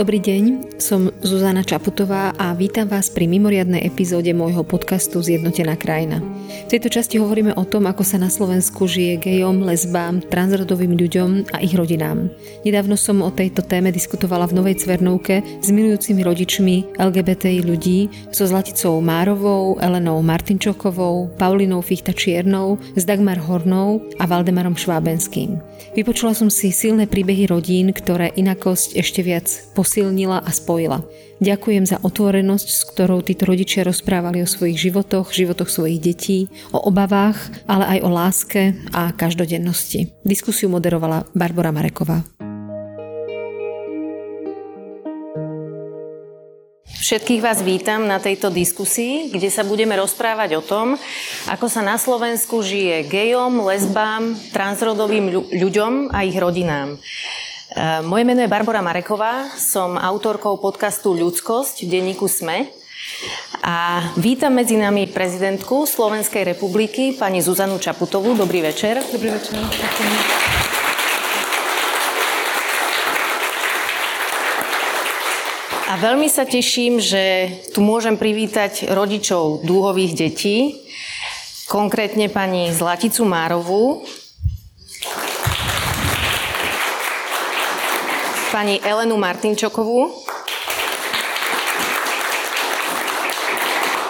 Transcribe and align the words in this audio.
Dobrý 0.00 0.16
deň, 0.16 0.72
som 0.80 1.12
Zuzana 1.20 1.60
Čaputová 1.60 2.32
a 2.40 2.56
vítam 2.56 2.88
vás 2.88 3.12
pri 3.12 3.28
mimoriadnej 3.28 3.84
epizóde 3.84 4.32
môjho 4.32 4.64
podcastu 4.64 5.20
Zjednotená 5.20 5.76
krajina. 5.76 6.24
V 6.48 6.72
tejto 6.72 6.88
časti 6.88 7.20
hovoríme 7.20 7.52
o 7.52 7.68
tom, 7.68 7.84
ako 7.84 8.00
sa 8.00 8.16
na 8.16 8.32
Slovensku 8.32 8.88
žije 8.88 9.20
gejom, 9.20 9.60
lesbám, 9.60 10.24
transrodovým 10.24 10.96
ľuďom 10.96 11.52
a 11.52 11.60
ich 11.60 11.76
rodinám. 11.76 12.32
Nedávno 12.64 12.96
som 12.96 13.20
o 13.20 13.28
tejto 13.28 13.60
téme 13.60 13.92
diskutovala 13.92 14.48
v 14.48 14.56
Novej 14.56 14.80
Cvernovke 14.80 15.44
s 15.60 15.68
milujúcimi 15.68 16.24
rodičmi 16.24 16.96
LGBTI 16.96 17.60
ľudí, 17.60 18.32
so 18.32 18.48
Zlaticou 18.48 19.04
Márovou, 19.04 19.76
Elenou 19.84 20.24
Martinčokovou, 20.24 21.36
Paulinou 21.36 21.84
Fichta 21.84 22.16
Čiernou, 22.16 22.80
s 22.96 23.04
Dagmar 23.04 23.36
Hornou 23.36 24.00
a 24.16 24.24
Valdemarom 24.24 24.80
Švábenským. 24.80 25.60
Vypočula 25.92 26.32
som 26.32 26.48
si 26.48 26.72
silné 26.72 27.04
príbehy 27.04 27.50
rodín, 27.50 27.92
ktoré 27.92 28.30
inakosť 28.32 28.94
ešte 28.94 29.20
viac 29.26 29.50
posilnila 29.90 30.38
a 30.38 30.50
spojila. 30.54 31.02
Ďakujem 31.42 31.82
za 31.82 31.98
otvorenosť, 31.98 32.68
s 32.70 32.86
ktorou 32.94 33.26
títo 33.26 33.50
rodičia 33.50 33.82
rozprávali 33.82 34.38
o 34.38 34.46
svojich 34.46 34.78
životoch, 34.78 35.34
životoch 35.34 35.66
svojich 35.66 35.98
detí, 35.98 36.46
o 36.70 36.78
obavách, 36.78 37.34
ale 37.66 37.98
aj 37.98 38.06
o 38.06 38.10
láske 38.14 38.78
a 38.94 39.10
každodennosti. 39.10 40.14
Diskusiu 40.22 40.70
moderovala 40.70 41.26
Barbara 41.34 41.74
Mareková. 41.74 42.22
Všetkých 46.86 47.42
vás 47.42 47.58
vítam 47.66 48.06
na 48.06 48.22
tejto 48.22 48.54
diskusii, 48.54 49.34
kde 49.34 49.50
sa 49.50 49.66
budeme 49.66 49.98
rozprávať 49.98 50.54
o 50.54 50.62
tom, 50.62 50.94
ako 51.50 51.66
sa 51.66 51.82
na 51.82 51.98
Slovensku 51.98 52.62
žije 52.62 53.10
gejom, 53.10 53.66
lesbám, 53.66 54.38
transrodovým 54.54 55.50
ľuďom 55.50 56.14
a 56.14 56.22
ich 56.22 56.38
rodinám. 56.38 56.94
Eh, 57.70 58.02
moje 58.02 58.26
meno 58.26 58.42
je 58.42 58.50
Barbara 58.50 58.82
Mareková, 58.82 59.46
som 59.54 59.94
autorkou 59.94 60.58
podcastu 60.58 61.14
Ľudskosť 61.14 61.86
v 61.86 62.02
denníku 62.02 62.26
SME 62.26 62.66
a 63.62 64.10
vítam 64.18 64.50
medzi 64.50 64.74
nami 64.74 65.06
prezidentku 65.06 65.86
Slovenskej 65.86 66.50
republiky, 66.50 67.14
pani 67.14 67.38
Zuzanu 67.38 67.78
Čaputovú. 67.78 68.34
Dobrý 68.34 68.66
večer. 68.66 68.98
Dobrý 69.14 69.30
večer. 69.30 69.54
A 75.86 75.94
veľmi 75.94 76.26
sa 76.26 76.42
teším, 76.42 76.98
že 76.98 77.54
tu 77.70 77.86
môžem 77.86 78.18
privítať 78.18 78.90
rodičov 78.90 79.62
dúhových 79.62 80.18
detí, 80.18 80.74
konkrétne 81.70 82.26
pani 82.26 82.74
Zlaticu 82.74 83.22
Márovú, 83.22 84.02
pani 88.50 88.82
Elenu 88.82 89.14
Martinčokovú, 89.14 90.10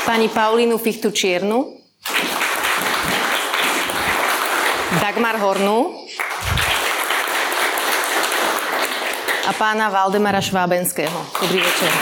pani 0.08 0.32
Paulínu 0.32 0.80
Fichtu 0.80 1.12
Čiernu, 1.12 1.76
Dagmar 4.96 5.36
Hornu 5.36 5.92
a 9.44 9.52
pána 9.52 9.92
Valdemara 9.92 10.40
Švábenského. 10.40 11.20
Dobrý 11.44 11.60
večer. 11.60 11.92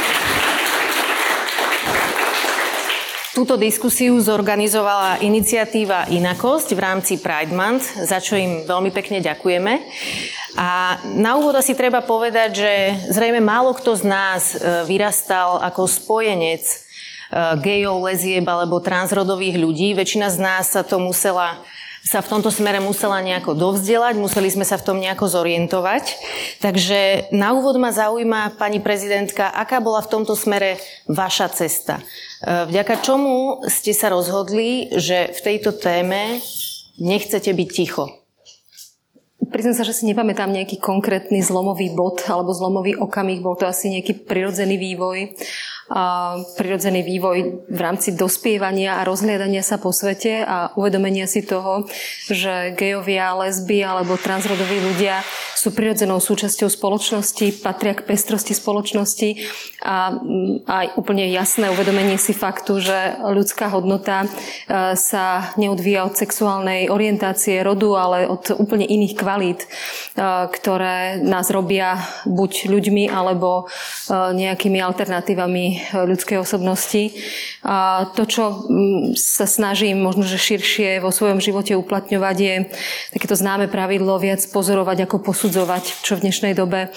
Túto 3.35 3.55
diskusiu 3.55 4.19
zorganizovala 4.19 5.23
iniciatíva 5.23 6.11
Inakosť 6.11 6.75
v 6.75 6.81
rámci 6.83 7.23
Pride 7.23 7.55
Month, 7.55 7.95
za 8.03 8.19
čo 8.19 8.35
im 8.35 8.67
veľmi 8.67 8.91
pekne 8.91 9.23
ďakujeme. 9.23 9.73
A 10.59 10.99
na 11.15 11.39
úvod 11.39 11.55
asi 11.55 11.79
treba 11.79 12.03
povedať, 12.03 12.51
že 12.67 12.73
zrejme 13.15 13.39
málo 13.39 13.71
kto 13.79 13.95
z 13.95 14.05
nás 14.11 14.59
e, 14.59 14.83
vyrastal 14.91 15.63
ako 15.63 15.87
spojenec 15.87 16.67
e, 16.67 16.77
gejov, 17.63 18.03
lezieb 18.03 18.43
alebo 18.43 18.83
transrodových 18.83 19.55
ľudí. 19.55 19.95
Väčšina 19.95 20.27
z 20.35 20.39
nás 20.43 20.75
sa 20.75 20.83
to 20.83 20.99
musela 20.99 21.63
sa 22.03 22.25
v 22.25 22.31
tomto 22.31 22.49
smere 22.49 22.81
musela 22.81 23.21
nejako 23.21 23.53
dovzdelať, 23.53 24.17
museli 24.17 24.49
sme 24.49 24.65
sa 24.65 24.81
v 24.81 24.87
tom 24.87 24.97
nejako 24.97 25.29
zorientovať. 25.29 26.05
Takže 26.59 27.31
na 27.37 27.53
úvod 27.53 27.77
ma 27.77 27.93
zaujíma, 27.93 28.57
pani 28.57 28.81
prezidentka, 28.81 29.53
aká 29.53 29.79
bola 29.85 30.01
v 30.01 30.11
tomto 30.11 30.33
smere 30.33 30.81
vaša 31.07 31.55
cesta? 31.55 32.03
E, 32.03 32.03
vďaka 32.67 32.99
čomu 32.99 33.63
ste 33.71 33.95
sa 33.95 34.11
rozhodli, 34.11 34.91
že 34.91 35.31
v 35.37 35.41
tejto 35.45 35.71
téme 35.77 36.43
nechcete 36.99 37.55
byť 37.55 37.69
ticho? 37.71 38.19
Priznám 39.39 39.79
sa, 39.79 39.87
že 39.87 39.95
si 39.95 40.05
nepamätám 40.11 40.51
nejaký 40.51 40.83
konkrétny 40.83 41.41
zlomový 41.41 41.95
bod 41.95 42.27
alebo 42.27 42.51
zlomový 42.51 42.99
okamih, 42.99 43.39
bol 43.39 43.55
to 43.55 43.71
asi 43.71 43.89
nejaký 43.89 44.27
prirodzený 44.27 44.77
vývoj 44.77 45.39
prirodzený 46.57 47.01
vývoj 47.01 47.65
v 47.65 47.81
rámci 47.81 48.13
dospievania 48.13 49.01
a 49.01 49.07
rozhliadania 49.09 49.65
sa 49.65 49.81
po 49.81 49.89
svete 49.89 50.45
a 50.45 50.77
uvedomenia 50.77 51.25
si 51.25 51.41
toho, 51.41 51.89
že 52.29 52.77
gejovia, 52.77 53.33
lesby 53.33 53.81
alebo 53.81 54.21
transrodoví 54.21 54.85
ľudia 54.85 55.25
sú 55.59 55.75
prirodzenou 55.75 56.23
súčasťou 56.23 56.71
spoločnosti, 56.71 57.65
patria 57.65 57.97
k 57.97 58.07
pestrosti 58.07 58.55
spoločnosti 58.55 59.31
a 59.83 60.15
mm, 60.15 60.69
aj 60.69 60.87
úplne 60.95 61.27
jasné 61.35 61.73
uvedomenie 61.73 62.15
si 62.15 62.31
faktu, 62.31 62.79
že 62.79 62.99
ľudská 63.19 63.73
hodnota 63.73 64.23
e, 64.23 64.29
sa 64.95 65.57
neodvíja 65.59 66.07
od 66.07 66.15
sexuálnej 66.15 66.93
orientácie 66.93 67.59
rodu, 67.67 67.91
ale 67.99 68.31
od 68.31 68.55
úplne 68.55 68.87
iných 68.87 69.15
kvalít, 69.19 69.61
e, 69.65 69.69
ktoré 70.53 71.19
nás 71.25 71.51
robia 71.51 71.99
buď 72.29 72.71
ľuďmi 72.71 73.11
alebo 73.11 73.67
e, 73.67 74.35
nejakými 74.39 74.79
alternatívami 74.79 75.78
ľudskej 75.95 76.39
osobnosti. 76.41 77.15
A 77.63 78.09
to, 78.15 78.25
čo 78.25 78.45
mm, 78.69 79.19
sa 79.19 79.45
snažím 79.45 80.01
možno, 80.01 80.25
že 80.25 80.41
širšie 80.41 81.03
vo 81.03 81.11
svojom 81.11 81.43
živote 81.43 81.77
uplatňovať, 81.77 82.37
je 82.39 82.55
takéto 83.15 83.35
známe 83.35 83.67
pravidlo 83.71 84.17
viac 84.21 84.43
pozorovať 84.51 85.07
ako 85.07 85.17
posudzovať, 85.23 86.05
čo 86.05 86.19
v 86.19 86.25
dnešnej 86.29 86.55
dobe 86.55 86.91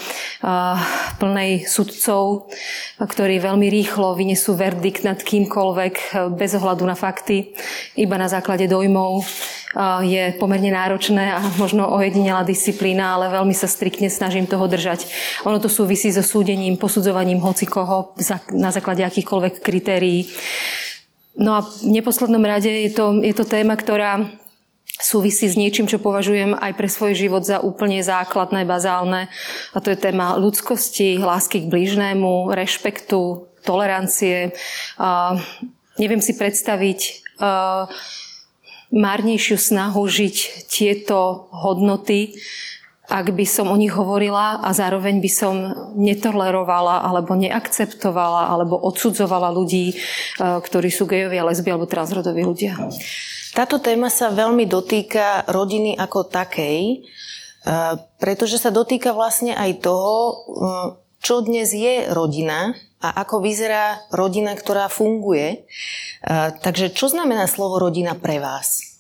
plnej 1.18 1.66
sudcov, 1.66 2.50
ktorí 2.98 3.42
veľmi 3.42 3.68
rýchlo 3.70 4.14
vynesú 4.18 4.54
verdikt 4.58 5.06
nad 5.06 5.20
kýmkoľvek 5.22 5.94
bez 6.36 6.52
ohľadu 6.58 6.84
na 6.86 6.98
fakty, 6.98 7.54
iba 7.98 8.16
na 8.18 8.30
základe 8.30 8.66
dojmov 8.70 9.26
je 10.04 10.36
pomerne 10.36 10.72
náročné 10.72 11.32
a 11.32 11.40
možno 11.56 11.88
ojedinelá 11.88 12.44
disciplína, 12.44 13.16
ale 13.16 13.32
veľmi 13.32 13.56
sa 13.56 13.72
striktne 13.72 14.12
snažím 14.12 14.44
toho 14.44 14.68
držať. 14.68 15.08
Ono 15.48 15.64
to 15.64 15.72
súvisí 15.72 16.12
so 16.12 16.20
súdením, 16.20 16.76
posudzovaním 16.76 17.40
hocikoho 17.40 18.12
na 18.52 18.70
základe 18.76 19.08
akýchkoľvek 19.08 19.64
kritérií. 19.64 20.28
No 21.40 21.56
a 21.56 21.60
v 21.64 21.88
neposlednom 21.88 22.44
rade 22.44 22.68
je 22.68 22.92
to, 22.92 23.24
je 23.24 23.32
to 23.32 23.48
téma, 23.48 23.80
ktorá 23.80 24.28
súvisí 25.00 25.48
s 25.48 25.56
niečím, 25.56 25.88
čo 25.88 26.04
považujem 26.04 26.54
aj 26.54 26.72
pre 26.76 26.92
svoj 26.92 27.16
život 27.16 27.48
za 27.48 27.64
úplne 27.64 28.04
základné, 28.04 28.68
bazálne. 28.68 29.32
A 29.72 29.78
to 29.80 29.90
je 29.90 29.98
téma 29.98 30.36
ľudskosti, 30.36 31.18
lásky 31.18 31.64
k 31.64 31.72
blížnému, 31.72 32.52
rešpektu, 32.52 33.48
tolerancie. 33.64 34.52
A 35.00 35.40
neviem 35.96 36.20
si 36.20 36.36
predstaviť 36.36 37.00
uh, 37.40 37.88
márnejšiu 38.92 39.58
snahu 39.58 40.04
žiť 40.04 40.68
tieto 40.68 41.48
hodnoty, 41.52 42.36
ak 43.12 43.36
by 43.36 43.44
som 43.44 43.68
o 43.68 43.76
nich 43.76 43.92
hovorila 43.92 44.64
a 44.64 44.72
zároveň 44.72 45.20
by 45.20 45.32
som 45.32 45.56
netolerovala 46.00 47.04
alebo 47.04 47.36
neakceptovala 47.36 48.48
alebo 48.48 48.80
odsudzovala 48.80 49.52
ľudí, 49.52 49.92
e, 49.92 49.96
ktorí 50.40 50.88
sú 50.88 51.04
gejovia, 51.12 51.44
lesby 51.44 51.76
alebo 51.76 51.92
transrodoví 51.92 52.48
ľudia. 52.48 52.80
Táto 53.52 53.84
téma 53.84 54.08
sa 54.08 54.32
veľmi 54.32 54.64
dotýka 54.64 55.44
rodiny 55.52 56.00
ako 56.00 56.32
takej, 56.32 56.80
e, 56.88 56.98
pretože 58.16 58.56
sa 58.64 58.72
dotýka 58.72 59.12
vlastne 59.12 59.60
aj 59.60 59.84
toho, 59.84 60.16
e, 60.16 60.34
čo 61.20 61.44
dnes 61.44 61.76
je 61.76 62.08
rodina 62.16 62.80
a 63.04 63.28
ako 63.28 63.44
vyzerá 63.44 64.08
rodina, 64.10 64.58
ktorá 64.58 64.90
funguje. 64.90 65.70
Takže 66.66 66.94
čo 66.98 67.14
znamená 67.14 67.46
slovo 67.46 67.78
rodina 67.78 68.18
pre 68.18 68.42
vás? 68.42 68.91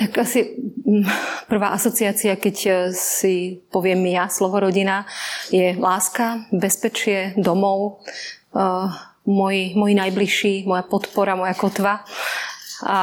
Tak 0.00 0.16
asi 0.24 0.56
mm, 0.56 1.04
prvá 1.44 1.76
asociácia, 1.76 2.40
keď 2.40 2.56
e, 2.64 2.70
si 2.96 3.60
poviem 3.68 4.00
ja 4.08 4.32
slovo 4.32 4.56
rodina, 4.56 5.04
je 5.52 5.76
láska, 5.76 6.48
bezpečie, 6.48 7.36
domov, 7.36 8.00
môj, 9.30 9.56
môj 9.76 9.92
najbližší, 9.94 10.64
moja 10.66 10.82
podpora, 10.82 11.38
moja 11.38 11.54
kotva. 11.54 12.02
A, 12.82 12.98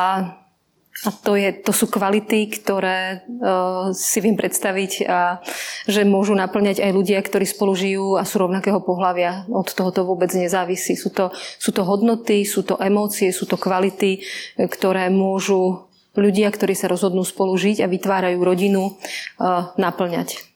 a 1.06 1.10
to, 1.24 1.38
je, 1.38 1.54
to 1.62 1.72
sú 1.72 1.88
kvality, 1.88 2.50
ktoré 2.50 3.22
uh, 3.22 3.94
si 3.94 4.18
viem 4.20 4.34
predstaviť, 4.34 4.92
a, 5.06 5.40
že 5.86 6.02
môžu 6.04 6.34
naplňať 6.34 6.82
aj 6.82 6.92
ľudia, 6.92 7.22
ktorí 7.22 7.46
spolu 7.46 7.78
žijú 7.78 8.18
a 8.18 8.26
sú 8.26 8.42
rovnakého 8.42 8.82
pohľavia. 8.82 9.46
Od 9.48 9.70
toho 9.70 9.94
to 9.94 10.02
vôbec 10.04 10.34
nezávisí. 10.34 10.98
Sú 10.98 11.14
to, 11.14 11.30
sú 11.62 11.70
to 11.70 11.86
hodnoty, 11.86 12.44
sú 12.44 12.66
to 12.66 12.82
emócie, 12.82 13.30
sú 13.30 13.46
to 13.46 13.56
kvality, 13.56 14.26
ktoré 14.58 15.14
môžu 15.14 15.87
ľudia, 16.18 16.50
ktorí 16.50 16.74
sa 16.74 16.90
rozhodnú 16.90 17.22
spolu 17.22 17.54
žiť 17.56 17.86
a 17.86 17.88
vytvárajú 17.88 18.42
rodinu, 18.42 18.98
eh, 19.38 19.69
naplňať. 19.78 20.48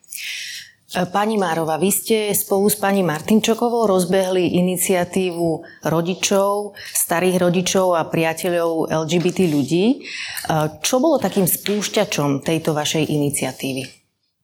Pani 0.92 1.40
Márova, 1.40 1.80
vy 1.80 1.88
ste 1.88 2.28
spolu 2.36 2.68
s 2.68 2.76
pani 2.76 3.00
Martinčokovou 3.00 3.88
rozbehli 3.88 4.60
iniciatívu 4.60 5.64
rodičov, 5.88 6.76
starých 6.76 7.48
rodičov 7.48 7.96
a 7.96 8.04
priateľov 8.04 8.92
LGBT 9.08 9.48
ľudí. 9.48 10.04
Čo 10.84 11.00
bolo 11.00 11.16
takým 11.16 11.48
spúšťačom 11.48 12.44
tejto 12.44 12.76
vašej 12.76 13.08
iniciatívy? 13.08 13.82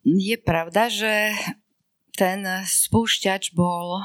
Je 0.08 0.36
pravda, 0.40 0.88
že 0.88 1.36
ten 2.16 2.40
spúšťač 2.64 3.52
bol, 3.52 4.00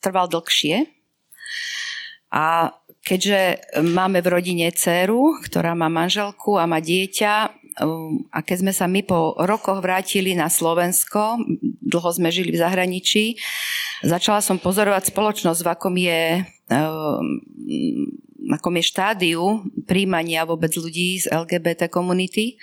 trval 0.00 0.24
dlhšie 0.32 0.88
a 2.32 2.72
keďže 3.08 3.72
máme 3.80 4.20
v 4.20 4.28
rodine 4.28 4.68
dceru, 4.68 5.40
ktorá 5.40 5.72
má 5.72 5.88
manželku 5.88 6.60
a 6.60 6.68
má 6.68 6.84
dieťa, 6.84 7.58
Ehm, 7.78 8.26
a 8.34 8.42
keď 8.42 8.56
sme 8.66 8.72
sa 8.74 8.90
my 8.90 9.06
po 9.06 9.38
rokoch 9.38 9.78
vrátili 9.78 10.34
na 10.34 10.50
Slovensko, 10.50 11.38
dlho 11.62 12.10
sme 12.10 12.34
žili 12.34 12.54
v 12.54 12.60
zahraničí, 12.62 13.38
začala 14.02 14.42
som 14.42 14.58
pozorovať 14.58 15.14
spoločnosť, 15.14 15.60
v 15.62 15.68
akom 15.70 15.94
je, 15.94 16.22
v 18.38 18.52
akom 18.54 18.74
je 18.78 18.84
štádiu 18.84 19.42
príjmania 19.86 20.46
vôbec 20.46 20.74
ľudí 20.74 21.22
z 21.22 21.30
LGBT 21.30 21.90
komunity, 21.90 22.58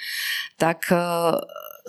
tak 0.55 0.87
e, 0.91 0.97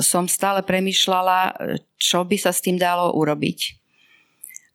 som 0.03 0.29
stále 0.29 0.61
premyšľala, 0.67 1.57
čo 1.97 2.27
by 2.27 2.37
sa 2.37 2.51
s 2.51 2.61
tým 2.61 2.77
dalo 2.77 3.15
urobiť. 3.17 3.86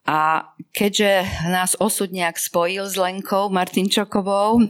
A 0.02 0.50
keďže 0.74 1.30
nás 1.46 1.78
osud 1.78 2.10
nejak 2.10 2.42
spojil 2.42 2.90
s 2.90 2.98
Lenkou 2.98 3.54
Martinčokovou 3.54 4.58
e, 4.58 4.64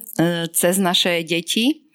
cez 0.52 0.76
naše 0.76 1.24
deti, 1.24 1.88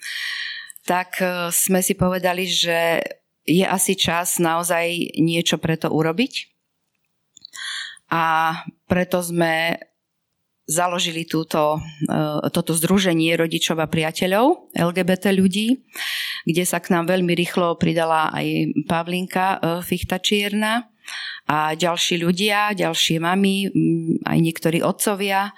tak 0.89 1.21
e, 1.21 1.53
sme 1.53 1.85
si 1.85 1.93
povedali, 1.93 2.49
že 2.49 3.05
je 3.45 3.63
asi 3.63 3.93
čas 3.93 4.41
naozaj 4.41 5.21
niečo 5.21 5.61
pre 5.61 5.77
to 5.77 5.93
urobiť. 5.93 6.49
A 8.09 8.57
preto 8.89 9.21
sme 9.21 9.85
založili 10.65 11.29
túto, 11.29 11.77
e, 12.09 12.49
toto 12.49 12.73
združenie 12.73 13.37
rodičov 13.37 13.77
a 13.85 13.91
priateľov 13.91 14.73
LGBT 14.73 15.37
ľudí, 15.37 15.85
kde 16.49 16.65
sa 16.65 16.81
k 16.81 16.89
nám 16.89 17.05
veľmi 17.05 17.37
rýchlo 17.37 17.77
pridala 17.77 18.33
aj 18.33 18.73
Pavlinka 18.89 19.61
Fichta 19.85 20.25
Čierna 20.25 20.96
a 21.47 21.79
ďalší 21.79 22.19
ľudia, 22.21 22.75
ďalšie 22.75 23.23
mami, 23.23 23.71
aj 24.27 24.39
niektorí 24.43 24.83
otcovia. 24.83 25.55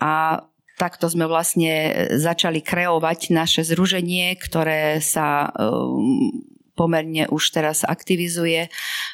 A 0.00 0.44
takto 0.76 1.08
sme 1.08 1.24
vlastne 1.24 2.06
začali 2.18 2.60
kreovať 2.60 3.32
naše 3.32 3.62
zruženie, 3.64 4.36
ktoré 4.36 5.00
sa 5.00 5.48
um, 5.54 6.28
pomerne 6.74 7.30
už 7.30 7.54
teraz 7.54 7.86
aktivizuje 7.86 8.68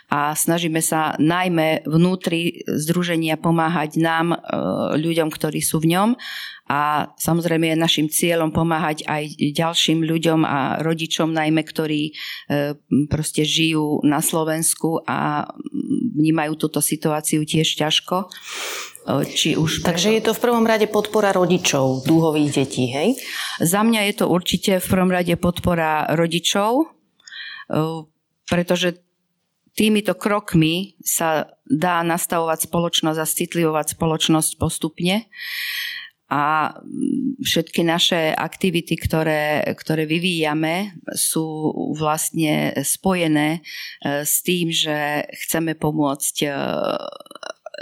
a 0.09 0.33
snažíme 0.35 0.81
sa 0.81 1.15
najmä 1.21 1.85
vnútri 1.85 2.65
združenia 2.67 3.37
pomáhať 3.37 4.01
nám, 4.01 4.35
uh, 4.35 4.97
ľuďom, 4.97 5.29
ktorí 5.29 5.61
sú 5.61 5.79
v 5.85 5.95
ňom 5.97 6.11
a 6.71 7.11
samozrejme 7.19 7.71
je 7.71 7.77
našim 7.77 8.07
cieľom 8.09 8.51
pomáhať 8.51 9.05
aj 9.05 9.37
ďalším 9.55 10.07
ľuďom 10.07 10.41
a 10.47 10.81
rodičom 10.81 11.31
najmä, 11.31 11.63
ktorí 11.63 12.11
uh, 12.11 12.75
proste 13.07 13.45
žijú 13.45 14.01
na 14.03 14.25
Slovensku 14.25 15.05
a 15.05 15.47
vnímajú 16.17 16.53
túto 16.61 16.81
situáciu 16.85 17.45
tiež 17.45 17.81
ťažko. 17.81 18.29
Či 19.09 19.57
už 19.57 19.81
Takže 19.81 20.21
je 20.21 20.23
to 20.23 20.37
v 20.37 20.43
prvom 20.45 20.69
rade 20.69 20.85
podpora 20.87 21.33
rodičov 21.33 22.05
dúhových 22.05 22.51
detí, 22.53 22.93
hej? 22.93 23.17
Za 23.59 23.81
mňa 23.81 24.13
je 24.13 24.15
to 24.23 24.27
určite 24.29 24.77
v 24.77 24.87
prvom 24.87 25.09
rade 25.09 25.33
podpora 25.41 26.05
rodičov, 26.13 27.00
pretože 28.49 28.99
týmito 29.79 30.19
krokmi 30.19 30.99
sa 31.01 31.47
dá 31.65 32.03
nastavovať 32.03 32.67
spoločnosť 32.67 33.19
a 33.23 33.31
citlivovať 33.31 33.87
spoločnosť 33.95 34.51
postupne. 34.59 35.31
A 36.31 36.79
všetky 37.43 37.83
naše 37.83 38.31
aktivity, 38.31 38.95
ktoré, 38.95 39.67
ktoré 39.75 40.07
vyvíjame, 40.07 40.95
sú 41.11 41.75
vlastne 41.99 42.71
spojené 42.87 43.59
e, 43.59 43.61
s 44.23 44.39
tým, 44.47 44.71
že 44.71 45.27
chceme 45.27 45.75
pomôcť 45.75 46.37
e, 46.47 46.49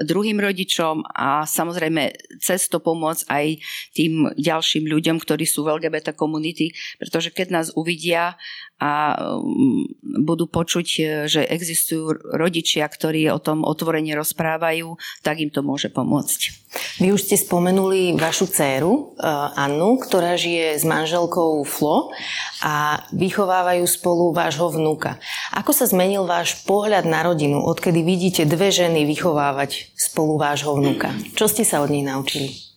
druhým 0.09 0.39
rodičom 0.39 1.03
a 1.11 1.43
samozrejme 1.43 2.15
cez 2.39 2.71
to 2.71 2.79
pomôcť 2.79 3.25
aj 3.29 3.47
tým 3.93 4.31
ďalším 4.39 4.87
ľuďom, 4.87 5.19
ktorí 5.19 5.43
sú 5.43 5.67
v 5.67 5.77
LGBT 5.77 6.15
komunity, 6.15 6.71
pretože 7.03 7.35
keď 7.35 7.49
nás 7.51 7.67
uvidia 7.75 8.39
a 8.79 9.19
mm, 9.43 10.23
budú 10.23 10.47
počuť, 10.47 10.87
e, 10.99 11.03
že 11.27 11.43
existujú 11.43 12.15
rodičia, 12.35 12.87
ktorí 12.87 13.27
o 13.31 13.43
tom 13.43 13.67
otvorene 13.67 14.15
rozprávajú, 14.15 14.95
tak 15.27 15.43
im 15.43 15.51
to 15.51 15.67
môže 15.67 15.91
pomôcť. 15.91 16.69
Vy 17.01 17.17
už 17.17 17.25
ste 17.25 17.41
spomenuli 17.41 18.15
vašu 18.21 18.45
dceru, 18.45 19.17
Annu, 19.57 19.97
ktorá 20.05 20.37
žije 20.37 20.77
s 20.77 20.85
manželkou 20.85 21.65
Flo 21.65 22.13
a 22.61 23.03
vychovávajú 23.17 23.89
spolu 23.89 24.37
vášho 24.37 24.69
vnúka. 24.69 25.17
Ako 25.57 25.73
sa 25.73 25.89
zmenil 25.89 26.29
váš 26.29 26.61
pohľad 26.69 27.09
na 27.09 27.25
rodinu, 27.25 27.65
odkedy 27.65 28.05
vidíte 28.05 28.43
dve 28.45 28.69
ženy 28.69 29.09
vychovávať 29.09 29.97
spolu 29.97 30.37
vášho 30.37 30.77
vnúka? 30.77 31.17
Čo 31.33 31.49
ste 31.49 31.65
sa 31.65 31.81
od 31.81 31.89
nej 31.89 32.05
naučili? 32.05 32.68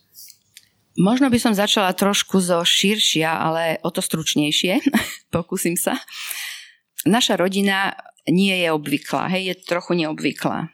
Možno 1.00 1.32
by 1.32 1.38
som 1.40 1.56
začala 1.56 1.96
trošku 1.96 2.36
zo 2.44 2.60
širšia, 2.60 3.28
ale 3.28 3.80
o 3.80 3.88
to 3.88 4.04
stručnejšie. 4.04 4.84
Pokúsim 5.34 5.76
sa. 5.76 5.96
Naša 7.08 7.40
rodina 7.40 7.96
nie 8.28 8.54
je 8.62 8.68
obvyklá, 8.70 9.26
hej, 9.32 9.42
je 9.50 9.54
trochu 9.66 9.98
neobvyklá. 9.98 10.70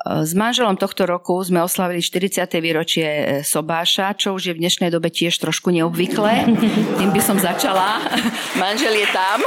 S 0.00 0.32
manželom 0.32 0.80
tohto 0.80 1.04
roku 1.04 1.36
sme 1.44 1.60
oslavili 1.60 2.00
40. 2.00 2.48
výročie 2.64 3.04
e, 3.04 3.24
Sobáša, 3.44 4.16
čo 4.16 4.32
už 4.32 4.48
je 4.48 4.56
v 4.56 4.64
dnešnej 4.64 4.88
dobe 4.88 5.12
tiež 5.12 5.36
trošku 5.36 5.68
neobvyklé. 5.68 6.48
Tým 6.96 7.12
by 7.12 7.20
som 7.20 7.36
začala. 7.36 8.00
Manžel 8.62 8.96
je 8.96 9.08
tam. 9.12 9.44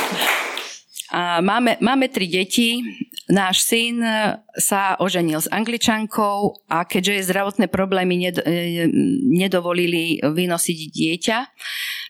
Máme, 1.16 1.80
máme 1.80 2.12
tri 2.12 2.28
deti. 2.28 2.84
Náš 3.28 3.64
syn 3.64 4.00
e, 4.00 4.40
sa 4.56 4.96
oženil 5.00 5.40
s 5.40 5.52
angličankou 5.52 6.68
a 6.68 6.84
keďže 6.88 7.28
zdravotné 7.28 7.68
problémy 7.68 8.24
e, 8.24 8.32
nedovolili 9.24 10.20
vynosiť 10.20 10.78
dieťa, 10.88 11.38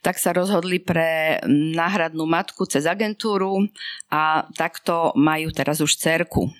tak 0.02 0.18
sa 0.18 0.30
rozhodli 0.30 0.78
pre 0.78 1.42
náhradnú 1.50 2.22
matku 2.22 2.70
cez 2.70 2.86
agentúru 2.86 3.66
a 4.14 4.46
takto 4.54 5.10
majú 5.18 5.50
teraz 5.50 5.82
už 5.82 5.98
cerku. 5.98 6.50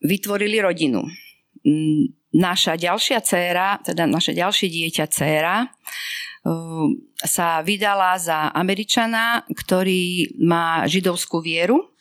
Vytvorili 0.00 0.60
rodinu. 0.60 1.04
Naša 2.32 2.80
ďalšia 2.80 3.20
dcéra, 3.20 3.80
teda 3.84 4.08
naše 4.08 4.32
ďalšie 4.32 4.72
dieťa 4.72 5.04
dcéra, 5.08 5.68
sa 7.22 7.62
vydala 7.62 8.18
za 8.18 8.50
Američana, 8.50 9.46
ktorý 9.46 10.34
má 10.42 10.82
židovskú 10.90 11.38
vieru 11.38 11.92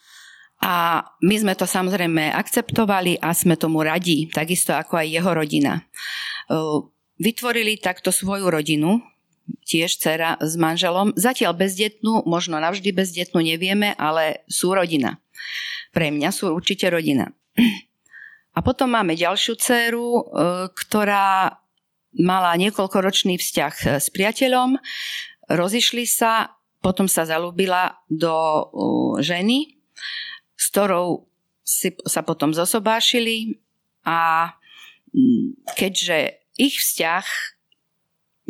a 0.62 1.06
my 1.22 1.36
sme 1.42 1.54
to 1.58 1.66
samozrejme 1.66 2.30
akceptovali 2.34 3.18
a 3.22 3.34
sme 3.34 3.58
tomu 3.58 3.82
radi, 3.82 4.30
takisto 4.30 4.74
ako 4.74 5.02
aj 5.02 5.08
jeho 5.10 5.32
rodina. 5.34 5.74
Vytvorili 7.22 7.78
takto 7.78 8.10
svoju 8.10 8.50
rodinu, 8.50 9.02
tiež 9.66 9.98
dcera 9.98 10.38
s 10.42 10.58
manželom, 10.58 11.14
zatiaľ 11.18 11.58
bezdetnú, 11.58 12.26
možno 12.26 12.62
navždy 12.62 12.94
bezdetnú, 12.94 13.42
nevieme, 13.42 13.94
ale 13.98 14.46
sú 14.50 14.74
rodina. 14.74 15.22
Pre 15.94 16.08
mňa 16.14 16.30
sú 16.30 16.54
určite 16.54 16.90
rodina. 16.90 17.30
A 18.58 18.60
potom 18.60 18.92
máme 18.92 19.16
ďalšiu 19.16 19.56
dceru, 19.56 20.08
e, 20.12 20.22
ktorá 20.76 21.56
mala 22.18 22.56
niekoľkoročný 22.60 23.40
vzťah 23.40 24.00
s 24.00 24.08
priateľom, 24.12 24.80
rozišli 25.52 26.04
sa, 26.08 26.56
potom 26.82 27.06
sa 27.06 27.24
zalúbila 27.28 28.02
do 28.10 28.34
ženy, 29.22 29.80
s 30.58 30.66
ktorou 30.74 31.28
si, 31.62 31.94
sa 32.04 32.26
potom 32.26 32.52
zosobášili 32.52 33.62
a 34.04 34.52
keďže 35.78 36.42
ich 36.60 36.80
vzťah 36.80 37.26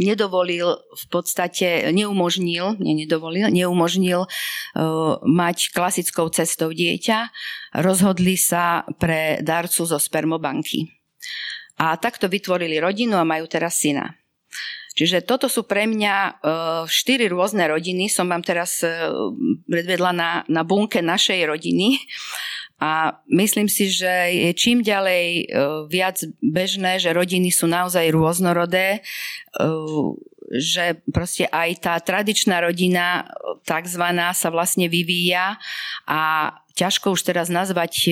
nedovolil 0.02 0.82
v 0.82 1.06
podstate, 1.12 1.92
neumožnil, 1.94 2.80
nie 2.82 3.06
nedovolil, 3.06 3.52
neumožnil 3.54 4.26
uh, 4.26 5.20
mať 5.22 5.70
klasickou 5.76 6.32
cestou 6.34 6.74
dieťa, 6.74 7.30
rozhodli 7.84 8.40
sa 8.40 8.88
pre 8.98 9.44
darcu 9.46 9.86
zo 9.86 10.00
spermobanky. 10.02 11.01
A 11.82 11.98
takto 11.98 12.30
vytvorili 12.30 12.78
rodinu 12.78 13.18
a 13.18 13.26
majú 13.26 13.50
teraz 13.50 13.82
syna. 13.82 14.14
Čiže 14.92 15.24
toto 15.24 15.48
sú 15.48 15.66
pre 15.66 15.88
mňa 15.88 16.16
uh, 16.16 16.32
štyri 16.86 17.32
rôzne 17.32 17.64
rodiny. 17.66 18.12
Som 18.12 18.30
vám 18.30 18.44
teraz 18.44 18.84
uh, 18.84 19.10
predvedla 19.66 20.12
na, 20.12 20.32
na 20.52 20.62
bunke 20.68 21.00
našej 21.00 21.48
rodiny. 21.48 21.98
A 22.82 23.18
myslím 23.32 23.70
si, 23.72 23.88
že 23.94 24.10
je 24.30 24.52
čím 24.54 24.84
ďalej 24.84 25.26
uh, 25.48 25.88
viac 25.88 26.22
bežné, 26.44 27.00
že 27.00 27.16
rodiny 27.16 27.50
sú 27.50 27.72
naozaj 27.72 28.12
rôznorodé. 28.12 29.00
Že 30.52 31.00
proste 31.16 31.48
aj 31.48 31.70
tá 31.80 31.96
tradičná 31.96 32.60
rodina 32.60 33.24
takzvaná 33.64 34.36
sa 34.36 34.52
vlastne 34.52 34.92
vyvíja 34.92 35.56
a 36.04 36.52
ťažko 36.76 37.14
už 37.14 37.22
teraz 37.28 37.52
nazvať 37.52 37.94
e, 38.08 38.12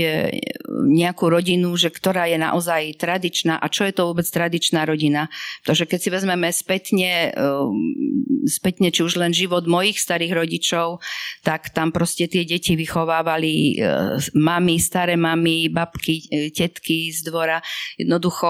nejakú 0.69 1.31
rodinu, 1.31 1.71
že 1.79 1.89
ktorá 1.89 2.27
je 2.27 2.37
naozaj 2.37 2.99
tradičná 2.99 3.57
a 3.57 3.65
čo 3.71 3.87
je 3.87 3.93
to 3.95 4.11
vôbec 4.11 4.27
tradičná 4.27 4.83
rodina. 4.83 5.31
Pretože 5.63 5.87
keď 5.87 5.99
si 5.99 6.09
vezmeme 6.11 6.49
spätne, 6.51 7.31
e, 7.33 7.47
spätne 8.47 8.91
či 8.91 9.01
už 9.03 9.15
len 9.17 9.31
život 9.31 9.65
mojich 9.65 9.99
starých 9.99 10.35
rodičov, 10.35 10.99
tak 11.43 11.71
tam 11.71 11.95
proste 11.95 12.27
tie 12.27 12.43
deti 12.43 12.75
vychovávali 12.75 13.53
e, 13.55 13.73
mami, 14.35 14.75
staré 14.77 15.15
mami, 15.15 15.71
babky, 15.71 16.51
tetky 16.51 17.15
z 17.15 17.25
dvora. 17.25 17.63
Jednoducho 17.95 18.47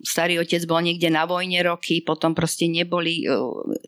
starý 0.00 0.40
otec 0.40 0.64
bol 0.64 0.80
niekde 0.80 1.12
na 1.12 1.28
vojne 1.28 1.60
roky, 1.60 2.00
potom 2.00 2.32
proste 2.32 2.66
neboli, 2.66 3.24
e, 3.24 3.36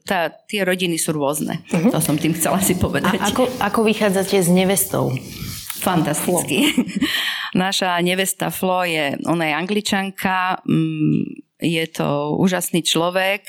tá, 0.05 0.31
tie 0.49 0.63
rodiny 0.63 1.01
sú 1.01 1.17
rôzne. 1.17 1.65
Uh-huh. 1.73 1.93
To 1.93 2.01
som 2.01 2.17
tým 2.21 2.37
chcela 2.37 2.61
si 2.61 2.77
povedať. 2.77 3.17
A 3.19 3.33
ako, 3.33 3.49
ako 3.59 3.81
vychádzate 3.85 4.37
s 4.39 4.49
nevestou? 4.53 5.13
Fantasticky. 5.83 6.71
Naša 7.59 7.99
nevesta 8.01 8.49
Flo 8.55 8.87
je, 8.87 9.19
ona 9.27 9.51
je 9.51 9.55
angličanka, 9.57 10.63
mm, 10.65 11.52
je 11.63 11.87
to 11.87 12.35
úžasný 12.43 12.83
človek. 12.83 13.47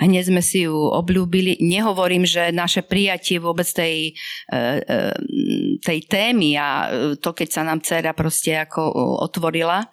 Hneď 0.00 0.32
sme 0.32 0.40
si 0.40 0.64
ju 0.64 0.72
obľúbili. 0.72 1.60
Nehovorím, 1.60 2.24
že 2.24 2.48
naše 2.50 2.80
prijatie 2.80 3.36
vôbec 3.36 3.68
tej, 3.68 4.16
e, 4.48 4.56
e, 4.56 4.98
tej 5.84 5.98
témy 6.08 6.56
a 6.56 6.68
to, 7.20 7.36
keď 7.36 7.48
sa 7.52 7.62
nám 7.62 7.84
dcera 7.84 8.16
proste 8.16 8.56
ako 8.56 8.80
otvorila, 9.20 9.84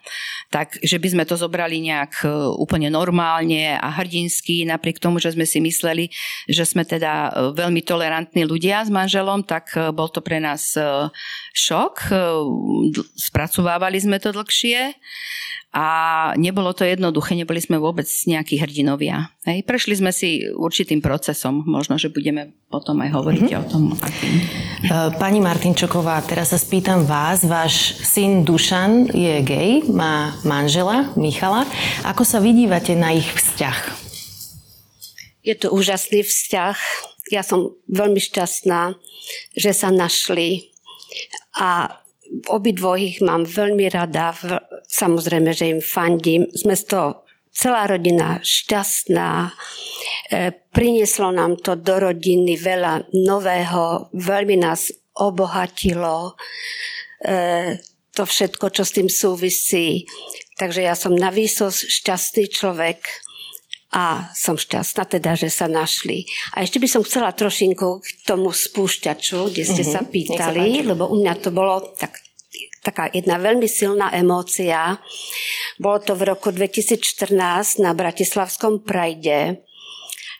tak 0.47 0.79
že 0.79 0.95
by 0.97 1.07
sme 1.11 1.23
to 1.27 1.35
zobrali 1.35 1.83
nejak 1.83 2.23
e, 2.23 2.31
úplne 2.55 2.87
normálne 2.87 3.75
a 3.75 3.87
hrdinsky, 3.99 4.63
napriek 4.63 5.03
tomu, 5.03 5.19
že 5.19 5.35
sme 5.35 5.43
si 5.43 5.59
mysleli, 5.59 6.07
že 6.47 6.63
sme 6.63 6.87
teda 6.87 7.51
veľmi 7.51 7.83
tolerantní 7.83 8.47
ľudia 8.47 8.87
s 8.87 8.89
manželom, 8.89 9.43
tak 9.43 9.75
bol 9.91 10.07
to 10.07 10.23
pre 10.23 10.39
nás 10.39 10.79
šok. 11.51 12.15
Spracovávali 13.19 13.99
sme 13.99 14.17
to 14.23 14.31
dlhšie 14.31 14.95
a 15.77 15.85
nebolo 16.41 16.73
to 16.73 16.81
jednoduché, 16.81 17.37
neboli 17.37 17.61
sme 17.61 17.77
vôbec 17.77 18.09
nejakí 18.09 18.57
hrdinovia. 18.57 19.29
Hej. 19.45 19.61
Prešli 19.61 20.01
sme 20.01 20.09
si 20.09 20.49
určitým 20.49 21.05
procesom, 21.05 21.61
možno, 21.69 22.01
že 22.01 22.09
budeme 22.09 22.57
potom 22.73 22.97
aj 23.05 23.13
hovoriť 23.13 23.45
mm-hmm. 23.45 23.61
o 23.61 23.69
tom. 23.69 23.83
Akým. 23.93 24.41
E, 24.41 24.43
pani 25.21 25.37
Martinčoková, 25.37 26.17
teraz 26.25 26.49
sa 26.49 26.57
spýtam 26.57 27.05
vás, 27.05 27.45
váš 27.45 27.93
syn 28.01 28.41
Dušan 28.41 29.13
je 29.13 29.45
gay, 29.45 29.85
má 29.85 30.33
manžela 30.41 31.13
Michala. 31.13 31.69
Ako 32.09 32.25
sa 32.25 32.41
vidívate 32.41 32.97
na 32.97 33.13
ich 33.13 33.29
vzťah? 33.29 33.77
Je 35.45 35.53
to 35.53 35.69
úžasný 35.69 36.25
vzťah. 36.25 36.77
Ja 37.29 37.45
som 37.45 37.77
veľmi 37.85 38.17
šťastná, 38.17 38.97
že 39.53 39.77
sa 39.77 39.93
našli 39.93 40.73
a 41.53 42.01
obidvojich 42.47 43.23
mám 43.23 43.47
veľmi 43.47 43.87
rada, 43.91 44.35
samozrejme, 44.87 45.51
že 45.51 45.71
im 45.71 45.81
fandím. 45.81 46.47
Sme 46.53 46.75
z 46.75 46.83
toho 46.87 47.09
celá 47.57 47.89
rodina 47.89 48.37
šťastná. 48.45 49.49
E, 50.29 50.51
prinieslo 50.69 51.33
nám 51.33 51.57
to 51.57 51.73
do 51.73 51.97
rodiny 51.97 52.53
veľa 52.53 53.09
nového, 53.17 54.13
veľmi 54.13 54.61
nás 54.61 54.93
obohatilo 55.17 56.37
e, 57.25 57.77
to 58.13 58.23
všetko, 58.25 58.65
čo 58.69 58.83
s 58.85 58.91
tým 58.93 59.09
súvisí. 59.09 60.05
Takže 60.57 60.81
ja 60.85 60.93
som 60.93 61.13
na 61.13 61.33
výsos 61.33 61.85
šťastný 61.85 62.49
človek 62.49 63.01
a 63.97 64.29
som 64.37 64.53
šťastná 64.53 65.09
teda, 65.09 65.33
že 65.33 65.49
sa 65.49 65.65
našli. 65.65 66.29
A 66.53 66.61
ešte 66.61 66.77
by 66.77 66.85
som 66.85 67.01
chcela 67.01 67.33
trošinku 67.33 68.05
k 68.05 68.07
tomu 68.29 68.53
spúšťaču, 68.53 69.49
kde 69.49 69.63
ste 69.65 69.81
mm-hmm, 69.81 69.97
sa 69.97 70.01
pýtali, 70.05 70.85
lebo 70.85 71.09
u 71.09 71.17
mňa 71.17 71.33
to 71.41 71.49
bolo 71.49 71.81
tak 71.97 72.21
taká 72.85 73.09
jedna 73.09 73.41
veľmi 73.41 73.65
silná 73.65 74.13
emócia. 74.13 75.01
Bolo 75.81 75.97
to 75.99 76.13
v 76.13 76.29
roku 76.29 76.53
2014 76.53 77.81
na 77.81 77.91
Bratislavskom 77.97 78.85
Prajde. 78.85 79.65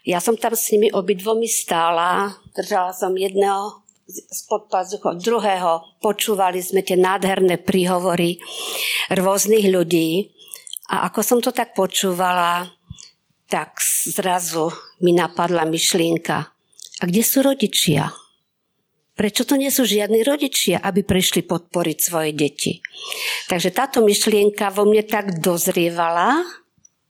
Ja 0.06 0.22
som 0.22 0.38
tam 0.38 0.54
s 0.54 0.72
nimi 0.72 0.94
obidvomi 0.94 1.50
stála, 1.50 2.38
držala 2.56 2.94
som 2.94 3.18
jedného 3.18 3.84
spod 4.08 4.72
pazuchov 4.72 5.20
druhého, 5.20 6.00
počúvali 6.00 6.64
sme 6.64 6.80
tie 6.80 6.96
nádherné 6.96 7.60
príhovory 7.60 8.40
rôznych 9.12 9.68
ľudí. 9.68 10.32
A 10.88 11.12
ako 11.12 11.20
som 11.20 11.40
to 11.44 11.52
tak 11.52 11.76
počúvala, 11.76 12.77
tak 13.48 13.80
zrazu 14.08 14.72
mi 15.04 15.16
napadla 15.16 15.64
myšlienka. 15.64 16.38
A 16.98 17.04
kde 17.08 17.24
sú 17.24 17.44
rodičia? 17.44 18.12
Prečo 19.18 19.50
to 19.50 19.58
nie 19.58 19.74
sú 19.74 19.82
žiadni 19.82 20.22
rodičia, 20.22 20.78
aby 20.78 21.02
prišli 21.02 21.42
podporiť 21.48 21.98
svoje 21.98 22.32
deti? 22.38 22.78
Takže 23.50 23.74
táto 23.74 24.06
myšlienka 24.06 24.70
vo 24.70 24.86
mne 24.86 25.02
tak 25.08 25.42
dozrievala, 25.42 26.46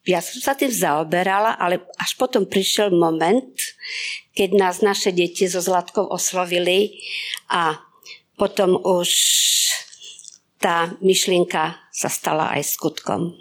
ja 0.08 0.24
som 0.24 0.40
sa 0.40 0.56
tým 0.56 0.72
zaoberala, 0.72 1.60
ale 1.60 1.84
až 2.00 2.16
potom 2.16 2.48
prišiel 2.48 2.96
moment, 2.96 3.52
keď 4.32 4.50
nás 4.56 4.80
naše 4.80 5.12
deti 5.12 5.52
so 5.52 5.60
Zlatkou 5.60 6.08
oslovili 6.08 6.96
a 7.52 7.76
potom 8.40 8.80
už 8.80 9.12
tá 10.64 10.96
myšlienka 11.04 11.76
sa 11.92 12.08
stala 12.08 12.56
aj 12.56 12.72
skutkom. 12.72 13.36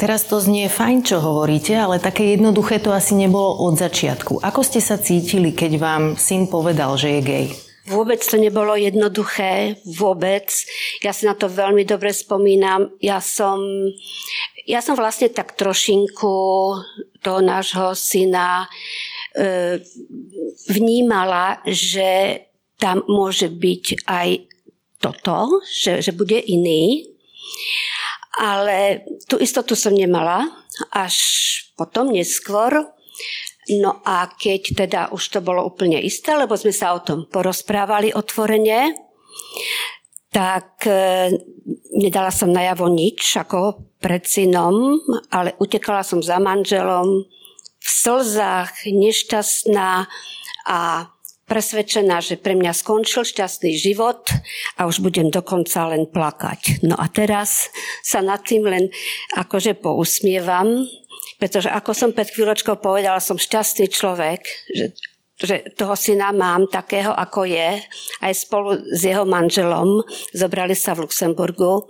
Teraz 0.00 0.24
to 0.24 0.40
znie 0.40 0.72
fajn, 0.72 1.04
čo 1.04 1.20
hovoríte, 1.20 1.76
ale 1.76 2.00
také 2.00 2.32
jednoduché 2.32 2.80
to 2.80 2.88
asi 2.88 3.12
nebolo 3.12 3.68
od 3.68 3.76
začiatku. 3.76 4.40
Ako 4.40 4.64
ste 4.64 4.80
sa 4.80 4.96
cítili, 4.96 5.52
keď 5.52 5.76
vám 5.76 6.02
syn 6.16 6.48
povedal, 6.48 6.96
že 6.96 7.08
je 7.12 7.20
gay? 7.20 7.46
Vôbec 7.84 8.16
to 8.24 8.40
nebolo 8.40 8.80
jednoduché, 8.80 9.76
vôbec. 9.84 10.48
Ja 11.04 11.12
si 11.12 11.28
na 11.28 11.36
to 11.36 11.52
veľmi 11.52 11.84
dobre 11.84 12.16
spomínam. 12.16 12.96
Ja 13.04 13.20
som, 13.20 13.60
ja 14.64 14.80
som 14.80 14.96
vlastne 14.96 15.28
tak 15.28 15.52
trošinku 15.52 16.32
toho 17.20 17.40
nášho 17.44 17.92
syna 17.92 18.64
e, 19.36 19.84
vnímala, 20.72 21.60
že 21.68 22.40
tam 22.80 23.04
môže 23.04 23.52
byť 23.52 24.08
aj 24.08 24.28
toto, 24.96 25.60
že, 25.68 26.00
že 26.00 26.16
bude 26.16 26.40
iný. 26.40 27.04
Ale 28.38 29.06
tú 29.26 29.40
istotu 29.42 29.74
som 29.74 29.90
nemala 29.90 30.46
až 30.94 31.16
potom 31.74 32.14
neskôr. 32.14 32.86
No 33.82 34.02
a 34.02 34.30
keď 34.30 34.62
teda 34.86 35.00
už 35.14 35.22
to 35.30 35.38
bolo 35.42 35.62
úplne 35.66 35.98
isté, 36.02 36.34
lebo 36.34 36.58
sme 36.58 36.74
sa 36.74 36.94
o 36.94 37.02
tom 37.02 37.26
porozprávali 37.30 38.10
otvorene, 38.14 38.94
tak 40.30 40.86
e, 40.86 41.30
nedala 41.98 42.30
som 42.30 42.54
najavo 42.54 42.86
nič 42.86 43.34
ako 43.38 43.90
pred 43.98 44.22
synom, 44.26 44.98
ale 45.30 45.58
utekala 45.58 46.06
som 46.06 46.22
za 46.22 46.38
manželom 46.38 47.26
v 47.80 47.88
slzách, 47.88 48.86
nešťastná 48.86 50.06
a 50.66 50.80
presvedčená, 51.50 52.22
že 52.22 52.38
pre 52.38 52.54
mňa 52.54 52.70
skončil 52.70 53.26
šťastný 53.26 53.74
život 53.74 54.30
a 54.78 54.86
už 54.86 55.02
budem 55.02 55.34
dokonca 55.34 55.90
len 55.90 56.06
plakať. 56.06 56.86
No 56.86 56.94
a 56.94 57.10
teraz 57.10 57.66
sa 58.06 58.22
nad 58.22 58.46
tým 58.46 58.70
len 58.70 58.86
akože 59.34 59.74
pousmievam, 59.82 60.86
pretože 61.42 61.66
ako 61.66 61.90
som 61.90 62.14
pred 62.14 62.30
chvíľočkou 62.30 62.78
povedala, 62.78 63.18
som 63.18 63.34
šťastný 63.34 63.90
človek, 63.90 64.46
že 64.70 64.94
že 65.40 65.72
toho 65.72 65.96
syna 65.96 66.36
mám 66.36 66.68
takého, 66.68 67.16
ako 67.16 67.48
je, 67.48 67.80
aj 68.20 68.32
spolu 68.36 68.76
s 68.76 69.00
jeho 69.00 69.24
manželom. 69.24 70.04
Zobrali 70.36 70.76
sa 70.76 70.92
v 70.92 71.08
Luxemburgu 71.08 71.88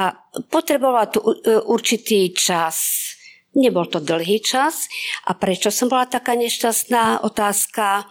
a 0.00 0.16
potrebovala 0.48 1.12
tu 1.12 1.20
určitý 1.68 2.32
čas. 2.32 3.04
Nebol 3.52 3.84
to 3.92 4.00
dlhý 4.00 4.40
čas. 4.40 4.88
A 5.28 5.36
prečo 5.36 5.68
som 5.68 5.92
bola 5.92 6.08
taká 6.08 6.32
nešťastná? 6.40 7.20
Otázka 7.28 8.08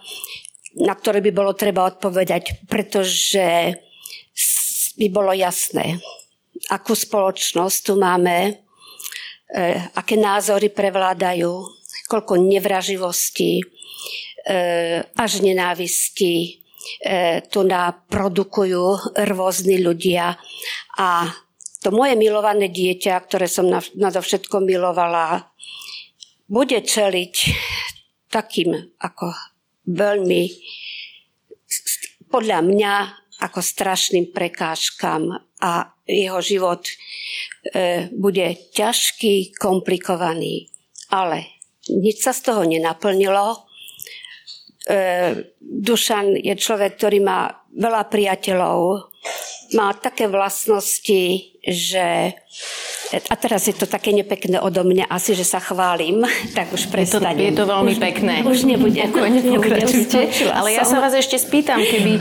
na 0.74 0.94
ktoré 0.98 1.22
by 1.22 1.30
bolo 1.30 1.52
treba 1.54 1.86
odpovedať, 1.86 2.66
pretože 2.66 3.78
by 4.98 5.06
bolo 5.10 5.34
jasné, 5.34 5.98
akú 6.70 6.94
spoločnosť 6.94 7.78
tu 7.82 7.94
máme, 7.98 8.36
e, 8.46 8.52
aké 9.94 10.14
názory 10.14 10.70
prevládajú, 10.70 11.50
koľko 12.06 12.38
nevraživosti, 12.38 13.58
e, 13.58 13.64
až 15.02 15.32
nenávisti 15.42 16.34
e, 17.00 17.42
tu 17.48 17.66
produkujú 18.10 18.84
rôzni 19.18 19.82
ľudia. 19.82 20.38
A 20.98 21.26
to 21.82 21.90
moje 21.90 22.14
milované 22.14 22.70
dieťa, 22.70 23.24
ktoré 23.28 23.50
som 23.50 23.68
nadovšetko 23.72 24.62
milovala, 24.62 25.52
bude 26.48 26.76
čeliť 26.80 27.34
takým 28.30 28.94
ako 29.00 29.53
veľmi 29.88 30.42
podľa 32.34 32.60
mňa 32.66 32.94
ako 33.46 33.60
strašným 33.62 34.34
prekážkam 34.34 35.38
a 35.62 35.72
jeho 36.02 36.40
život 36.42 36.82
e, 36.86 36.94
bude 38.10 38.70
ťažký, 38.74 39.54
komplikovaný. 39.54 40.66
Ale 41.14 41.46
nič 41.88 42.26
sa 42.26 42.34
z 42.34 42.40
toho 42.50 42.62
nenaplnilo. 42.66 43.54
E, 43.54 43.58
Dušan 45.60 46.36
je 46.42 46.54
človek, 46.58 46.98
ktorý 46.98 47.18
má 47.22 47.48
veľa 47.74 48.06
priateľov, 48.10 49.10
má 49.78 49.94
také 49.98 50.26
vlastnosti, 50.26 51.53
že 51.68 52.34
a 53.14 53.34
teraz 53.38 53.70
je 53.70 53.76
to 53.76 53.86
také 53.86 54.10
nepekné 54.10 54.58
odo 54.58 54.82
mňa, 54.82 55.06
asi, 55.06 55.38
že 55.38 55.46
sa 55.46 55.62
chválim, 55.62 56.26
tak 56.50 56.74
už 56.74 56.90
prestanem. 56.90 57.36
Je 57.38 57.54
to, 57.54 57.54
je 57.54 57.54
to 57.62 57.64
veľmi 57.70 57.92
už, 57.94 57.98
pekné. 58.02 58.34
Už 58.42 58.66
nebude. 58.66 58.98
Pokračujte. 59.60 60.50
Ale 60.50 60.74
ja 60.74 60.82
sa 60.82 60.98
vás 60.98 61.14
ešte 61.14 61.38
spýtam, 61.38 61.78
keby, 61.78 62.18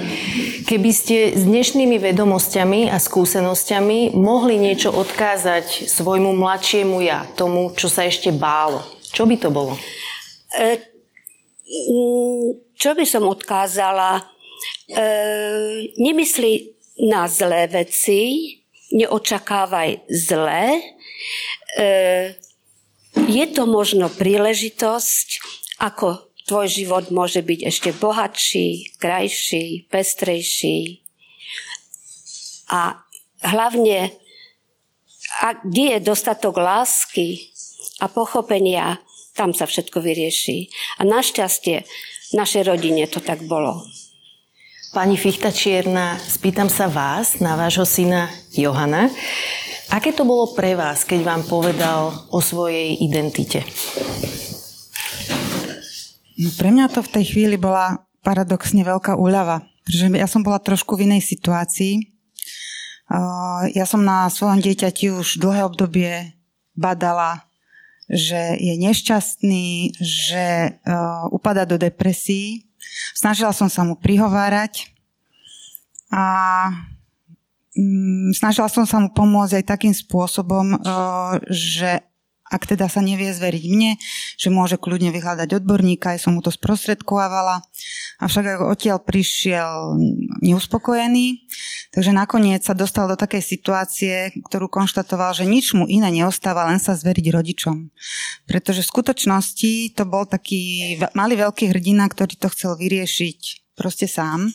keby 0.69 0.91
ste 0.93 1.17
s 1.33 1.41
dnešnými 1.49 1.97
vedomosťami 1.97 2.93
a 2.93 3.01
skúsenosťami 3.01 4.13
mohli 4.13 4.61
niečo 4.61 4.93
odkázať 4.93 5.89
svojmu 5.89 6.35
mladšiemu 6.37 7.01
ja, 7.01 7.25
tomu, 7.33 7.73
čo 7.73 7.89
sa 7.89 8.05
ešte 8.05 8.29
bálo. 8.29 8.85
Čo 9.09 9.25
by 9.25 9.35
to 9.41 9.49
bolo? 9.49 9.73
E, 10.53 10.77
čo 12.77 12.93
by 12.93 13.05
som 13.07 13.25
odkázala? 13.25 14.21
E, 14.85 15.03
nemyslí 15.97 16.53
na 17.09 17.25
zlé 17.25 17.65
veci, 17.65 18.61
neočakávaj 18.93 20.05
zlé. 20.07 20.77
E, 20.77 20.81
je 23.27 23.45
to 23.49 23.65
možno 23.65 24.09
príležitosť, 24.13 25.27
ako 25.81 26.29
tvoj 26.45 26.67
život 26.69 27.09
môže 27.09 27.41
byť 27.41 27.59
ešte 27.65 27.89
bohatší, 27.97 28.97
krajší, 29.01 29.89
pestrejší. 29.89 31.01
A 32.69 33.01
hlavne, 33.41 34.13
a 35.41 35.47
kde 35.61 35.97
je 35.97 35.99
dostatok 35.99 36.57
lásky 36.57 37.53
a 37.99 38.07
pochopenia, 38.09 39.01
tam 39.33 39.53
sa 39.53 39.65
všetko 39.65 39.97
vyrieši. 39.97 40.69
A 41.01 41.09
našťastie 41.09 41.85
v 42.31 42.33
našej 42.37 42.63
rodine 42.69 43.09
to 43.09 43.17
tak 43.17 43.41
bolo. 43.49 43.81
Pani 44.93 45.17
Fichta 45.17 45.49
Čierna, 45.49 46.21
spýtam 46.21 46.69
sa 46.69 46.85
vás, 46.85 47.41
na 47.41 47.57
vášho 47.57 47.81
syna 47.81 48.29
Johana. 48.53 49.09
Aké 49.89 50.13
to 50.13 50.21
bolo 50.21 50.53
pre 50.53 50.77
vás, 50.77 51.01
keď 51.01 51.25
vám 51.25 51.41
povedal 51.49 52.13
o 52.29 52.37
svojej 52.37 53.01
identite? 53.01 53.65
No, 56.37 56.53
pre 56.61 56.69
mňa 56.69 56.93
to 56.93 57.01
v 57.01 57.09
tej 57.09 57.25
chvíli 57.25 57.57
bola 57.57 58.05
paradoxne 58.21 58.85
veľká 58.85 59.17
úľava, 59.17 59.65
pretože 59.81 60.13
ja 60.13 60.29
som 60.29 60.45
bola 60.45 60.61
trošku 60.61 60.93
v 60.93 61.09
inej 61.09 61.25
situácii. 61.25 62.13
Ja 63.73 63.89
som 63.89 64.05
na 64.05 64.29
svojom 64.29 64.61
dieťati 64.61 65.09
už 65.09 65.41
dlhé 65.41 65.73
obdobie 65.73 66.37
badala, 66.77 67.49
že 68.05 68.61
je 68.61 68.77
nešťastný, 68.77 69.97
že 69.97 70.77
upada 71.33 71.65
do 71.65 71.81
depresí 71.81 72.69
Snažila 73.13 73.53
som 73.55 73.67
sa 73.71 73.85
mu 73.87 73.99
prihovárať 73.99 74.89
a 76.13 76.23
mm, 77.77 78.37
snažila 78.37 78.69
som 78.69 78.85
sa 78.85 79.01
mu 79.01 79.09
pomôcť 79.09 79.61
aj 79.61 79.65
takým 79.65 79.93
spôsobom, 79.93 80.77
že 81.49 82.05
ak 82.53 82.69
teda 82.69 82.85
sa 82.85 83.01
nevie 83.01 83.33
zveriť 83.33 83.65
mne, 83.65 83.97
že 84.37 84.53
môže 84.53 84.77
kľudne 84.77 85.09
vyhľadať 85.09 85.57
odborníka, 85.57 86.13
aj 86.13 86.21
som 86.21 86.37
mu 86.37 86.45
to 86.45 86.53
sprostredkovávala. 86.53 87.65
Avšak 88.21 88.45
ako 88.45 88.63
odtiaľ 88.69 89.01
prišiel 89.01 89.97
neuspokojený, 90.43 91.47
takže 91.95 92.11
nakoniec 92.11 92.67
sa 92.67 92.75
dostal 92.75 93.07
do 93.07 93.15
takej 93.15 93.39
situácie, 93.39 94.15
ktorú 94.51 94.67
konštatoval, 94.67 95.31
že 95.31 95.47
nič 95.47 95.71
mu 95.71 95.87
iné 95.87 96.11
neostáva, 96.11 96.67
len 96.67 96.83
sa 96.83 96.99
zveriť 96.99 97.25
rodičom. 97.31 97.87
Pretože 98.43 98.83
v 98.83 98.91
skutočnosti 98.91 99.95
to 99.95 100.03
bol 100.03 100.27
taký 100.27 100.95
malý 101.15 101.39
veľký 101.39 101.71
hrdina, 101.71 102.11
ktorý 102.11 102.35
to 102.35 102.51
chcel 102.51 102.75
vyriešiť 102.75 103.71
proste 103.79 104.05
sám. 104.05 104.51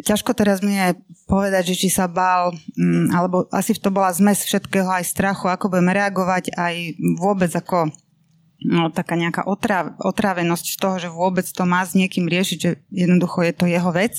Ťažko 0.00 0.32
teraz 0.32 0.64
mi 0.64 0.78
je 0.78 0.96
povedať, 1.28 1.74
že 1.74 1.86
či 1.86 1.88
sa 1.92 2.08
bál, 2.08 2.56
mm, 2.78 3.12
alebo 3.12 3.44
asi 3.52 3.76
to 3.76 3.92
bola 3.92 4.08
zmes 4.14 4.46
všetkého, 4.46 4.88
aj 4.88 5.04
strachu, 5.04 5.50
ako 5.50 5.68
budeme 5.68 5.92
reagovať, 5.92 6.56
aj 6.56 6.74
vôbec 7.20 7.52
ako 7.52 7.92
no, 8.64 8.92
taká 8.92 9.16
nejaká 9.16 9.48
otrav, 9.48 9.96
otrávenosť 10.00 10.66
z 10.66 10.76
toho, 10.76 10.96
že 11.00 11.08
vôbec 11.08 11.46
to 11.48 11.64
má 11.64 11.84
s 11.84 11.96
niekým 11.96 12.28
riešiť, 12.28 12.58
že 12.60 12.70
jednoducho 12.92 13.44
je 13.44 13.52
to 13.56 13.64
jeho 13.68 13.90
vec. 13.92 14.16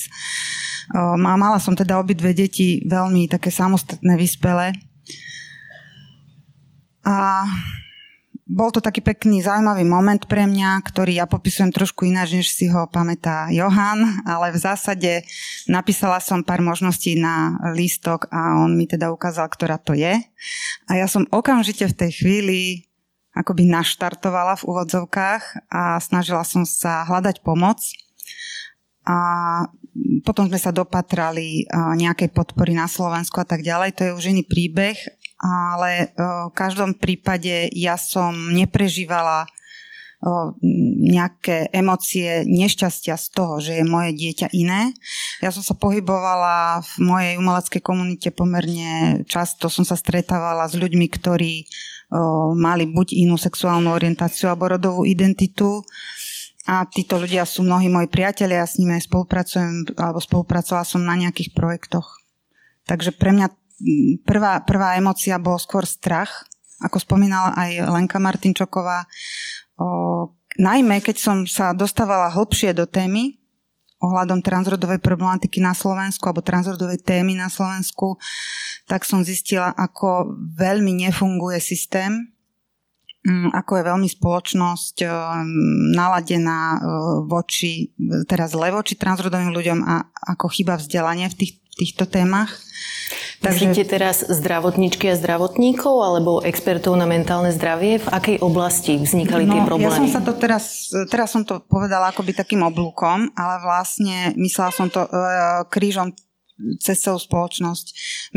Mala 0.94 1.62
som 1.62 1.78
teda 1.78 2.02
obidve 2.02 2.34
deti 2.34 2.84
veľmi 2.84 3.30
také 3.30 3.54
samostatné, 3.54 4.18
vyspelé. 4.18 4.74
A 7.06 7.48
bol 8.52 8.68
to 8.68 8.84
taký 8.84 9.00
pekný, 9.00 9.40
zaujímavý 9.40 9.88
moment 9.88 10.20
pre 10.28 10.44
mňa, 10.44 10.84
ktorý 10.84 11.24
ja 11.24 11.26
popisujem 11.30 11.72
trošku 11.72 12.04
ináč, 12.04 12.36
než 12.36 12.52
si 12.52 12.68
ho 12.68 12.84
pamätá 12.92 13.48
Johan, 13.48 14.28
ale 14.28 14.52
v 14.52 14.60
zásade 14.60 15.24
napísala 15.72 16.20
som 16.20 16.44
pár 16.44 16.60
možností 16.60 17.16
na 17.16 17.56
lístok 17.72 18.28
a 18.28 18.60
on 18.60 18.76
mi 18.76 18.92
teda 18.92 19.08
ukázal, 19.08 19.48
ktorá 19.48 19.80
to 19.80 19.96
je. 19.96 20.20
A 20.92 20.92
ja 21.00 21.08
som 21.08 21.24
okamžite 21.32 21.88
v 21.88 21.96
tej 21.96 22.12
chvíli 22.12 22.91
akoby 23.32 23.68
naštartovala 23.68 24.60
v 24.60 24.68
úvodzovkách 24.68 25.72
a 25.72 25.98
snažila 26.04 26.44
som 26.44 26.68
sa 26.68 27.08
hľadať 27.08 27.44
pomoc. 27.44 27.80
A 29.08 29.18
potom 30.24 30.48
sme 30.48 30.60
sa 30.62 30.72
dopatrali 30.72 31.66
nejakej 31.74 32.32
podpory 32.32 32.78
na 32.78 32.86
Slovensku 32.86 33.42
a 33.42 33.48
tak 33.48 33.66
ďalej. 33.66 33.98
To 33.98 34.02
je 34.08 34.16
už 34.16 34.26
iný 34.32 34.44
príbeh, 34.46 34.96
ale 35.42 35.92
e, 36.06 36.06
v 36.22 36.54
každom 36.54 36.94
prípade 36.94 37.74
ja 37.74 37.98
som 37.98 38.54
neprežívala 38.54 39.44
e, 39.44 39.48
nejaké 41.12 41.74
emócie 41.74 42.46
nešťastia 42.46 43.18
z 43.18 43.28
toho, 43.34 43.58
že 43.58 43.82
je 43.82 43.86
moje 43.86 44.14
dieťa 44.14 44.54
iné. 44.54 44.94
Ja 45.42 45.50
som 45.50 45.66
sa 45.66 45.74
pohybovala 45.74 46.86
v 46.86 46.92
mojej 47.02 47.34
umeleckej 47.42 47.82
komunite 47.82 48.30
pomerne 48.30 49.26
často, 49.26 49.66
som 49.68 49.82
sa 49.82 49.98
stretávala 49.98 50.70
s 50.70 50.78
ľuďmi, 50.78 51.10
ktorí 51.10 51.54
e, 51.58 51.66
mali 52.56 52.86
buď 52.92 53.16
inú 53.24 53.40
sexuálnu 53.40 53.92
orientáciu 53.92 54.52
alebo 54.52 54.72
rodovú 54.72 55.08
identitu. 55.08 55.82
A 56.70 56.86
títo 56.86 57.18
ľudia 57.18 57.42
sú 57.50 57.66
mnohí 57.66 57.90
moji 57.90 58.06
priatelia, 58.06 58.62
ja 58.62 58.70
s 58.70 58.78
nimi 58.78 58.94
aj 58.94 59.10
spolupracujem, 59.10 59.98
alebo 59.98 60.22
spolupracovala 60.22 60.86
som 60.86 61.02
na 61.02 61.18
nejakých 61.18 61.58
projektoch. 61.58 62.22
Takže 62.86 63.18
pre 63.18 63.34
mňa 63.34 63.48
prvá, 64.22 64.62
prvá 64.62 64.94
emocia 64.94 65.42
bol 65.42 65.58
skôr 65.58 65.90
strach, 65.90 66.46
ako 66.78 67.02
spomínala 67.02 67.58
aj 67.58 67.90
Lenka 67.90 68.22
Martinčoková. 68.22 69.10
O, 69.82 70.38
najmä, 70.62 71.02
keď 71.02 71.18
som 71.18 71.38
sa 71.50 71.74
dostávala 71.74 72.30
hlbšie 72.30 72.78
do 72.78 72.86
témy 72.86 73.41
ohľadom 74.02 74.42
transrodovej 74.42 74.98
problematiky 74.98 75.62
na 75.62 75.78
Slovensku 75.78 76.26
alebo 76.26 76.42
transrodovej 76.42 77.00
témy 77.06 77.38
na 77.38 77.48
Slovensku, 77.48 78.18
tak 78.90 79.06
som 79.06 79.22
zistila, 79.22 79.70
ako 79.78 80.34
veľmi 80.58 81.06
nefunguje 81.06 81.62
systém, 81.62 82.34
mm, 83.22 83.54
ako 83.54 83.72
je 83.78 83.88
veľmi 83.88 84.10
spoločnosť 84.10 85.06
naladená 85.94 86.82
voči, 87.30 87.94
teraz 88.26 88.58
zle 88.58 88.74
transrodovým 88.82 89.54
ľuďom 89.54 89.80
a 89.86 90.10
ako 90.34 90.50
chyba 90.50 90.82
vzdelanie 90.82 91.30
v 91.30 91.38
tých, 91.38 91.54
týchto 91.76 92.06
témach. 92.06 92.60
Takže... 93.42 93.74
Myslíte 93.74 93.90
teraz 93.90 94.22
zdravotníčky 94.22 95.10
a 95.10 95.18
zdravotníkov 95.18 95.96
alebo 95.98 96.32
expertov 96.46 96.94
na 96.94 97.10
mentálne 97.10 97.50
zdravie? 97.50 97.98
V 97.98 98.08
akej 98.08 98.38
oblasti 98.38 99.02
vznikali 99.02 99.50
no, 99.50 99.58
tie 99.58 99.62
problémy? 99.66 99.90
Ja 99.90 99.98
som 99.98 100.10
sa 100.14 100.22
to 100.22 100.38
teraz, 100.38 100.94
teraz 101.10 101.34
som 101.34 101.42
to 101.42 101.58
povedala 101.66 102.14
akoby 102.14 102.38
takým 102.38 102.62
oblúkom, 102.62 103.34
ale 103.34 103.56
vlastne 103.66 104.38
myslela 104.38 104.70
som 104.70 104.94
to 104.94 105.10
e, 105.10 105.10
krížom 105.74 106.14
cez 106.80 106.98
celú 107.02 107.18
spoločnosť. 107.18 107.86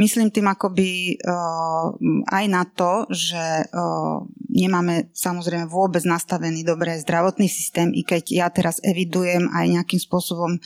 Myslím 0.01 0.33
tým 0.33 0.49
akoby 0.49 1.21
uh, 1.21 1.95
aj 2.29 2.45
na 2.49 2.65
to, 2.65 3.09
že 3.13 3.69
uh, 3.69 4.25
nemáme 4.51 5.13
samozrejme 5.13 5.69
vôbec 5.69 6.03
nastavený 6.05 6.65
dobre 6.65 6.97
zdravotný 7.01 7.49
systém, 7.49 7.93
i 7.93 8.03
keď 8.03 8.23
ja 8.33 8.47
teraz 8.49 8.81
evidujem 8.85 9.49
aj 9.53 9.65
nejakým 9.81 10.01
spôsobom 10.01 10.59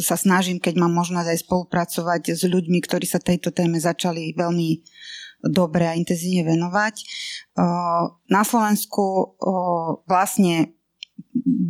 sa 0.00 0.16
snažím, 0.16 0.60
keď 0.60 0.80
mám 0.80 0.92
možnosť 0.92 1.28
aj 1.28 1.42
spolupracovať 1.44 2.22
s 2.36 2.42
ľuďmi, 2.48 2.78
ktorí 2.80 3.04
sa 3.04 3.20
tejto 3.20 3.52
téme 3.52 3.76
začali 3.76 4.32
veľmi 4.32 4.80
dobre 5.42 5.90
a 5.90 5.98
intenzívne 5.98 6.46
venovať. 6.46 6.94
Uh, 7.58 8.14
na 8.30 8.42
Slovensku 8.46 9.36
vlastne 10.06 10.72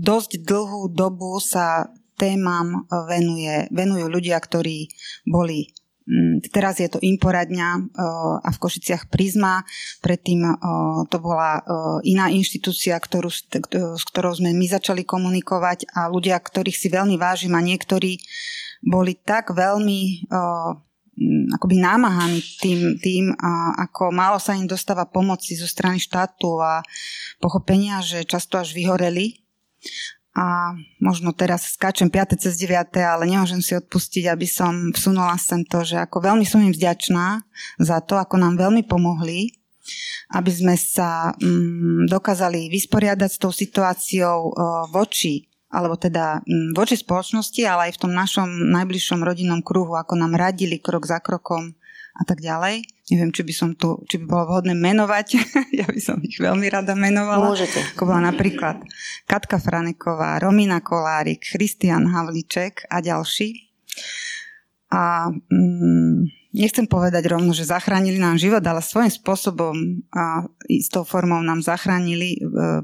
dosť 0.03 0.42
dlhú 0.42 0.90
dobu 0.92 1.38
sa 1.40 1.88
témam 2.22 2.66
e, 2.70 2.78
venuje, 3.11 3.54
venujú 3.74 4.06
ľudia, 4.06 4.38
ktorí 4.38 4.87
boli 5.26 5.74
mm, 6.06 6.46
Teraz 6.54 6.78
je 6.78 6.87
to 6.87 7.02
Imporadňa 7.02 7.68
e, 7.74 7.80
a 8.38 8.48
v 8.54 8.61
Košiciach 8.62 9.11
Prizma. 9.11 9.66
Predtým 9.98 10.46
e, 10.46 10.52
to 11.11 11.18
bola 11.18 11.58
iná 12.06 12.30
inštitúcia, 12.30 12.94
ktorú, 12.94 13.26
s 13.30 14.04
ktorou 14.06 14.32
sme 14.38 14.54
my 14.54 14.66
začali 14.70 15.02
komunikovať 15.02 15.90
a 15.98 16.06
ľudia, 16.06 16.38
ktorých 16.38 16.78
si 16.78 16.87
veľmi 16.87 17.18
vážim 17.18 17.58
a 17.58 17.66
niektorí 17.66 18.22
boli 18.82 19.14
tak 19.18 19.54
veľmi 19.54 20.26
akoby 21.54 21.76
námahaní 21.76 22.40
tým, 22.58 22.98
tým 22.98 23.30
ako 23.78 24.11
málo 24.11 24.42
sa 24.42 24.56
im 24.56 24.66
dostáva 24.66 25.06
pomoci 25.06 25.54
zo 25.54 25.68
strany 25.70 26.00
štátu 26.00 26.58
a 26.58 26.82
pochopenia, 27.38 28.02
že 28.02 28.26
často 28.26 28.58
až 28.58 28.74
vyhoreli 28.74 29.44
a 30.33 30.73
možno 30.97 31.37
teraz 31.37 31.77
skáčem 31.77 32.09
5. 32.09 32.40
cez 32.40 32.57
9. 32.57 32.88
ale 33.05 33.29
nemôžem 33.29 33.61
si 33.61 33.77
odpustiť, 33.77 34.33
aby 34.33 34.49
som 34.49 34.88
vsunula 34.97 35.37
sem 35.37 35.61
to, 35.68 35.85
že 35.85 36.01
ako 36.01 36.25
veľmi 36.25 36.49
som 36.49 36.64
im 36.64 36.73
vďačná 36.73 37.45
za 37.77 38.01
to, 38.01 38.16
ako 38.16 38.40
nám 38.40 38.57
veľmi 38.57 38.81
pomohli, 38.88 39.53
aby 40.33 40.49
sme 40.49 40.75
sa 40.81 41.37
mm, 41.37 42.09
dokázali 42.09 42.73
vysporiadať 42.73 43.29
s 43.29 43.38
tou 43.40 43.53
situáciou 43.53 44.38
o, 44.49 44.51
voči 44.88 45.53
alebo 45.73 46.01
teda 46.01 46.40
mm, 46.45 46.73
voči 46.77 46.97
spoločnosti, 46.97 47.61
ale 47.68 47.92
aj 47.92 48.01
v 48.01 48.03
tom 48.09 48.12
našom 48.12 48.49
najbližšom 48.49 49.21
rodinnom 49.21 49.61
kruhu, 49.61 49.97
ako 50.01 50.16
nám 50.16 50.37
radili 50.37 50.81
krok 50.81 51.05
za 51.05 51.21
krokom 51.21 51.77
a 52.16 52.23
tak 52.25 52.40
ďalej. 52.40 52.88
Neviem, 53.12 53.29
či 53.29 53.44
by 53.44 53.53
som 53.53 53.70
tu, 53.77 54.01
či 54.09 54.16
by 54.16 54.25
bolo 54.25 54.44
vhodné 54.57 54.72
menovať. 54.72 55.27
ja 55.85 55.85
by 55.85 56.01
som 56.01 56.16
ich 56.25 56.40
veľmi 56.40 56.64
rada 56.72 56.96
menovala. 56.96 57.53
Môžete. 57.53 57.85
Ako 57.92 58.09
bola 58.09 58.33
napríklad 58.33 58.81
Katka 59.29 59.61
Franeková, 59.61 60.40
Romina 60.40 60.81
Kolárik, 60.81 61.44
Christian 61.44 62.09
Havliček 62.09 62.88
a 62.88 63.05
ďalší. 63.05 63.68
A 64.88 65.29
mm, 65.29 66.53
nechcem 66.57 66.88
povedať 66.88 67.29
rovno, 67.29 67.53
že 67.53 67.68
zachránili 67.68 68.16
nám 68.16 68.40
život, 68.40 68.64
ale 68.64 68.81
svojím 68.81 69.12
spôsobom 69.12 69.77
a 70.09 70.48
istou 70.72 71.05
formou 71.05 71.44
nám 71.44 71.61
zachránili 71.61 72.37
e, 72.37 72.38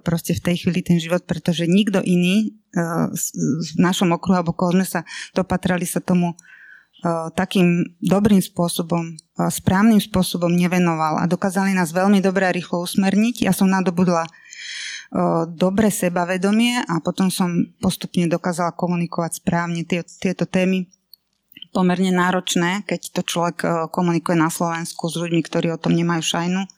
proste 0.04 0.36
v 0.36 0.44
tej 0.44 0.56
chvíli 0.64 0.80
ten 0.84 1.00
život, 1.00 1.24
pretože 1.24 1.68
nikto 1.68 2.04
iný 2.04 2.48
e, 2.48 2.76
v 3.64 3.70
našom 3.80 4.12
okruhu, 4.12 4.40
alebo 4.40 4.52
koho 4.52 4.76
sme 4.76 4.84
sa 4.84 5.04
dopatrali 5.32 5.88
sa 5.88 6.04
tomu 6.04 6.36
takým 7.34 7.94
dobrým 8.02 8.42
spôsobom, 8.42 9.14
správnym 9.38 10.02
spôsobom 10.02 10.50
nevenoval 10.50 11.22
a 11.22 11.30
dokázali 11.30 11.70
nás 11.70 11.94
veľmi 11.94 12.18
dobre 12.18 12.46
a 12.48 12.54
rýchlo 12.54 12.82
usmerniť. 12.82 13.46
Ja 13.46 13.54
som 13.54 13.70
nadobudla 13.70 14.26
dobre 15.54 15.88
sebavedomie 15.88 16.84
a 16.84 17.00
potom 17.00 17.32
som 17.32 17.72
postupne 17.80 18.28
dokázala 18.28 18.76
komunikovať 18.76 19.40
správne 19.40 19.86
tieto 19.86 20.44
témy 20.44 20.90
pomerne 21.72 22.12
náročné, 22.12 22.84
keď 22.88 23.00
to 23.12 23.22
človek 23.24 23.58
e, 23.62 23.68
komunikuje 23.92 24.36
na 24.40 24.48
Slovensku 24.48 25.08
s 25.08 25.20
ľuďmi, 25.20 25.40
ktorí 25.44 25.68
o 25.72 25.80
tom 25.80 25.92
nemajú 25.92 26.22
šajnu 26.24 26.62
e, 26.64 26.68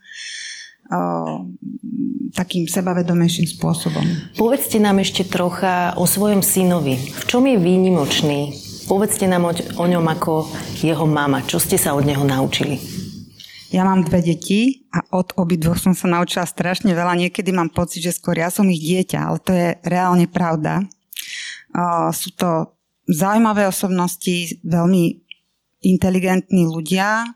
takým 2.35 2.67
sebavedomejším 2.67 3.47
spôsobom. 3.59 4.03
Povedzte 4.35 4.83
nám 4.83 4.99
ešte 4.99 5.27
trocha 5.31 5.95
o 5.95 6.05
svojom 6.11 6.43
synovi. 6.43 6.99
V 6.99 7.25
čom 7.27 7.47
je 7.47 7.57
výnimočný? 7.57 8.51
Povedzte 8.91 9.31
nám 9.31 9.47
o, 9.47 9.55
o 9.55 9.87
ňom 9.87 10.03
ako 10.03 10.51
jeho 10.83 11.07
mama. 11.07 11.47
Čo 11.47 11.63
ste 11.63 11.79
sa 11.79 11.95
od 11.95 12.03
neho 12.03 12.27
naučili? 12.27 12.75
Ja 13.71 13.87
mám 13.87 14.03
dve 14.03 14.19
deti 14.19 14.83
a 14.91 15.07
od 15.15 15.31
obidvoch 15.39 15.79
som 15.79 15.95
sa 15.95 16.11
naučila 16.11 16.43
strašne 16.43 16.91
veľa. 16.91 17.15
Niekedy 17.15 17.55
mám 17.55 17.71
pocit, 17.71 18.03
že 18.03 18.19
skôr 18.19 18.43
ja 18.43 18.51
som 18.51 18.67
ich 18.67 18.83
dieťa, 18.83 19.19
ale 19.23 19.39
to 19.39 19.55
je 19.55 19.79
reálne 19.87 20.27
pravda. 20.27 20.83
Sú 22.11 22.35
to 22.35 22.75
zaujímavé 23.07 23.71
osobnosti, 23.71 24.59
veľmi 24.67 25.23
inteligentní 25.87 26.67
ľudia, 26.67 27.31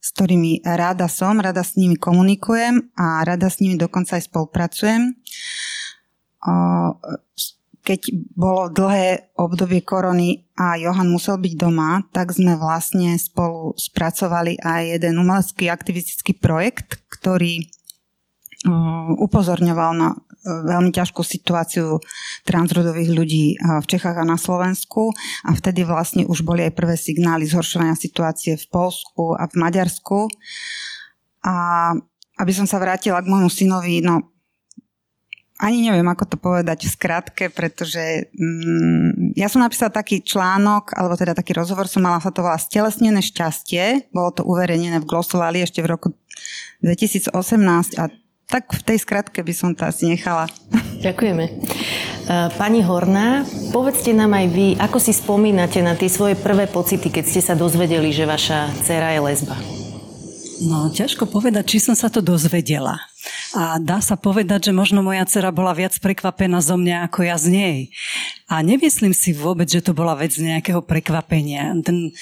s 0.00 0.08
ktorými 0.08 0.64
rada 0.64 1.04
som, 1.04 1.36
rada 1.36 1.60
s 1.60 1.76
nimi 1.76 2.00
komunikujem 2.00 2.96
a 2.96 3.28
rada 3.28 3.52
s 3.52 3.60
nimi 3.60 3.76
dokonca 3.76 4.16
aj 4.16 4.24
spolupracujem. 4.32 5.20
Keď 7.84 8.00
bolo 8.32 8.72
dlhé 8.72 9.36
obdobie 9.36 9.84
korony 9.84 10.48
a 10.56 10.80
Johan 10.80 11.12
musel 11.12 11.36
byť 11.36 11.54
doma, 11.60 12.00
tak 12.16 12.32
sme 12.32 12.56
vlastne 12.56 13.20
spolu 13.20 13.76
spracovali 13.76 14.56
aj 14.56 14.96
jeden 14.96 15.20
umelecký 15.20 15.68
aktivistický 15.68 16.32
projekt, 16.40 17.04
ktorý 17.12 17.68
upozorňoval 19.20 19.92
na 19.92 20.16
veľmi 20.44 20.92
ťažkú 20.92 21.20
situáciu 21.24 22.00
transrodových 22.44 23.10
ľudí 23.12 23.46
v 23.60 23.86
Čechách 23.88 24.16
a 24.20 24.28
na 24.28 24.36
Slovensku 24.36 25.12
a 25.44 25.52
vtedy 25.56 25.84
vlastne 25.84 26.24
už 26.24 26.44
boli 26.44 26.64
aj 26.64 26.76
prvé 26.76 26.96
signály 26.96 27.48
zhoršovania 27.48 27.96
situácie 27.96 28.56
v 28.56 28.66
Polsku 28.68 29.36
a 29.36 29.48
v 29.48 29.54
Maďarsku. 29.56 30.28
A 31.44 31.54
aby 32.40 32.52
som 32.52 32.64
sa 32.64 32.80
vrátila 32.80 33.20
k 33.20 33.30
môjmu 33.30 33.52
synovi, 33.52 34.00
no 34.00 34.33
ani 35.62 35.86
neviem, 35.86 36.06
ako 36.10 36.34
to 36.34 36.36
povedať 36.36 36.82
v 36.82 36.94
skratke, 36.98 37.44
pretože 37.46 38.26
mm, 38.34 39.38
ja 39.38 39.46
som 39.46 39.62
napísala 39.62 39.94
taký 39.94 40.18
článok, 40.18 40.90
alebo 40.98 41.14
teda 41.14 41.30
taký 41.30 41.54
rozhovor 41.54 41.86
som 41.86 42.02
mala, 42.02 42.18
sa 42.18 42.34
to 42.34 42.42
volá 42.42 42.58
Stelesnené 42.58 43.22
šťastie. 43.22 44.10
Bolo 44.10 44.34
to 44.34 44.42
uverejnené 44.42 44.98
v 44.98 45.06
Glosovali 45.06 45.62
ešte 45.62 45.78
v 45.78 45.94
roku 45.94 46.08
2018 46.82 47.30
a 48.02 48.10
tak 48.44 48.70
v 48.76 48.82
tej 48.82 48.98
skratke 49.00 49.40
by 49.40 49.54
som 49.54 49.72
to 49.78 49.86
asi 49.86 50.10
nechala. 50.10 50.50
Ďakujeme. 51.06 51.44
E, 51.46 51.52
pani 52.58 52.82
Horná, 52.82 53.46
povedzte 53.70 54.10
nám 54.10 54.34
aj 54.34 54.46
vy, 54.50 54.68
ako 54.76 54.98
si 54.98 55.14
spomínate 55.14 55.80
na 55.86 55.94
tie 55.94 56.10
svoje 56.10 56.34
prvé 56.34 56.66
pocity, 56.66 57.14
keď 57.14 57.24
ste 57.30 57.40
sa 57.40 57.54
dozvedeli, 57.54 58.10
že 58.10 58.26
vaša 58.26 58.74
dcera 58.82 59.14
je 59.14 59.20
lesba? 59.22 59.83
No, 60.64 60.88
ťažko 60.88 61.28
povedať, 61.28 61.76
či 61.76 61.78
som 61.78 61.92
sa 61.92 62.08
to 62.08 62.24
dozvedela. 62.24 62.96
A 63.52 63.76
dá 63.76 64.00
sa 64.00 64.16
povedať, 64.16 64.70
že 64.70 64.72
možno 64.72 65.04
moja 65.04 65.28
dcera 65.28 65.52
bola 65.52 65.76
viac 65.76 65.92
prekvapená 66.00 66.64
zo 66.64 66.80
mňa 66.80 67.04
ako 67.04 67.20
ja 67.28 67.36
z 67.36 67.46
nej. 67.52 67.78
A 68.48 68.64
nemyslím 68.64 69.12
si 69.12 69.36
vôbec, 69.36 69.68
že 69.68 69.84
to 69.84 69.92
bola 69.92 70.16
vec 70.16 70.32
nejakého 70.32 70.80
prekvapenia. 70.80 71.76
Ten, 71.84 72.16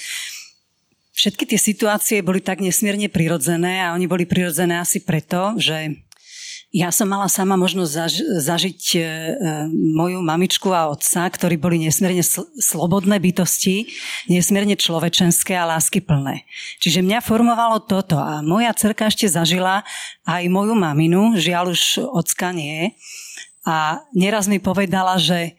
všetky 1.15 1.47
tie 1.47 1.59
situácie 1.59 2.19
boli 2.19 2.43
tak 2.43 2.59
nesmierne 2.59 3.07
prirodzené 3.07 3.87
a 3.87 3.95
oni 3.95 4.11
boli 4.11 4.27
prirodzené 4.27 4.83
asi 4.83 4.99
preto, 4.99 5.55
že 5.55 6.03
ja 6.73 6.89
som 6.89 7.05
mala 7.05 7.29
sama 7.29 7.53
možnosť 7.53 7.91
zaž, 7.93 8.13
zažiť 8.41 8.81
e, 8.97 8.97
e, 8.97 9.03
moju 9.69 10.25
mamičku 10.25 10.73
a 10.73 10.89
otca, 10.89 11.29
ktorí 11.29 11.53
boli 11.53 11.77
nesmierne 11.77 12.25
sl- 12.25 12.49
slobodné 12.57 13.21
bytosti, 13.21 13.93
nesmierne 14.25 14.73
človečenské 14.73 15.53
a 15.53 15.69
láskyplné. 15.69 16.49
Čiže 16.81 17.05
mňa 17.05 17.21
formovalo 17.21 17.77
toto 17.77 18.17
a 18.17 18.41
moja 18.41 18.73
cerka 18.73 19.05
ešte 19.05 19.29
zažila 19.29 19.85
aj 20.25 20.49
moju 20.49 20.73
maminu, 20.73 21.37
žiaľ 21.37 21.77
už 21.77 22.09
ocka 22.09 22.49
nie. 22.49 22.97
A 23.69 24.01
neraz 24.17 24.49
mi 24.49 24.57
povedala, 24.57 25.21
že 25.21 25.53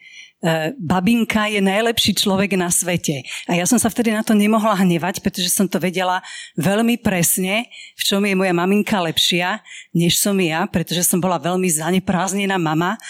babinka 0.76 1.48
je 1.48 1.64
najlepší 1.64 2.20
človek 2.20 2.60
na 2.60 2.68
svete. 2.68 3.24
A 3.48 3.56
ja 3.56 3.64
som 3.64 3.80
sa 3.80 3.88
vtedy 3.88 4.12
na 4.12 4.20
to 4.20 4.36
nemohla 4.36 4.76
hnevať, 4.76 5.24
pretože 5.24 5.48
som 5.48 5.64
to 5.64 5.80
vedela 5.80 6.20
veľmi 6.60 7.00
presne, 7.00 7.72
v 7.96 8.02
čom 8.04 8.20
je 8.28 8.36
moja 8.36 8.52
maminka 8.52 9.00
lepšia, 9.00 9.64
než 9.96 10.20
som 10.20 10.36
ja, 10.36 10.68
pretože 10.68 11.08
som 11.08 11.16
bola 11.16 11.40
veľmi 11.40 11.64
zanepráznená 11.72 12.60
mama, 12.60 13.00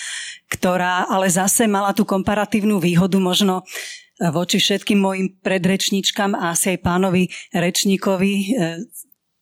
ktorá 0.47 1.11
ale 1.11 1.27
zase 1.27 1.67
mala 1.67 1.91
tú 1.91 2.07
komparatívnu 2.07 2.79
výhodu 2.79 3.19
možno 3.19 3.67
e, 3.67 4.31
voči 4.31 4.63
všetkým 4.63 5.03
mojim 5.03 5.27
predrečníčkam 5.43 6.39
a 6.39 6.55
asi 6.55 6.79
aj 6.79 6.87
pánovi 6.87 7.27
rečníkovi, 7.51 8.33
e, 8.33 8.47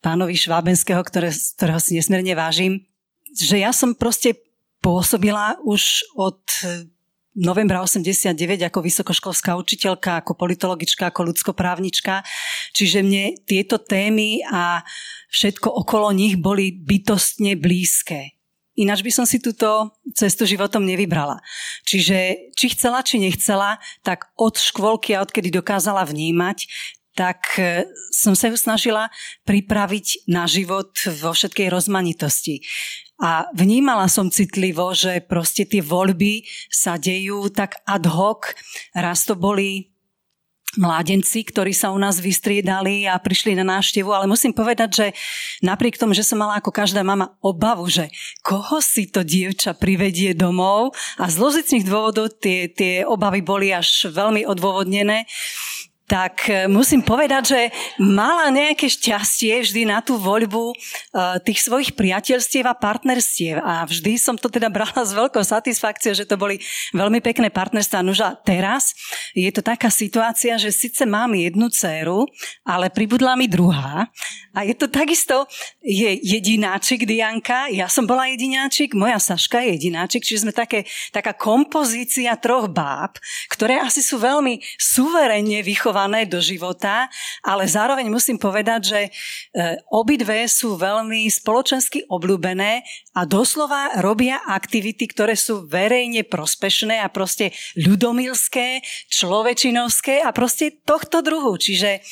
pánovi 0.01 0.33
Švábenského, 0.33 1.05
ktoré, 1.05 1.29
ktorého 1.29 1.77
si 1.77 2.01
nesmierne 2.01 2.33
vážim, 2.33 2.89
že 3.37 3.61
ja 3.61 3.77
som 3.77 3.93
proste 3.93 4.41
pôsobila 4.81 5.61
už 5.63 6.09
od 6.17 6.41
novembra 7.37 7.81
89 7.81 8.37
ako 8.69 8.79
vysokoškolská 8.85 9.57
učiteľka, 9.57 10.21
ako 10.21 10.37
politologička, 10.37 11.09
ako 11.09 11.33
ľudskoprávnička. 11.33 12.21
Čiže 12.77 13.01
mne 13.01 13.37
tieto 13.49 13.81
témy 13.81 14.45
a 14.45 14.85
všetko 15.33 15.69
okolo 15.73 16.13
nich 16.13 16.37
boli 16.37 16.73
bytostne 16.73 17.57
blízke. 17.57 18.37
Ináč 18.73 19.05
by 19.05 19.13
som 19.13 19.27
si 19.29 19.37
túto 19.37 19.93
cestu 20.17 20.49
životom 20.49 20.89
nevybrala. 20.89 21.45
Čiže 21.85 22.49
či 22.57 22.73
chcela, 22.73 23.05
či 23.05 23.21
nechcela, 23.21 23.77
tak 24.01 24.33
od 24.41 24.57
škôlky 24.57 25.13
a 25.13 25.21
odkedy 25.21 25.53
dokázala 25.53 26.09
vnímať, 26.09 26.65
tak 27.13 27.61
e, 27.61 27.85
som 28.09 28.33
sa 28.33 28.49
ju 28.49 28.57
snažila 28.57 29.13
pripraviť 29.45 30.25
na 30.29 30.49
život 30.49 30.97
vo 31.21 31.37
všetkej 31.37 31.69
rozmanitosti. 31.69 32.65
A 33.23 33.47
vnímala 33.55 34.11
som 34.11 34.35
citlivo, 34.35 34.91
že 34.99 35.23
proste 35.23 35.63
tie 35.63 35.79
voľby 35.79 36.43
sa 36.67 36.99
dejú 36.99 37.47
tak 37.55 37.79
ad 37.87 38.11
hoc. 38.11 38.59
Raz 38.99 39.23
to 39.23 39.39
boli 39.39 39.93
mládenci, 40.77 41.45
ktorí 41.45 41.77
sa 41.77 41.93
u 41.93 41.99
nás 42.01 42.17
vystriedali 42.17 43.05
a 43.05 43.21
prišli 43.21 43.53
na 43.53 43.65
návštevu, 43.77 44.09
ale 44.09 44.25
musím 44.25 44.57
povedať, 44.57 44.91
že 44.91 45.07
napriek 45.61 46.01
tomu, 46.01 46.17
že 46.17 46.25
som 46.25 46.41
mala 46.41 46.59
ako 46.59 46.73
každá 46.73 47.05
mama 47.05 47.37
obavu, 47.45 47.85
že 47.93 48.09
koho 48.41 48.81
si 48.81 49.05
to 49.05 49.21
dievča 49.21 49.77
privedie 49.77 50.33
domov 50.33 50.97
a 51.21 51.29
z 51.29 51.37
lozičných 51.37 51.85
dôvodov 51.85 52.41
tie, 52.41 52.73
tie 52.73 53.05
obavy 53.05 53.45
boli 53.45 53.69
až 53.69 54.09
veľmi 54.09 54.49
odôvodnené, 54.49 55.29
tak 56.13 56.53
e, 56.53 56.69
musím 56.69 57.01
povedať, 57.01 57.57
že 57.57 57.61
mala 57.97 58.53
nejaké 58.53 58.85
šťastie 58.85 59.65
vždy 59.65 59.89
na 59.89 60.05
tú 60.05 60.21
voľbu 60.21 60.65
e, 60.69 60.75
tých 61.41 61.65
svojich 61.65 61.97
priateľstiev 61.97 62.69
a 62.69 62.77
partnerstiev. 62.77 63.57
A 63.57 63.89
vždy 63.89 64.21
som 64.21 64.37
to 64.37 64.53
teda 64.53 64.69
brala 64.69 64.93
s 64.93 65.17
veľkou 65.17 65.41
satisfakciou, 65.41 66.13
že 66.13 66.29
to 66.29 66.37
boli 66.37 66.61
veľmi 66.93 67.25
pekné 67.25 67.49
partnerstvá. 67.49 68.05
A 68.05 68.37
teraz 68.37 68.93
je 69.33 69.49
to 69.49 69.65
taká 69.65 69.89
situácia, 69.89 70.61
že 70.61 70.69
síce 70.69 71.09
mám 71.09 71.33
jednu 71.33 71.73
dceru, 71.73 72.29
ale 72.61 72.93
pribudla 72.93 73.33
mi 73.33 73.49
druhá. 73.49 74.13
A 74.53 74.69
je 74.69 74.77
to 74.77 74.93
takisto, 74.93 75.49
je 75.81 76.13
jedináčik 76.21 77.09
Dianka, 77.09 77.73
ja 77.73 77.89
som 77.89 78.05
bola 78.05 78.29
jedináčik, 78.29 78.93
moja 78.93 79.17
Saška 79.17 79.65
je 79.65 79.81
jedináčik, 79.81 80.29
čiže 80.29 80.45
sme 80.45 80.53
také, 80.53 80.85
taká 81.09 81.33
kompozícia 81.33 82.37
troch 82.37 82.69
báb, 82.69 83.17
ktoré 83.49 83.81
asi 83.81 84.05
sú 84.05 84.21
veľmi 84.21 84.61
suverenne 84.77 85.65
vychované 85.65 86.02
do 86.27 86.41
života, 86.43 87.07
ale 87.43 87.69
zároveň 87.69 88.09
musím 88.09 88.39
povedať, 88.41 88.81
že 88.83 89.01
e, 89.07 89.11
obidve 89.91 90.47
sú 90.49 90.79
veľmi 90.79 91.27
spoločensky 91.29 92.07
obľúbené 92.09 92.83
a 93.15 93.23
doslova 93.29 94.01
robia 94.01 94.41
aktivity, 94.47 95.09
ktoré 95.11 95.37
sú 95.39 95.69
verejne 95.69 96.25
prospešné 96.25 97.01
a 97.03 97.09
proste 97.13 97.53
ľudomilské, 97.77 98.83
človečinovské 99.13 100.25
a 100.25 100.31
proste 100.33 100.83
tohto 100.83 101.21
druhu. 101.21 101.55
Čiže 101.59 102.03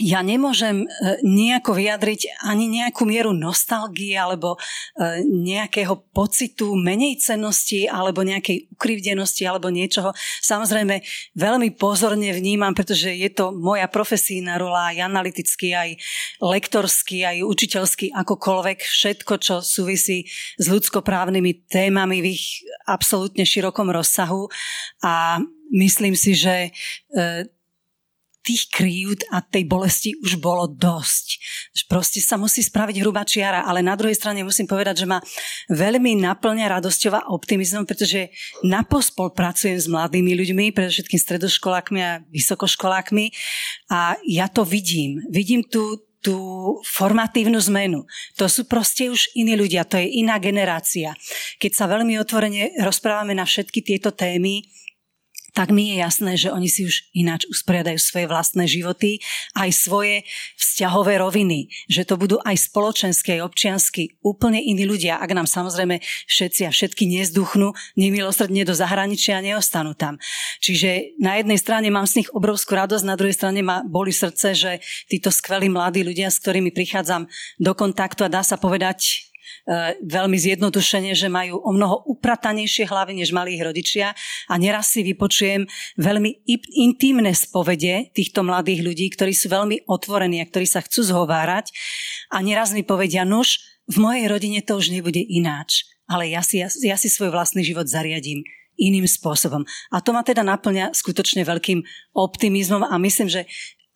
ja 0.00 0.24
nemôžem 0.24 0.84
e, 0.84 0.86
nejako 1.20 1.76
vyjadriť 1.76 2.40
ani 2.40 2.72
nejakú 2.72 3.04
mieru 3.04 3.36
nostalgie 3.36 4.16
alebo 4.16 4.56
e, 4.56 5.20
nejakého 5.24 6.08
pocitu 6.10 6.72
menej 6.72 7.20
cennosti 7.20 7.84
alebo 7.84 8.24
nejakej 8.24 8.72
ukrivdenosti 8.72 9.44
alebo 9.44 9.68
niečoho. 9.68 10.16
Samozrejme 10.40 11.04
veľmi 11.36 11.76
pozorne 11.76 12.32
vnímam, 12.32 12.72
pretože 12.72 13.12
je 13.12 13.28
to 13.28 13.52
moja 13.52 13.86
profesijná 13.92 14.56
rola 14.56 14.96
aj 14.96 15.04
analytický, 15.04 15.76
aj 15.76 15.90
lektorský, 16.40 17.28
aj 17.28 17.36
učiteľský, 17.44 18.16
akokoľvek 18.16 18.78
všetko, 18.80 19.32
čo 19.36 19.54
súvisí 19.60 20.24
s 20.56 20.64
ľudskoprávnymi 20.64 21.68
témami 21.68 22.24
v 22.24 22.26
ich 22.40 22.64
absolútne 22.88 23.44
širokom 23.44 23.92
rozsahu. 23.92 24.48
A 25.04 25.44
myslím 25.68 26.16
si, 26.16 26.32
že 26.32 26.72
e, 27.12 27.50
tých 28.40 28.72
krívd 28.72 29.28
a 29.30 29.44
tej 29.44 29.68
bolesti 29.68 30.16
už 30.20 30.40
bolo 30.40 30.64
dosť. 30.68 31.26
Proste 31.86 32.24
sa 32.24 32.40
musí 32.40 32.64
spraviť 32.64 33.04
hrubá 33.04 33.26
čiara, 33.26 33.66
ale 33.66 33.84
na 33.84 33.94
druhej 33.98 34.16
strane 34.16 34.40
musím 34.46 34.64
povedať, 34.64 35.04
že 35.04 35.10
ma 35.10 35.20
veľmi 35.68 36.16
naplňa 36.22 36.80
radosťou 36.80 37.12
a 37.16 37.26
optimizmom, 37.34 37.84
pretože 37.84 38.32
napospol 38.64 39.32
pracujem 39.36 39.76
s 39.76 39.90
mladými 39.90 40.32
ľuďmi, 40.32 40.72
predovšetkým 40.72 41.20
stredoškolákmi 41.20 41.98
a 42.00 42.20
vysokoškolákmi 42.32 43.24
a 43.92 44.16
ja 44.24 44.46
to 44.48 44.64
vidím. 44.64 45.20
Vidím 45.28 45.64
tu 45.66 46.00
tú 46.20 46.36
formatívnu 46.84 47.56
zmenu. 47.72 48.04
To 48.36 48.44
sú 48.44 48.68
proste 48.68 49.08
už 49.08 49.32
iní 49.32 49.56
ľudia, 49.56 49.88
to 49.88 49.96
je 49.96 50.20
iná 50.20 50.36
generácia. 50.36 51.16
Keď 51.56 51.72
sa 51.72 51.88
veľmi 51.88 52.20
otvorene 52.20 52.76
rozprávame 52.84 53.32
na 53.32 53.48
všetky 53.48 53.80
tieto 53.80 54.12
témy, 54.12 54.68
tak 55.52 55.74
mi 55.74 55.94
je 55.94 55.96
jasné, 56.02 56.32
že 56.38 56.48
oni 56.50 56.68
si 56.70 56.86
už 56.86 57.10
ináč 57.14 57.46
usporiadajú 57.50 57.98
svoje 57.98 58.26
vlastné 58.26 58.64
životy, 58.66 59.22
aj 59.54 59.70
svoje 59.74 60.14
vzťahové 60.58 61.20
roviny, 61.20 61.70
že 61.90 62.06
to 62.06 62.16
budú 62.16 62.38
aj 62.42 62.56
spoločenské, 62.70 63.38
aj 63.38 63.46
občiansky, 63.46 64.16
úplne 64.24 64.62
iní 64.62 64.86
ľudia, 64.86 65.18
ak 65.18 65.30
nám 65.34 65.46
samozrejme 65.50 66.00
všetci 66.26 66.66
a 66.66 66.74
všetky 66.74 67.04
nezduchnú 67.06 67.74
nemilosrdne 67.98 68.62
do 68.62 68.74
zahraničia 68.74 69.38
a 69.38 69.44
neostanú 69.44 69.92
tam. 69.94 70.16
Čiže 70.62 71.20
na 71.20 71.38
jednej 71.38 71.58
strane 71.58 71.88
mám 71.92 72.06
z 72.06 72.24
nich 72.24 72.28
obrovskú 72.30 72.76
radosť, 72.76 73.04
na 73.06 73.18
druhej 73.18 73.36
strane 73.36 73.60
ma 73.60 73.82
boli 73.84 74.14
srdce, 74.14 74.54
že 74.56 74.72
títo 75.06 75.28
skvelí 75.28 75.68
mladí 75.68 76.06
ľudia, 76.06 76.32
s 76.32 76.40
ktorými 76.40 76.70
prichádzam 76.72 77.26
do 77.58 77.72
kontaktu 77.74 78.26
a 78.26 78.32
dá 78.32 78.42
sa 78.44 78.56
povedať, 78.56 79.29
veľmi 80.00 80.36
zjednodušene, 80.36 81.12
že 81.12 81.28
majú 81.28 81.60
o 81.60 81.70
mnoho 81.70 82.02
upratanejšie 82.08 82.88
hlavy, 82.88 83.20
než 83.20 83.30
mali 83.30 83.56
ich 83.56 83.62
rodičia 83.62 84.12
a 84.48 84.54
neraz 84.56 84.92
si 84.92 85.04
vypočujem 85.04 85.68
veľmi 86.00 86.46
intimné 86.80 87.32
spovede 87.36 88.10
týchto 88.16 88.42
mladých 88.42 88.80
ľudí, 88.84 89.06
ktorí 89.12 89.32
sú 89.36 89.52
veľmi 89.52 89.86
otvorení 89.86 90.40
a 90.42 90.48
ktorí 90.48 90.66
sa 90.66 90.80
chcú 90.82 91.04
zhovárať 91.04 91.70
a 92.32 92.40
neraz 92.40 92.72
mi 92.72 92.82
povedia, 92.82 93.26
nuž, 93.26 93.60
v 93.90 93.98
mojej 93.98 94.30
rodine 94.30 94.62
to 94.62 94.78
už 94.78 94.94
nebude 94.94 95.18
ináč, 95.18 95.82
ale 96.06 96.30
ja 96.30 96.46
si, 96.46 96.62
ja, 96.62 96.70
ja 96.70 96.94
si 96.94 97.10
svoj 97.10 97.34
vlastný 97.34 97.66
život 97.66 97.90
zariadím 97.90 98.46
iným 98.80 99.04
spôsobom. 99.04 99.66
A 99.92 100.00
to 100.00 100.16
ma 100.16 100.24
teda 100.24 100.40
naplňa 100.40 100.96
skutočne 100.96 101.44
veľkým 101.44 101.84
optimizmom 102.16 102.86
a 102.86 102.96
myslím, 102.96 103.28
že 103.28 103.44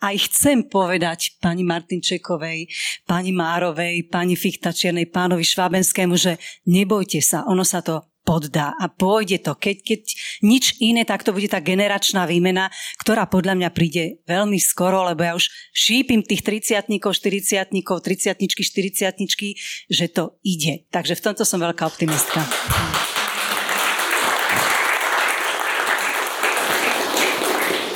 aj 0.04 0.28
chcem 0.28 0.68
povedať 0.68 1.40
pani 1.40 1.64
Martinčekovej, 1.64 2.68
pani 3.08 3.32
Márovej, 3.32 4.04
pani 4.12 4.36
Fichtačiernej, 4.36 5.08
pánovi 5.08 5.40
Švábenskému, 5.40 6.14
že 6.20 6.36
nebojte 6.68 7.24
sa, 7.24 7.48
ono 7.48 7.64
sa 7.64 7.80
to 7.80 8.04
poddá 8.24 8.72
a 8.80 8.88
pôjde 8.88 9.44
to. 9.44 9.52
Keď, 9.56 9.76
keď 9.84 10.00
nič 10.44 10.80
iné, 10.80 11.04
tak 11.04 11.22
to 11.22 11.36
bude 11.36 11.48
tá 11.52 11.60
generačná 11.60 12.24
výmena, 12.24 12.72
ktorá 13.04 13.28
podľa 13.28 13.54
mňa 13.60 13.70
príde 13.76 14.24
veľmi 14.24 14.56
skoro, 14.56 15.04
lebo 15.04 15.24
ja 15.24 15.36
už 15.36 15.52
šípim 15.76 16.24
tých 16.24 16.40
30 16.40 16.88
40 16.88 17.68
30 17.68 18.40
40 18.40 19.92
že 19.92 20.06
to 20.08 20.40
ide. 20.40 20.88
Takže 20.88 21.14
v 21.20 21.24
tomto 21.24 21.44
som 21.44 21.60
veľká 21.60 21.84
optimistka. 21.84 22.40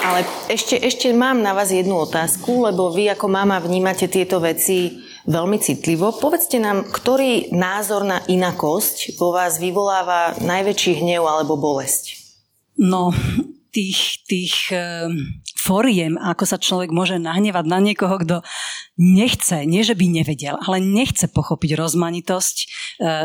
Ale 0.09 0.25
ešte, 0.49 0.81
ešte 0.81 1.13
mám 1.13 1.45
na 1.45 1.53
vás 1.53 1.69
jednu 1.69 2.09
otázku, 2.09 2.65
lebo 2.65 2.89
vy 2.89 3.13
ako 3.13 3.29
mama 3.29 3.61
vnímate 3.61 4.09
tieto 4.09 4.41
veci 4.41 5.05
veľmi 5.29 5.61
citlivo. 5.61 6.17
Povedzte 6.17 6.57
nám, 6.57 6.89
ktorý 6.89 7.53
názor 7.53 8.09
na 8.09 8.25
inakosť 8.25 9.21
vo 9.21 9.37
vás 9.37 9.61
vyvoláva 9.61 10.33
najväčší 10.41 11.05
hnev 11.05 11.29
alebo 11.29 11.61
bolesť? 11.61 12.17
No, 12.81 13.13
tých, 13.77 14.25
tých 14.25 14.73
uh, 14.73 15.13
foriem, 15.69 16.17
ako 16.17 16.45
sa 16.49 16.57
človek 16.57 16.89
môže 16.89 17.21
nahnevať 17.21 17.65
na 17.69 17.79
niekoho, 17.85 18.17
kto 18.25 18.41
nechce, 18.97 19.69
nie 19.69 19.85
že 19.85 19.93
by 19.93 20.09
nevedel, 20.09 20.57
ale 20.65 20.81
nechce 20.81 21.29
pochopiť 21.29 21.77
rozmanitosť 21.77 22.57
uh, 22.59 22.69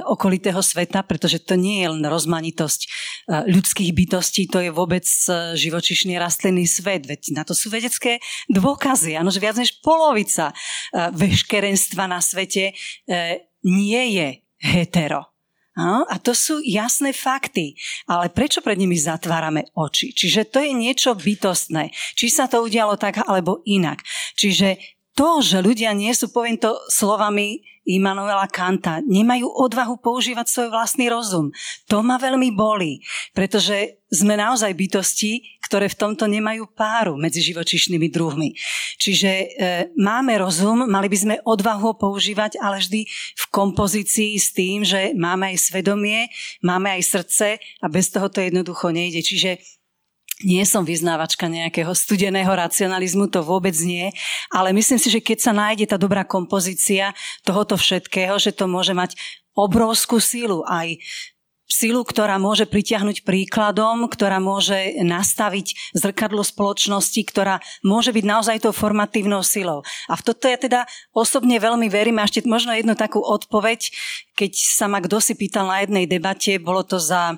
okolitého 0.03 0.59
sveta, 0.59 1.07
pretože 1.07 1.39
to 1.39 1.55
nie 1.55 1.81
je 1.81 1.87
len 1.87 2.03
rozmanitosť 2.03 2.81
uh, 2.83 3.47
ľudských 3.47 3.95
bytostí, 3.95 4.51
to 4.51 4.59
je 4.59 4.75
vôbec 4.75 5.07
uh, 5.31 5.55
živočišný 5.55 6.19
rastlinný 6.19 6.67
svet, 6.67 7.07
veď 7.07 7.31
na 7.31 7.47
to 7.47 7.55
sú 7.55 7.71
vedecké 7.71 8.19
dôkazy, 8.51 9.15
áno, 9.15 9.31
že 9.31 9.39
viac 9.39 9.55
než 9.55 9.79
polovica 9.79 10.51
uh, 10.51 11.09
veškerenstva 11.15 12.11
na 12.11 12.19
svete 12.19 12.75
uh, 12.75 13.39
nie 13.63 14.19
je 14.19 14.27
hetero. 14.59 15.32
A 15.81 16.15
to 16.21 16.37
sú 16.37 16.61
jasné 16.61 17.17
fakty. 17.17 17.73
Ale 18.05 18.29
prečo 18.29 18.61
pred 18.61 18.77
nimi 18.77 18.93
zatvárame 18.93 19.73
oči? 19.73 20.13
Čiže 20.13 20.53
to 20.53 20.61
je 20.61 20.69
niečo 20.69 21.17
bytostné. 21.17 21.89
Či 22.13 22.29
sa 22.29 22.45
to 22.45 22.61
udialo 22.61 22.93
tak 22.93 23.25
alebo 23.25 23.65
inak. 23.65 24.05
Čiže 24.37 24.77
to, 25.17 25.41
že 25.41 25.65
ľudia 25.65 25.93
nie 25.97 26.13
sú, 26.13 26.29
poviem 26.29 26.61
to 26.61 26.77
slovami 26.89 27.61
Immanuela 27.83 28.47
Kanta, 28.47 29.03
nemajú 29.03 29.47
odvahu 29.47 29.99
používať 29.99 30.47
svoj 30.47 30.69
vlastný 30.71 31.11
rozum. 31.11 31.51
To 31.91 31.99
ma 31.99 32.15
veľmi 32.15 32.55
bolí, 32.55 33.03
pretože 33.35 33.99
sme 34.13 34.37
naozaj 34.37 34.71
bytosti, 34.77 35.57
ktoré 35.65 35.89
v 35.89 35.99
tomto 35.99 36.29
nemajú 36.29 36.69
páru 36.71 37.17
medzi 37.17 37.41
živočišnými 37.41 38.07
druhmi. 38.13 38.53
Čiže 39.01 39.31
e, 39.31 39.45
máme 39.97 40.37
rozum, 40.37 40.85
mali 40.85 41.09
by 41.09 41.17
sme 41.17 41.35
odvahu 41.41 41.81
ho 41.83 41.93
používať, 41.97 42.61
ale 42.61 42.79
vždy 42.79 43.09
v 43.09 43.45
kompozícii 43.51 44.37
s 44.37 44.53
tým, 44.53 44.85
že 44.85 45.11
máme 45.17 45.51
aj 45.51 45.57
svedomie, 45.59 46.29
máme 46.63 46.93
aj 46.93 47.01
srdce 47.03 47.47
a 47.59 47.85
bez 47.89 48.13
toho 48.13 48.29
to 48.29 48.39
jednoducho 48.39 48.93
nejde. 48.93 49.25
Čiže 49.25 49.59
nie 50.43 50.63
som 50.67 50.83
vyznávačka 50.83 51.47
nejakého 51.47 51.91
studeného 51.95 52.51
racionalizmu, 52.51 53.31
to 53.31 53.41
vôbec 53.41 53.73
nie, 53.81 54.11
ale 54.51 54.75
myslím 54.75 54.99
si, 54.99 55.09
že 55.09 55.23
keď 55.23 55.37
sa 55.39 55.51
nájde 55.55 55.89
tá 55.89 55.97
dobrá 55.97 56.27
kompozícia 56.27 57.15
tohoto 57.47 57.79
všetkého, 57.79 58.35
že 58.37 58.51
to 58.51 58.67
môže 58.67 58.93
mať 58.93 59.15
obrovskú 59.55 60.17
sílu 60.17 60.65
aj 60.65 60.97
silu, 61.73 62.05
ktorá 62.05 62.37
môže 62.37 62.69
pritiahnuť 62.69 63.25
príkladom, 63.25 64.05
ktorá 64.05 64.37
môže 64.37 65.01
nastaviť 65.01 65.97
zrkadlo 65.97 66.45
spoločnosti, 66.45 67.17
ktorá 67.25 67.57
môže 67.81 68.13
byť 68.13 68.25
naozaj 68.29 68.57
tou 68.61 68.69
formatívnou 68.69 69.41
silou. 69.41 69.81
A 70.05 70.13
v 70.13 70.21
toto 70.21 70.45
ja 70.45 70.61
teda 70.61 70.85
osobne 71.17 71.57
veľmi 71.57 71.89
verím. 71.89 72.21
A 72.21 72.29
ešte 72.29 72.45
možno 72.45 72.77
jednu 72.77 72.93
takú 72.93 73.25
odpoveď, 73.25 73.89
keď 74.37 74.53
sa 74.53 74.85
ma 74.85 75.01
kto 75.01 75.17
si 75.17 75.33
pýtal 75.33 75.65
na 75.65 75.81
jednej 75.81 76.05
debate, 76.05 76.61
bolo 76.61 76.85
to 76.85 77.01
za 77.01 77.33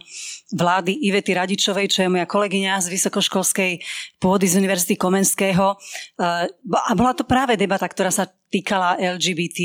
vlády 0.51 0.95
Ivety 1.07 1.31
Radičovej, 1.31 1.87
čo 1.87 2.03
je 2.03 2.11
moja 2.11 2.27
kolegyňa 2.27 2.83
z 2.83 2.91
vysokoškolskej 2.91 3.71
pôdy 4.19 4.45
z 4.51 4.59
Univerzity 4.59 4.99
Komenského. 4.99 5.79
A 6.19 6.91
bola 6.95 7.13
to 7.15 7.23
práve 7.23 7.55
debata, 7.55 7.87
ktorá 7.87 8.11
sa 8.11 8.27
týkala 8.51 8.99
LGBT 8.99 9.59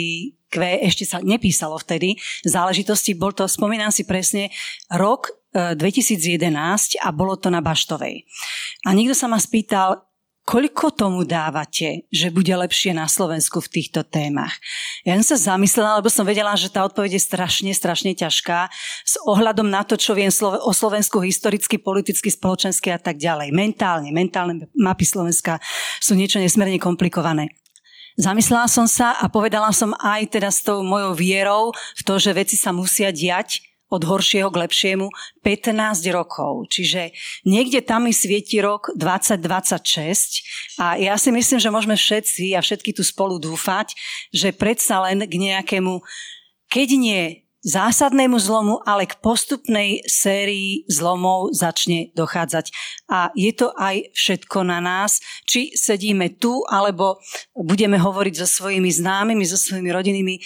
Q 0.50 0.82
ešte 0.82 1.06
sa 1.06 1.22
nepísalo 1.22 1.78
vtedy 1.78 2.18
záležitosti. 2.42 3.14
Bol 3.14 3.32
to, 3.32 3.46
spomínam 3.46 3.94
si 3.94 4.02
presne, 4.02 4.50
rok 4.90 5.30
2011 5.54 6.50
e, 6.50 6.98
a 7.02 7.08
bolo 7.14 7.38
to 7.38 7.50
na 7.50 7.62
Baštovej. 7.62 8.26
A 8.86 8.94
niekto 8.94 9.14
sa 9.14 9.26
ma 9.26 9.38
spýtal, 9.38 10.10
koľko 10.46 10.90
tomu 10.90 11.22
dávate, 11.22 12.10
že 12.10 12.34
bude 12.34 12.50
lepšie 12.50 12.90
na 12.90 13.06
Slovensku 13.06 13.62
v 13.62 13.70
týchto 13.70 14.02
témach? 14.02 14.58
Ja 15.06 15.14
som 15.22 15.34
sa 15.36 15.54
zamyslela, 15.54 16.02
lebo 16.02 16.10
som 16.10 16.26
vedela, 16.26 16.58
že 16.58 16.72
tá 16.72 16.82
odpoveď 16.82 17.18
je 17.18 17.22
strašne, 17.22 17.70
strašne 17.70 18.18
ťažká 18.18 18.66
s 19.06 19.14
ohľadom 19.30 19.70
na 19.70 19.86
to, 19.86 19.94
čo 19.94 20.14
viem 20.16 20.30
o 20.42 20.72
Slovensku 20.74 21.22
historicky, 21.22 21.78
politicky, 21.78 22.30
spoločensky 22.34 22.90
a 22.90 22.98
tak 22.98 23.22
ďalej. 23.22 23.54
Mentálne, 23.54 24.10
mentálne 24.10 24.66
mapy 24.74 25.06
Slovenska 25.06 25.62
sú 26.02 26.18
niečo 26.18 26.42
nesmierne 26.42 26.82
komplikované. 26.82 27.59
Zamyslela 28.20 28.68
som 28.68 28.84
sa 28.84 29.16
a 29.16 29.32
povedala 29.32 29.72
som 29.72 29.96
aj 29.96 30.36
teda 30.36 30.52
s 30.52 30.60
tou 30.60 30.84
mojou 30.84 31.16
vierou 31.16 31.72
v 31.72 32.02
to, 32.04 32.20
že 32.20 32.36
veci 32.36 32.52
sa 32.52 32.68
musia 32.68 33.08
diať 33.08 33.64
od 33.88 34.04
horšieho 34.04 34.52
k 34.52 34.60
lepšiemu 34.60 35.08
15 35.40 36.04
rokov. 36.12 36.68
Čiže 36.68 37.16
niekde 37.48 37.80
tam 37.80 38.04
mi 38.04 38.12
svieti 38.12 38.60
rok 38.60 38.92
2026 38.92 40.76
a 40.76 41.00
ja 41.00 41.16
si 41.16 41.32
myslím, 41.32 41.58
že 41.58 41.72
môžeme 41.72 41.96
všetci 41.96 42.52
a 42.54 42.60
všetky 42.60 42.92
tu 42.92 43.00
spolu 43.00 43.40
dúfať, 43.40 43.96
že 44.36 44.52
predsa 44.52 45.00
len 45.08 45.24
k 45.24 45.34
nejakému, 45.40 46.04
keď 46.68 46.88
nie 47.00 47.39
zásadnému 47.60 48.40
zlomu, 48.40 48.80
ale 48.88 49.04
k 49.04 49.20
postupnej 49.20 50.00
sérii 50.08 50.88
zlomov 50.88 51.52
začne 51.52 52.08
dochádzať. 52.16 52.72
A 53.12 53.28
je 53.36 53.52
to 53.52 53.76
aj 53.76 54.08
všetko 54.16 54.64
na 54.64 54.80
nás, 54.80 55.20
či 55.44 55.76
sedíme 55.76 56.40
tu, 56.40 56.64
alebo 56.72 57.20
budeme 57.52 58.00
hovoriť 58.00 58.34
so 58.40 58.48
svojimi 58.48 58.88
známymi, 58.88 59.44
so 59.44 59.60
svojimi 59.60 59.92
rodinnými 59.92 60.36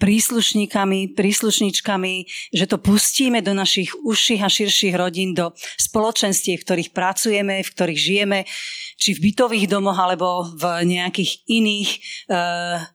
príslušníkami, 0.00 1.12
príslušničkami, 1.12 2.14
že 2.56 2.64
to 2.64 2.80
pustíme 2.80 3.44
do 3.44 3.52
našich 3.52 3.92
užších 4.00 4.40
a 4.40 4.48
širších 4.48 4.94
rodín, 4.96 5.36
do 5.36 5.52
spoločenstiev, 5.76 6.60
v 6.60 6.66
ktorých 6.66 6.90
pracujeme, 6.96 7.60
v 7.60 7.72
ktorých 7.72 8.00
žijeme, 8.00 8.38
či 8.96 9.12
v 9.12 9.28
bytových 9.28 9.66
domoch, 9.68 9.98
alebo 10.00 10.48
v 10.56 10.88
nejakých 10.88 11.44
iných 11.52 11.90
e, 11.92 11.98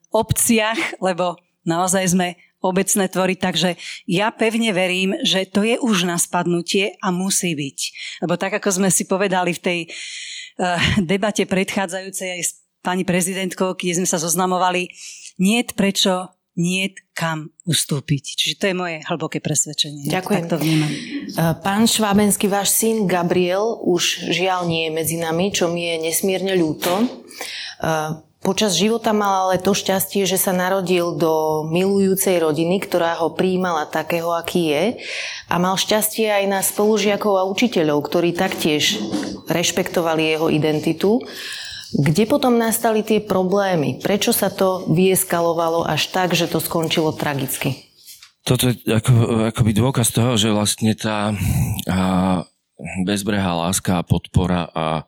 obciach, 0.10 0.98
lebo 0.98 1.38
naozaj 1.68 2.16
sme 2.16 2.47
obecné 2.62 3.06
tvory, 3.08 3.38
takže 3.38 3.78
ja 4.10 4.34
pevne 4.34 4.74
verím, 4.74 5.14
že 5.22 5.46
to 5.46 5.62
je 5.62 5.78
už 5.78 6.10
na 6.10 6.18
spadnutie 6.18 6.98
a 7.00 7.14
musí 7.14 7.54
byť. 7.54 7.80
Lebo 8.26 8.34
tak, 8.36 8.58
ako 8.58 8.82
sme 8.82 8.90
si 8.90 9.06
povedali 9.06 9.54
v 9.54 9.62
tej 9.62 9.80
uh, 9.88 10.78
debate 11.12 11.46
predchádzajúcej 11.46 12.30
aj 12.34 12.42
s 12.42 12.52
pani 12.82 13.04
prezidentkou, 13.04 13.76
keď 13.78 14.02
sme 14.02 14.08
sa 14.08 14.18
zoznamovali, 14.18 14.90
nie 15.38 15.62
prečo, 15.70 16.34
nie 16.58 16.90
kam 17.14 17.54
ustúpiť. 17.70 18.34
Čiže 18.34 18.56
to 18.58 18.66
je 18.66 18.76
moje 18.76 18.98
hlboké 19.06 19.38
presvedčenie. 19.38 20.10
Ďakujem. 20.10 20.50
Tak 20.50 20.52
to 20.52 20.58
vnímam. 20.58 20.90
Eh, 20.90 21.54
pán 21.62 21.86
Švábenský, 21.86 22.50
váš 22.50 22.74
syn 22.74 23.06
Gabriel 23.06 23.78
už 23.86 24.34
žiaľ 24.34 24.66
nie 24.66 24.90
je 24.90 24.92
medzi 24.92 25.18
nami, 25.22 25.54
čo 25.54 25.70
mi 25.70 25.86
je 25.86 26.10
nesmierne 26.10 26.58
ľúto. 26.58 26.98
Počas 28.38 28.78
života 28.78 29.18
mal 29.18 29.50
ale 29.50 29.58
to 29.58 29.74
šťastie, 29.74 30.30
že 30.30 30.38
sa 30.38 30.54
narodil 30.54 31.18
do 31.18 31.66
milujúcej 31.68 32.38
rodiny, 32.38 32.80
ktorá 32.80 33.18
ho 33.18 33.34
príjmala 33.34 33.90
takého, 33.90 34.30
aký 34.30 34.72
je. 34.72 34.84
A 35.50 35.58
mal 35.58 35.74
šťastie 35.74 36.30
aj 36.30 36.46
na 36.46 36.60
spolužiakov 36.62 37.34
a 37.34 37.48
učiteľov, 37.50 38.06
ktorí 38.06 38.38
taktiež 38.38 39.02
rešpektovali 39.50 40.38
jeho 40.38 40.48
identitu. 40.54 41.20
Kde 41.98 42.24
potom 42.30 42.60
nastali 42.60 43.02
tie 43.02 43.24
problémy? 43.24 44.04
Prečo 44.04 44.36
sa 44.36 44.54
to 44.54 44.86
vyeskalovalo 44.92 45.88
až 45.88 46.12
tak, 46.14 46.38
že 46.38 46.46
to 46.46 46.62
skončilo 46.62 47.16
tragicky? 47.16 47.88
Toto 48.48 48.72
je 48.72 48.80
ako, 48.88 49.52
akoby 49.52 49.72
dôkaz 49.76 50.16
toho, 50.16 50.40
že 50.40 50.54
vlastne 50.54 50.96
tá 50.96 51.36
a, 51.90 52.48
bezbrehá 53.06 53.58
láska 53.58 54.02
a 54.02 54.06
podpora 54.06 54.70
a, 54.70 55.02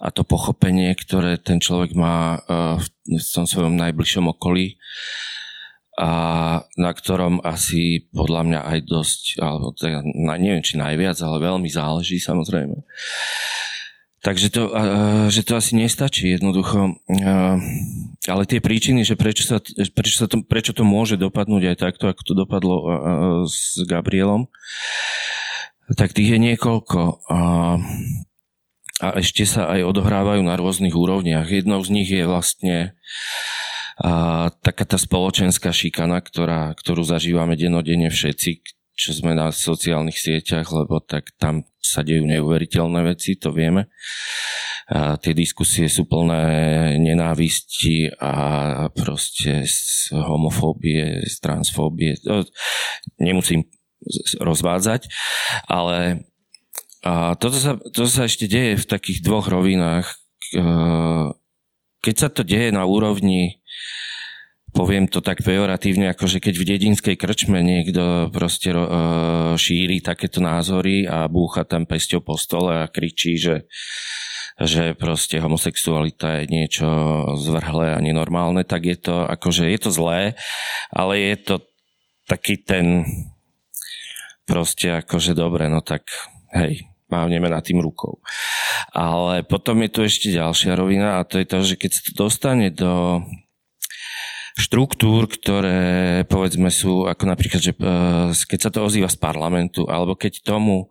a 0.00 0.08
to 0.12 0.20
pochopenie, 0.22 0.92
ktoré 0.92 1.40
ten 1.40 1.56
človek 1.56 1.96
má 1.96 2.36
uh, 2.36 2.76
v 3.08 3.28
tom 3.32 3.48
svojom 3.48 3.72
najbližšom 3.76 4.28
okolí 4.36 4.76
a 5.96 6.10
na 6.76 6.92
ktorom 6.92 7.40
asi 7.40 8.04
podľa 8.12 8.42
mňa 8.44 8.60
aj 8.68 8.78
dosť, 8.84 9.22
alebo 9.40 9.72
teda, 9.72 10.04
neviem 10.36 10.60
či 10.60 10.76
najviac, 10.76 11.16
ale 11.24 11.40
veľmi 11.40 11.72
záleží 11.72 12.20
samozrejme. 12.20 12.84
Takže 14.20 14.52
to, 14.52 14.62
uh, 14.68 15.26
že 15.32 15.46
to 15.46 15.56
asi 15.56 15.72
nestačí 15.78 16.36
jednoducho. 16.36 17.00
Uh, 17.08 17.56
ale 18.28 18.42
tie 18.44 18.60
príčiny, 18.60 19.08
že 19.08 19.16
prečo, 19.16 19.46
sa, 19.48 19.62
prečo, 19.94 20.20
sa 20.20 20.26
to, 20.28 20.44
prečo 20.44 20.76
to 20.76 20.84
môže 20.84 21.16
dopadnúť 21.16 21.72
aj 21.72 21.76
takto, 21.80 22.12
ako 22.12 22.22
to 22.26 22.32
dopadlo 22.36 22.76
s 23.46 23.80
Gabrielom, 23.86 24.50
tak 25.94 26.10
tých 26.16 26.34
je 26.34 26.38
niekoľko. 26.42 27.30
A, 27.30 27.40
a 28.98 29.06
ešte 29.22 29.46
sa 29.46 29.70
aj 29.70 29.86
odohrávajú 29.86 30.42
na 30.42 30.58
rôznych 30.58 30.96
úrovniach. 30.96 31.46
Jednou 31.46 31.78
z 31.86 31.90
nich 31.94 32.10
je 32.10 32.26
vlastne 32.26 32.98
a, 34.02 34.50
taká 34.50 34.82
tá 34.82 34.98
spoločenská 34.98 35.70
šikana, 35.70 36.18
ktorá, 36.18 36.74
ktorú 36.74 37.06
zažívame 37.06 37.54
denodenne 37.54 38.10
všetci, 38.10 38.50
čo 38.96 39.10
sme 39.12 39.36
na 39.36 39.52
sociálnych 39.52 40.18
sieťach, 40.18 40.66
lebo 40.72 40.98
tak 41.04 41.30
tam 41.38 41.68
sa 41.78 42.02
dejú 42.02 42.26
neuveriteľné 42.26 43.14
veci, 43.14 43.38
to 43.38 43.54
vieme. 43.54 43.86
A 44.86 45.18
tie 45.18 45.34
diskusie 45.34 45.90
sú 45.90 46.06
plné 46.06 46.94
nenávisti 46.98 48.06
a 48.22 48.34
proste 48.94 49.66
z 49.66 50.14
homofóbie, 50.14 51.26
z 51.26 51.36
transfóbie. 51.42 52.14
Nemusím 53.18 53.66
rozvádzať, 54.38 55.10
ale 55.66 56.26
a 57.06 57.38
toto, 57.38 57.54
sa, 57.54 57.78
toto 57.78 58.10
sa 58.10 58.26
ešte 58.26 58.50
deje 58.50 58.82
v 58.82 58.86
takých 58.90 59.22
dvoch 59.22 59.46
rovinách. 59.46 60.10
Keď 62.02 62.14
sa 62.18 62.26
to 62.26 62.42
deje 62.42 62.74
na 62.74 62.82
úrovni 62.82 63.62
poviem 64.76 65.08
to 65.08 65.24
tak 65.24 65.40
pejoratívne, 65.40 66.12
ako 66.12 66.28
že 66.28 66.38
keď 66.44 66.54
v 66.60 66.68
dedinskej 66.76 67.16
krčme 67.16 67.64
niekto 67.64 68.28
proste 68.28 68.76
šíri 69.56 70.04
takéto 70.04 70.44
názory 70.44 71.08
a 71.08 71.24
búcha 71.32 71.64
tam 71.64 71.88
pesťou 71.88 72.20
po 72.20 72.36
stole 72.36 72.84
a 72.84 72.92
kričí, 72.92 73.40
že, 73.40 73.64
že 74.60 74.92
proste 74.92 75.40
homosexualita 75.40 76.44
je 76.44 76.52
niečo 76.52 76.88
zvrhlé 77.40 77.96
a 77.96 78.04
nenormálne, 78.04 78.68
tak 78.68 78.84
je 78.84 79.00
to 79.00 79.24
akože 79.24 79.64
je 79.72 79.78
to 79.80 79.88
zlé, 79.88 80.36
ale 80.92 81.14
je 81.24 81.36
to 81.40 81.54
taký 82.28 82.60
ten 82.60 83.08
proste 84.46 85.02
akože 85.02 85.34
dobre, 85.34 85.66
no 85.66 85.82
tak 85.82 86.06
hej, 86.54 86.86
mávneme 87.10 87.50
na 87.50 87.60
tým 87.60 87.82
rukou. 87.82 88.22
Ale 88.94 89.42
potom 89.42 89.82
je 89.82 89.90
tu 89.90 90.00
ešte 90.06 90.28
ďalšia 90.30 90.78
rovina 90.78 91.18
a 91.18 91.26
to 91.26 91.42
je 91.42 91.46
to, 91.46 91.58
že 91.62 91.74
keď 91.76 91.90
sa 91.90 92.00
to 92.06 92.12
dostane 92.14 92.68
do 92.70 93.22
štruktúr, 94.56 95.28
ktoré 95.28 96.24
povedzme 96.24 96.72
sú 96.72 97.04
ako 97.04 97.28
napríklad, 97.28 97.60
že 97.60 97.76
e, 97.76 98.32
keď 98.32 98.58
sa 98.58 98.70
to 98.72 98.88
ozýva 98.88 99.12
z 99.12 99.20
parlamentu, 99.20 99.84
alebo 99.84 100.16
keď 100.16 100.40
tomu 100.40 100.88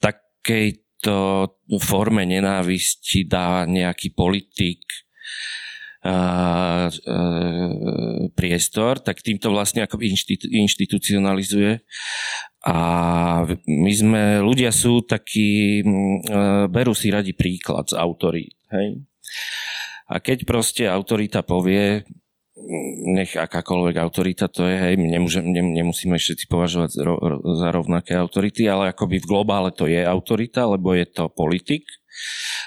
takejto 0.00 1.44
forme 1.76 2.24
nenávisti 2.24 3.28
dá 3.28 3.68
nejaký 3.68 4.16
politik 4.16 4.80
priestor, 8.34 8.98
tak 8.98 9.22
týmto 9.22 9.54
vlastne 9.54 9.86
ako 9.86 10.02
inštitu, 10.02 10.50
inštitucionalizuje 10.50 11.78
a 12.66 12.76
my 13.66 13.92
sme, 13.94 14.22
ľudia 14.42 14.74
sú 14.74 15.06
takí, 15.06 15.82
mm, 15.82 16.70
berú 16.74 16.94
si 16.94 17.10
radi 17.10 17.34
príklad 17.34 17.86
z 17.90 17.94
autorít. 17.98 18.58
Hej? 18.74 19.06
A 20.10 20.18
keď 20.18 20.42
proste 20.42 20.84
autorita 20.90 21.46
povie, 21.46 22.02
nech 23.06 23.32
akákoľvek 23.34 23.96
autorita 23.98 24.46
to 24.46 24.68
je, 24.68 24.76
hej, 24.76 24.94
nemôže, 25.00 25.40
nemusíme 25.42 26.14
všetci 26.20 26.46
považovať 26.46 26.90
za 27.58 27.68
rovnaké 27.72 28.14
autority, 28.14 28.68
ale 28.68 28.92
akoby 28.92 29.18
v 29.22 29.28
globále 29.30 29.70
to 29.72 29.88
je 29.88 30.02
autorita, 30.04 30.68
lebo 30.68 30.92
je 30.94 31.06
to 31.08 31.32
politik 31.32 31.86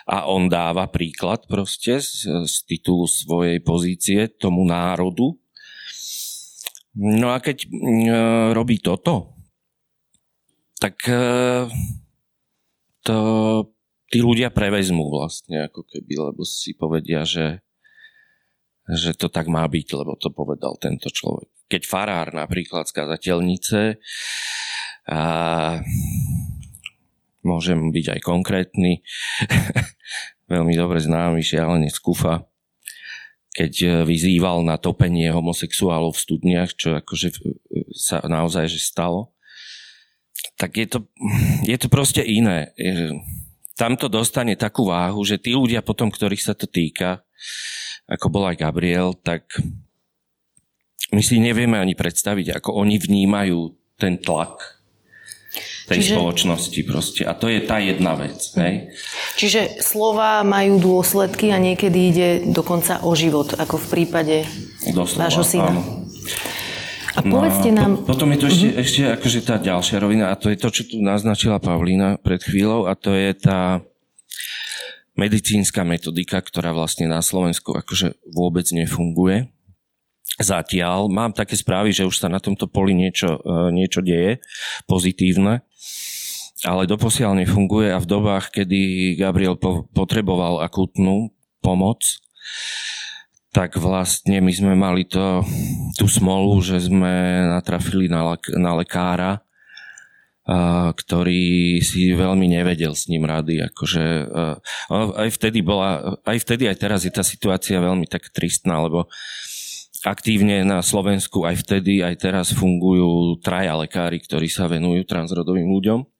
a 0.05 0.29
on 0.29 0.45
dáva 0.49 0.88
príklad 0.89 1.49
proste 1.49 1.97
z, 1.97 2.45
z 2.45 2.55
titulu 2.69 3.10
svojej 3.10 3.60
pozície 3.62 4.29
tomu 4.29 4.65
národu. 4.65 5.34
No 6.95 7.36
a 7.36 7.43
keď 7.43 7.65
e, 7.65 7.67
robí 8.55 8.79
toto, 8.79 9.36
tak 10.79 10.95
e, 11.10 11.19
to 13.03 13.17
tí 14.10 14.19
ľudia 14.21 14.53
prevezmú 14.53 15.10
vlastne 15.12 15.67
ako 15.67 15.83
keby, 15.83 16.13
lebo 16.31 16.48
si 16.48 16.71
povedia, 16.77 17.27
že, 17.27 17.60
že 18.87 19.12
to 19.17 19.27
tak 19.27 19.50
má 19.50 19.65
byť, 19.65 19.87
lebo 19.98 20.15
to 20.15 20.31
povedal 20.31 20.77
tento 20.77 21.10
človek. 21.10 21.50
Keď 21.65 21.81
farár 21.83 22.29
napríklad 22.31 22.85
z 22.85 22.96
kazateľnice 22.96 23.81
a 25.10 25.21
môžem 27.46 27.93
byť 27.93 28.17
aj 28.17 28.19
konkrétny, 28.25 29.06
veľmi 30.54 30.73
dobre 30.73 31.00
známy 31.00 31.46
šialenec 31.46 31.96
Kufa, 32.02 32.43
keď 33.56 34.04
vyzýval 34.04 34.67
na 34.67 34.75
topenie 34.75 35.31
homosexuálov 35.31 36.12
v 36.12 36.23
studniach, 36.27 36.75
čo 36.75 37.00
akože 37.00 37.39
sa 37.96 38.19
naozaj 38.27 38.67
že 38.67 38.83
stalo, 38.83 39.31
tak 40.60 40.75
je 40.75 40.87
to, 40.91 41.00
je 41.71 41.77
to 41.79 41.87
proste 41.87 42.19
iné. 42.25 42.75
tam 43.79 43.96
to 43.96 44.12
dostane 44.12 44.60
takú 44.60 44.91
váhu, 44.91 45.23
že 45.23 45.39
tí 45.39 45.56
ľudia 45.56 45.79
potom, 45.79 46.12
ktorých 46.12 46.43
sa 46.43 46.54
to 46.54 46.67
týka, 46.67 47.23
ako 48.06 48.27
bol 48.29 48.43
aj 48.46 48.60
Gabriel, 48.62 49.15
tak 49.17 49.48
my 51.13 51.21
si 51.21 51.39
nevieme 51.39 51.79
ani 51.79 51.93
predstaviť, 51.93 52.60
ako 52.60 52.75
oni 52.81 53.00
vnímajú 53.00 53.60
ten 53.96 54.19
tlak 54.19 54.83
tej 55.86 56.02
Čiže... 56.02 56.13
spoločnosti 56.17 56.81
proste. 56.86 57.21
A 57.29 57.38
to 57.38 57.46
je 57.46 57.62
tá 57.62 57.77
jedna 57.77 58.17
vec. 58.17 58.42
Hej? 58.58 58.90
Čiže 59.38 59.86
slova 59.86 60.42
majú 60.42 60.81
dôsledky 60.81 61.54
a 61.54 61.62
niekedy 61.62 62.00
ide 62.10 62.29
dokonca 62.50 63.06
o 63.06 63.13
život, 63.13 63.54
ako 63.54 63.77
v 63.77 63.88
prípade 63.94 64.36
Doslova, 64.90 65.29
vášho 65.29 65.46
syna. 65.46 65.69
Áno. 65.69 65.81
A 67.15 67.19
povedzte 67.23 67.71
no, 67.71 67.77
nám... 67.79 67.92
Po, 68.04 68.12
potom 68.12 68.27
je 68.36 68.40
to 68.44 68.48
ešte, 68.52 68.67
uh-huh. 68.67 68.83
ešte 68.83 69.02
akože 69.08 69.40
tá 69.48 69.56
ďalšia 69.56 69.98
rovina 70.04 70.25
a 70.33 70.36
to 70.36 70.52
je 70.52 70.60
to, 70.60 70.67
čo 70.67 70.83
tu 70.83 70.96
naznačila 71.00 71.63
Pavlína 71.63 72.19
pred 72.19 72.44
chvíľou 72.44 72.92
a 72.92 72.94
to 72.98 73.15
je 73.15 73.31
tá 73.40 73.79
medicínska 75.15 75.88
metodika, 75.88 76.44
ktorá 76.44 76.75
vlastne 76.75 77.08
na 77.08 77.23
Slovensku 77.23 77.71
akože 77.71 78.19
vôbec 78.36 78.67
nefunguje. 78.75 79.48
Zatiaľ 80.36 81.08
mám 81.08 81.31
také 81.31 81.56
správy, 81.56 81.96
že 81.96 82.04
už 82.04 82.19
sa 82.19 82.27
na 82.27 82.44
tomto 82.44 82.67
poli 82.67 82.92
niečo, 82.92 83.40
e, 83.40 83.71
niečo 83.71 84.04
deje 84.04 84.44
pozitívne, 84.83 85.63
ale 86.65 86.89
doposiaľ 86.89 87.37
nefunguje 87.45 87.93
a 87.93 88.01
v 88.01 88.09
dobách, 88.09 88.49
kedy 88.49 89.13
Gabriel 89.21 89.53
po, 89.53 89.85
potreboval 89.93 90.65
akútnu 90.65 91.29
pomoc, 91.61 92.01
tak 93.53 93.77
vlastne 93.79 94.41
my 94.41 94.51
sme 94.51 94.73
mali 94.75 95.07
to, 95.07 95.45
tú 95.95 96.09
smolu, 96.09 96.59
že 96.59 96.89
sme 96.89 97.45
natrafili 97.53 98.11
na, 98.11 98.35
na 98.57 98.71
lekára, 98.75 99.45
a, 100.43 100.91
ktorý 100.91 101.79
si 101.79 102.11
veľmi 102.11 102.51
nevedel 102.51 102.91
s 102.91 103.07
ním 103.07 103.23
rady. 103.23 103.63
Akože, 103.71 104.03
a, 104.27 104.59
aj, 105.23 105.29
vtedy 105.39 105.63
bola, 105.63 106.19
aj 106.27 106.37
vtedy, 106.43 106.67
aj 106.67 106.77
teraz 106.81 107.07
je 107.07 107.13
tá 107.13 107.23
situácia 107.23 107.79
veľmi 107.79 108.09
tak 108.09 108.27
tristná, 108.33 108.83
lebo 108.83 109.07
aktívne 110.03 110.61
na 110.67 110.83
Slovensku 110.83 111.47
aj 111.47 111.65
vtedy, 111.65 112.03
aj 112.03 112.15
teraz 112.21 112.47
fungujú 112.53 113.39
traja 113.41 113.73
lekári, 113.79 114.19
ktorí 114.21 114.51
sa 114.51 114.69
venujú 114.69 115.07
transrodovým 115.07 115.71
ľuďom. 115.71 116.14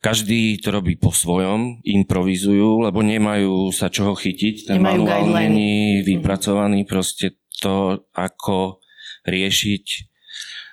Každý 0.00 0.56
to 0.64 0.72
robí 0.72 0.96
po 0.96 1.12
svojom, 1.12 1.84
improvizujú, 1.84 2.88
lebo 2.88 3.04
nemajú 3.04 3.68
sa 3.68 3.92
čoho 3.92 4.16
chytiť. 4.16 4.72
Ten 4.72 4.80
nemajú 4.80 5.04
manuál 5.04 5.24
není 5.28 6.00
vypracovaný, 6.00 6.88
proste 6.88 7.36
to, 7.60 8.08
ako 8.16 8.80
riešiť 9.28 9.84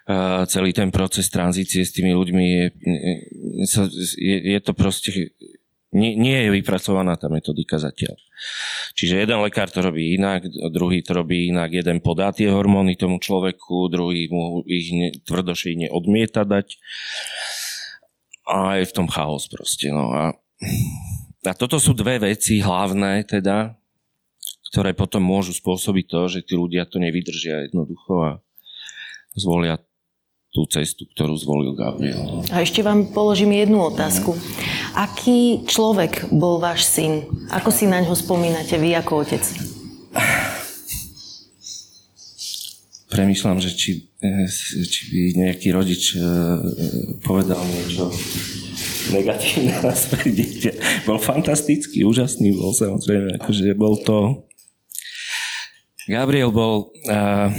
uh, 0.07 0.47
celý 0.47 0.71
ten 0.71 0.95
proces 0.95 1.27
tranzície 1.27 1.83
s 1.83 1.91
tými 1.91 2.15
ľuďmi 2.15 2.45
je, 2.47 2.65
je, 4.15 4.37
je 4.55 4.59
to 4.63 4.71
proste 4.71 5.11
nie, 5.91 6.19
nie 6.19 6.35
je 6.47 6.49
vypracovaná 6.51 7.15
tá 7.15 7.31
metodika 7.31 7.79
zatiaľ. 7.79 8.15
Čiže 8.95 9.23
jeden 9.23 9.39
lekár 9.39 9.71
to 9.71 9.79
robí 9.79 10.19
inak, 10.19 10.43
druhý 10.71 10.99
to 11.03 11.15
robí 11.15 11.47
inak, 11.47 11.71
jeden 11.71 12.03
podá 12.03 12.35
tie 12.35 12.51
hormóny 12.51 12.99
tomu 12.99 13.23
človeku, 13.23 13.87
druhý 13.87 14.27
mu 14.27 14.61
ich 14.67 14.91
ne, 14.91 15.09
tvrdošejne 15.23 15.87
odmieta 15.91 16.43
dať 16.43 16.75
a 18.47 18.79
je 18.79 18.87
v 18.87 18.95
tom 18.95 19.07
chaos 19.11 19.45
proste. 19.51 19.91
No 19.91 20.15
a, 20.15 20.31
a 21.43 21.51
toto 21.53 21.77
sú 21.77 21.91
dve 21.91 22.17
veci 22.23 22.63
hlavné 22.63 23.27
teda, 23.27 23.75
ktoré 24.71 24.95
potom 24.95 25.19
môžu 25.19 25.51
spôsobiť 25.51 26.05
to, 26.07 26.19
že 26.31 26.39
tí 26.47 26.55
ľudia 26.55 26.87
to 26.87 26.97
nevydržia 27.03 27.67
jednoducho 27.67 28.13
a 28.23 28.31
zvolia 29.35 29.77
tú 30.55 30.63
cestu, 30.71 31.05
ktorú 31.11 31.35
zvolil 31.37 31.75
Gabriel. 31.75 32.41
A 32.49 32.63
ešte 32.63 32.81
vám 32.81 33.11
položím 33.11 33.53
jednu 33.53 33.83
otázku. 33.93 34.33
Aký 34.95 35.67
človek 35.67 36.31
bol 36.33 36.57
váš 36.57 36.87
syn? 36.87 37.27
Ako 37.53 37.69
si 37.69 37.85
na 37.85 38.01
ňo 38.01 38.17
spomínate 38.17 38.79
vy 38.79 38.97
ako 38.97 39.27
otec? 39.27 39.43
premyšľam, 43.17 43.57
že 43.57 43.73
či, 43.73 44.06
či 44.87 45.01
by 45.13 45.21
nejaký 45.45 45.69
rodič 45.69 46.17
eh, 46.17 46.23
povedal 47.21 47.61
niečo 47.61 48.09
negatívne 49.13 49.77
na 49.79 49.93
svoje 49.93 50.33
dieťa. 50.33 50.71
Bol 51.07 51.21
fantastický, 51.21 52.03
úžasný 52.03 52.51
bol 52.57 52.75
samozrejme, 52.75 53.39
akože 53.39 53.77
bol 53.77 53.95
to... 54.01 54.43
Gabriel 56.07 56.51
bol... 56.55 56.91
Uh, 57.07 57.51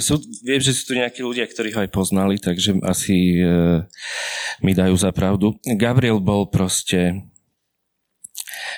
sú, 0.00 0.20
viem, 0.44 0.60
že 0.60 0.76
sú 0.76 0.92
tu 0.92 0.94
nejakí 0.96 1.24
ľudia, 1.24 1.48
ktorí 1.48 1.72
ho 1.72 1.84
aj 1.84 1.90
poznali, 1.92 2.36
takže 2.36 2.76
asi 2.84 3.40
uh, 3.40 3.84
mi 4.60 4.76
dajú 4.76 4.94
za 4.96 5.12
pravdu. 5.12 5.56
Gabriel 5.64 6.20
bol 6.20 6.48
proste 6.48 7.24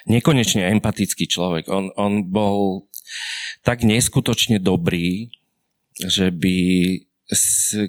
nekonečne 0.06 0.70
empatický 0.70 1.26
človek. 1.26 1.66
On, 1.66 1.90
on 1.98 2.26
bol 2.26 2.86
tak 3.66 3.82
neskutočne 3.82 4.62
dobrý, 4.62 5.34
že 6.04 6.28
by 6.28 6.56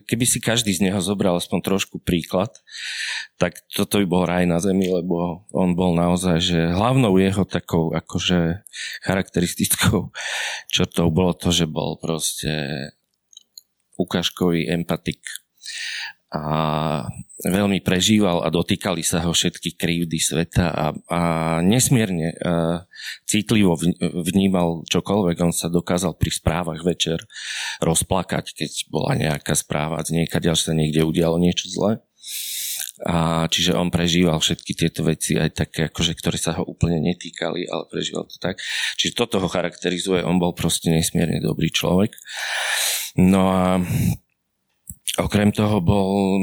keby 0.09 0.25
si 0.25 0.41
každý 0.41 0.73
z 0.73 0.89
neho 0.89 0.97
zobral 0.97 1.37
aspoň 1.37 1.61
trošku 1.61 2.01
príklad, 2.01 2.49
tak 3.37 3.61
toto 3.69 4.01
by 4.01 4.05
bol 4.09 4.23
raj 4.25 4.49
na 4.49 4.57
zemi, 4.57 4.89
lebo 4.89 5.45
on 5.53 5.77
bol 5.77 5.93
naozaj, 5.93 6.41
že 6.41 6.59
hlavnou 6.73 7.13
jeho 7.21 7.45
takou 7.45 7.93
akože 7.93 8.65
charakteristickou 9.05 10.09
črtou 10.73 11.07
bolo 11.13 11.37
to, 11.37 11.53
že 11.53 11.69
bol 11.69 12.01
proste 12.01 12.49
ukážkový 13.97 14.65
empatik 14.73 15.21
a 16.28 16.43
veľmi 17.47 17.80
prežíval 17.80 18.43
a 18.43 18.51
dotýkali 18.51 18.99
sa 18.99 19.23
ho 19.23 19.32
všetky 19.32 19.80
krivdy 19.80 20.19
sveta 20.19 20.67
a, 20.67 20.86
a 21.07 21.21
nesmierne 21.63 22.36
a 22.43 22.84
citlivo 23.23 23.80
vnímal 24.01 24.84
čokoľvek. 24.91 25.38
On 25.39 25.55
sa 25.55 25.71
dokázal 25.71 26.19
pri 26.19 26.32
správach 26.34 26.84
večer 26.84 27.23
rozplakať, 27.80 28.57
keď 28.59 28.71
bola 28.91 29.15
nejaká 29.15 29.55
správa 29.55 30.03
z 30.03 30.19
niekaď, 30.19 30.51
sa 30.57 30.75
niekde 30.75 31.07
udialo 31.07 31.39
niečo 31.39 31.71
zlé. 31.71 32.03
A 33.05 33.45
čiže 33.45 33.78
on 33.78 33.93
prežíval 33.93 34.41
všetky 34.41 34.73
tieto 34.73 35.05
veci, 35.05 35.38
aj 35.38 35.53
také, 35.53 35.86
akože, 35.86 36.17
ktoré 36.17 36.41
sa 36.41 36.57
ho 36.57 36.65
úplne 36.65 36.97
netýkali, 36.97 37.69
ale 37.69 37.86
prežíval 37.93 38.25
to 38.25 38.41
tak. 38.41 38.57
Čiže 38.97 39.13
toto 39.13 39.38
ho 39.38 39.45
charakterizuje, 39.45 40.25
on 40.25 40.41
bol 40.41 40.57
proste 40.57 40.89
nesmierne 40.89 41.38
dobrý 41.38 41.69
človek. 41.69 42.17
No 43.21 43.53
a 43.53 43.78
Okrem 45.15 45.55
toho 45.55 45.79
bol 45.79 46.37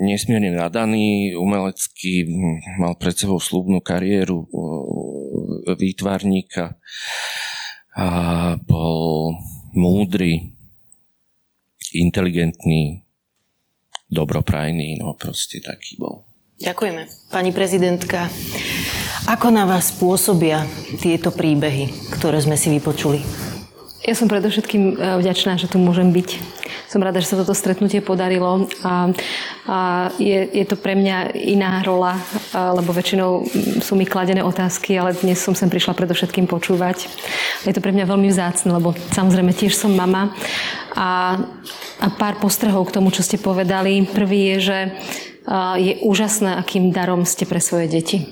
nesmierne 0.00 0.50
nadaný, 0.56 1.36
umelecký, 1.36 2.26
mal 2.80 2.96
pred 2.96 3.14
sebou 3.14 3.38
slubnú 3.38 3.84
kariéru 3.84 4.48
výtvarníka 5.76 6.74
a 7.94 8.08
bol 8.58 9.36
múdry, 9.76 10.56
inteligentný, 11.94 13.06
dobroprajný, 14.10 14.98
no 14.98 15.14
proste 15.14 15.62
taký 15.62 16.00
bol. 16.00 16.26
Ďakujeme. 16.56 17.30
Pani 17.30 17.52
prezidentka, 17.52 18.32
ako 19.28 19.52
na 19.52 19.68
vás 19.68 19.92
pôsobia 19.94 20.64
tieto 20.98 21.30
príbehy, 21.30 22.10
ktoré 22.16 22.40
sme 22.40 22.56
si 22.56 22.72
vypočuli? 22.72 23.20
Ja 24.06 24.14
som 24.14 24.30
predovšetkým 24.30 24.82
e, 24.94 25.18
vďačná, 25.18 25.58
že 25.58 25.66
tu 25.66 25.82
môžem 25.82 26.14
byť. 26.14 26.38
Som 26.86 27.02
rada, 27.02 27.18
že 27.18 27.34
sa 27.34 27.42
toto 27.42 27.58
stretnutie 27.58 27.98
podarilo 27.98 28.70
a, 28.86 29.10
a 29.66 29.78
je, 30.22 30.46
je 30.46 30.62
to 30.62 30.78
pre 30.78 30.94
mňa 30.94 31.34
iná 31.34 31.82
rola, 31.82 32.14
a, 32.54 32.70
lebo 32.70 32.94
väčšinou 32.94 33.42
sú 33.82 33.98
mi 33.98 34.06
kladené 34.06 34.46
otázky, 34.46 34.94
ale 34.94 35.18
dnes 35.18 35.42
som 35.42 35.58
sem 35.58 35.66
prišla 35.66 35.98
predovšetkým 35.98 36.46
počúvať. 36.46 37.10
Je 37.66 37.74
to 37.74 37.82
pre 37.82 37.90
mňa 37.90 38.06
veľmi 38.06 38.30
vzácne, 38.30 38.70
lebo 38.78 38.94
samozrejme 39.10 39.50
tiež 39.50 39.74
som 39.74 39.90
mama 39.90 40.30
a, 40.94 41.42
a 41.98 42.06
pár 42.14 42.38
postrehov 42.38 42.86
k 42.86 43.02
tomu, 43.02 43.10
čo 43.10 43.26
ste 43.26 43.42
povedali. 43.42 44.06
Prvý 44.06 44.54
je, 44.54 44.70
že 44.70 44.78
je 45.82 45.92
úžasné, 46.02 46.58
akým 46.58 46.94
darom 46.94 47.26
ste 47.26 47.42
pre 47.42 47.58
svoje 47.58 47.90
deti. 47.90 48.22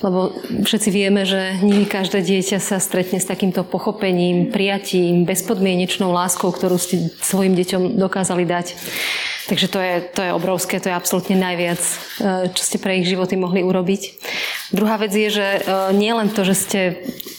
Lebo 0.00 0.32
všetci 0.64 0.88
vieme, 0.88 1.28
že 1.28 1.60
nie 1.60 1.84
každé 1.84 2.24
dieťa 2.24 2.56
sa 2.56 2.80
stretne 2.80 3.20
s 3.20 3.28
takýmto 3.28 3.68
pochopením, 3.68 4.48
prijatím, 4.48 5.28
bezpodmienečnou 5.28 6.08
láskou, 6.08 6.48
ktorú 6.48 6.80
ste 6.80 7.12
svojim 7.20 7.52
deťom 7.52 8.00
dokázali 8.00 8.48
dať. 8.48 8.66
Takže 9.50 9.66
to 9.66 9.78
je, 9.82 9.94
to 10.14 10.20
je 10.22 10.30
obrovské, 10.30 10.78
to 10.78 10.88
je 10.88 10.96
absolútne 10.96 11.34
najviac, 11.34 11.82
eh, 11.82 12.48
čo 12.54 12.62
ste 12.64 12.78
pre 12.78 13.02
ich 13.02 13.10
životy 13.10 13.34
mohli 13.34 13.66
urobiť. 13.66 14.02
Druhá 14.70 14.96
vec 14.96 15.10
je, 15.10 15.26
že 15.26 15.46
eh, 15.58 15.62
nie 15.92 16.14
len 16.14 16.30
to, 16.32 16.48
že 16.48 16.54
ste 16.54 16.80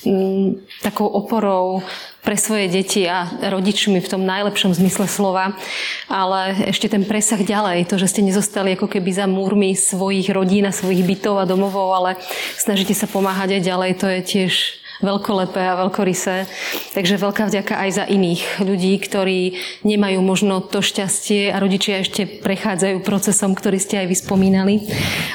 mm, 0.03 0.83
takou 0.83 1.07
oporou 1.07 1.81
pre 2.21 2.37
svoje 2.37 2.69
deti 2.69 3.09
a 3.09 3.25
rodičmi 3.41 3.97
v 3.97 4.11
tom 4.11 4.21
najlepšom 4.29 4.77
zmysle 4.77 5.09
slova, 5.09 5.57
ale 6.05 6.69
ešte 6.69 6.85
ten 6.85 7.01
presah 7.01 7.41
ďalej, 7.41 7.89
to, 7.89 7.97
že 7.97 8.13
ste 8.13 8.21
nezostali 8.21 8.77
ako 8.77 8.85
keby 8.85 9.09
za 9.09 9.25
múrmi 9.25 9.73
svojich 9.73 10.29
rodín 10.29 10.69
a 10.69 10.75
svojich 10.75 11.01
bytov 11.01 11.41
a 11.41 11.49
domovov, 11.49 11.89
ale 11.97 12.21
snažíte 12.57 12.95
sa 12.97 13.07
pomáhať 13.07 13.59
aj 13.59 13.61
ďalej, 13.63 13.91
to 13.99 14.07
je 14.07 14.19
tiež 14.21 14.53
veľkolepé 15.01 15.61
a 15.65 15.79
veľkorysé. 15.81 16.45
Takže 16.93 17.17
veľká 17.17 17.49
vďaka 17.49 17.73
aj 17.73 17.89
za 17.91 18.05
iných 18.05 18.61
ľudí, 18.61 18.93
ktorí 19.01 19.57
nemajú 19.81 20.21
možno 20.21 20.61
to 20.61 20.79
šťastie 20.79 21.49
a 21.49 21.57
rodičia 21.57 22.05
ešte 22.05 22.39
prechádzajú 22.39 23.01
procesom, 23.01 23.57
ktorý 23.57 23.81
ste 23.81 24.05
aj 24.05 24.07
vyspomínali, 24.07 24.87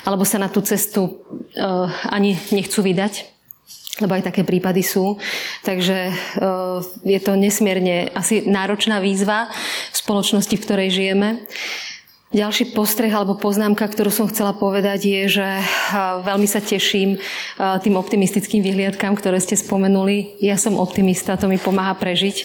alebo 0.07 0.23
sa 0.23 0.39
na 0.39 0.47
tú 0.47 0.63
cestu 0.63 1.27
ani 2.09 2.39
nechcú 2.55 2.81
vydať 2.81 3.37
lebo 3.97 4.13
aj 4.13 4.29
také 4.29 4.45
prípady 4.45 4.85
sú. 4.85 5.17
Takže 5.65 6.13
je 7.01 7.21
to 7.25 7.33
nesmierne 7.33 8.13
asi 8.13 8.45
náročná 8.45 9.01
výzva 9.01 9.49
v 9.89 9.97
spoločnosti, 9.97 10.53
v 10.53 10.65
ktorej 10.69 10.89
žijeme. 10.93 11.29
Ďalší 12.37 12.77
postreh 12.77 13.09
alebo 13.09 13.33
poznámka, 13.33 13.89
ktorú 13.89 14.13
som 14.13 14.29
chcela 14.29 14.53
povedať, 14.53 15.09
je, 15.09 15.41
že 15.41 15.49
veľmi 16.21 16.45
sa 16.45 16.61
teším 16.61 17.17
tým 17.57 17.95
optimistickým 17.97 18.61
vyhliadkám, 18.61 19.17
ktoré 19.17 19.41
ste 19.41 19.57
spomenuli. 19.57 20.37
Ja 20.45 20.61
som 20.61 20.77
optimista, 20.77 21.41
to 21.41 21.49
mi 21.49 21.57
pomáha 21.57 21.97
prežiť. 21.97 22.45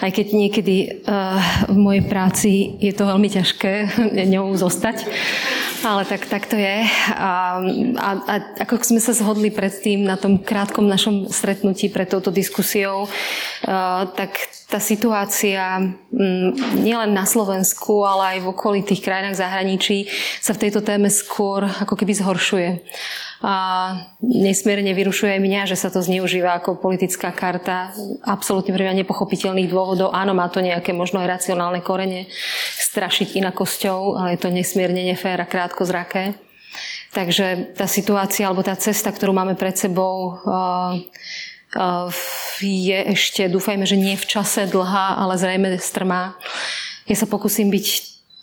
Aj 0.00 0.08
keď 0.08 0.26
niekedy 0.32 1.04
v 1.68 1.76
mojej 1.76 2.04
práci 2.08 2.80
je 2.80 2.96
to 2.96 3.04
veľmi 3.04 3.28
ťažké 3.28 3.72
ňou 4.32 4.56
zostať. 4.56 5.04
Ale 5.84 6.08
tak, 6.08 6.24
tak 6.32 6.48
to 6.48 6.56
je. 6.56 6.88
A, 7.12 7.60
a, 8.00 8.10
a 8.24 8.34
ako 8.64 8.80
sme 8.80 9.04
sa 9.04 9.12
zhodli 9.12 9.52
predtým 9.52 10.08
na 10.08 10.16
tom 10.16 10.40
krátkom 10.40 10.88
našom 10.88 11.28
stretnutí 11.28 11.92
pred 11.92 12.08
touto 12.08 12.32
diskusiou, 12.32 13.04
tak 14.16 14.32
tá 14.66 14.82
situácia 14.82 15.78
mm, 16.10 16.82
nielen 16.82 17.14
na 17.14 17.22
Slovensku, 17.22 18.02
ale 18.02 18.36
aj 18.36 18.38
v 18.42 18.50
okolitých 18.50 18.98
krajinách 18.98 19.38
zahraničí 19.38 20.10
sa 20.42 20.58
v 20.58 20.66
tejto 20.66 20.82
téme 20.82 21.06
skôr 21.06 21.62
ako 21.62 21.94
keby 21.94 22.12
zhoršuje. 22.18 22.82
A 23.46 23.54
nesmierne 24.24 24.90
vyrušuje 24.90 25.38
aj 25.38 25.44
mňa, 25.44 25.62
že 25.70 25.78
sa 25.78 25.86
to 25.92 26.02
zneužíva 26.02 26.58
ako 26.58 26.82
politická 26.82 27.30
karta. 27.30 27.94
Absolútne 28.26 28.74
pre 28.74 28.82
mňa 28.90 29.06
nepochopiteľných 29.06 29.70
dôvodov. 29.70 30.10
Áno, 30.10 30.34
má 30.34 30.50
to 30.50 30.58
nejaké 30.58 30.90
možno 30.90 31.22
aj 31.22 31.38
racionálne 31.38 31.78
korene, 31.84 32.26
strašiť 32.80 33.38
inakosťou, 33.38 34.18
ale 34.18 34.34
je 34.34 34.40
to 34.42 34.50
nesmierne 34.50 35.04
nefér 35.04 35.44
a 35.44 35.46
krátko 35.46 35.86
zraké. 35.86 36.34
Takže 37.14 37.76
tá 37.78 37.86
situácia 37.86 38.44
alebo 38.44 38.66
tá 38.66 38.76
cesta, 38.76 39.08
ktorú 39.08 39.32
máme 39.32 39.56
pred 39.56 39.72
sebou, 39.78 40.36
je 42.60 42.98
ešte, 43.12 43.52
dúfajme, 43.52 43.84
že 43.84 44.00
nie 44.00 44.16
v 44.16 44.24
čase 44.24 44.64
dlhá, 44.64 45.20
ale 45.20 45.36
zrejme 45.36 45.76
strmá. 45.76 46.40
Ja 47.04 47.16
sa 47.16 47.28
pokúsim 47.28 47.68
byť 47.68 47.86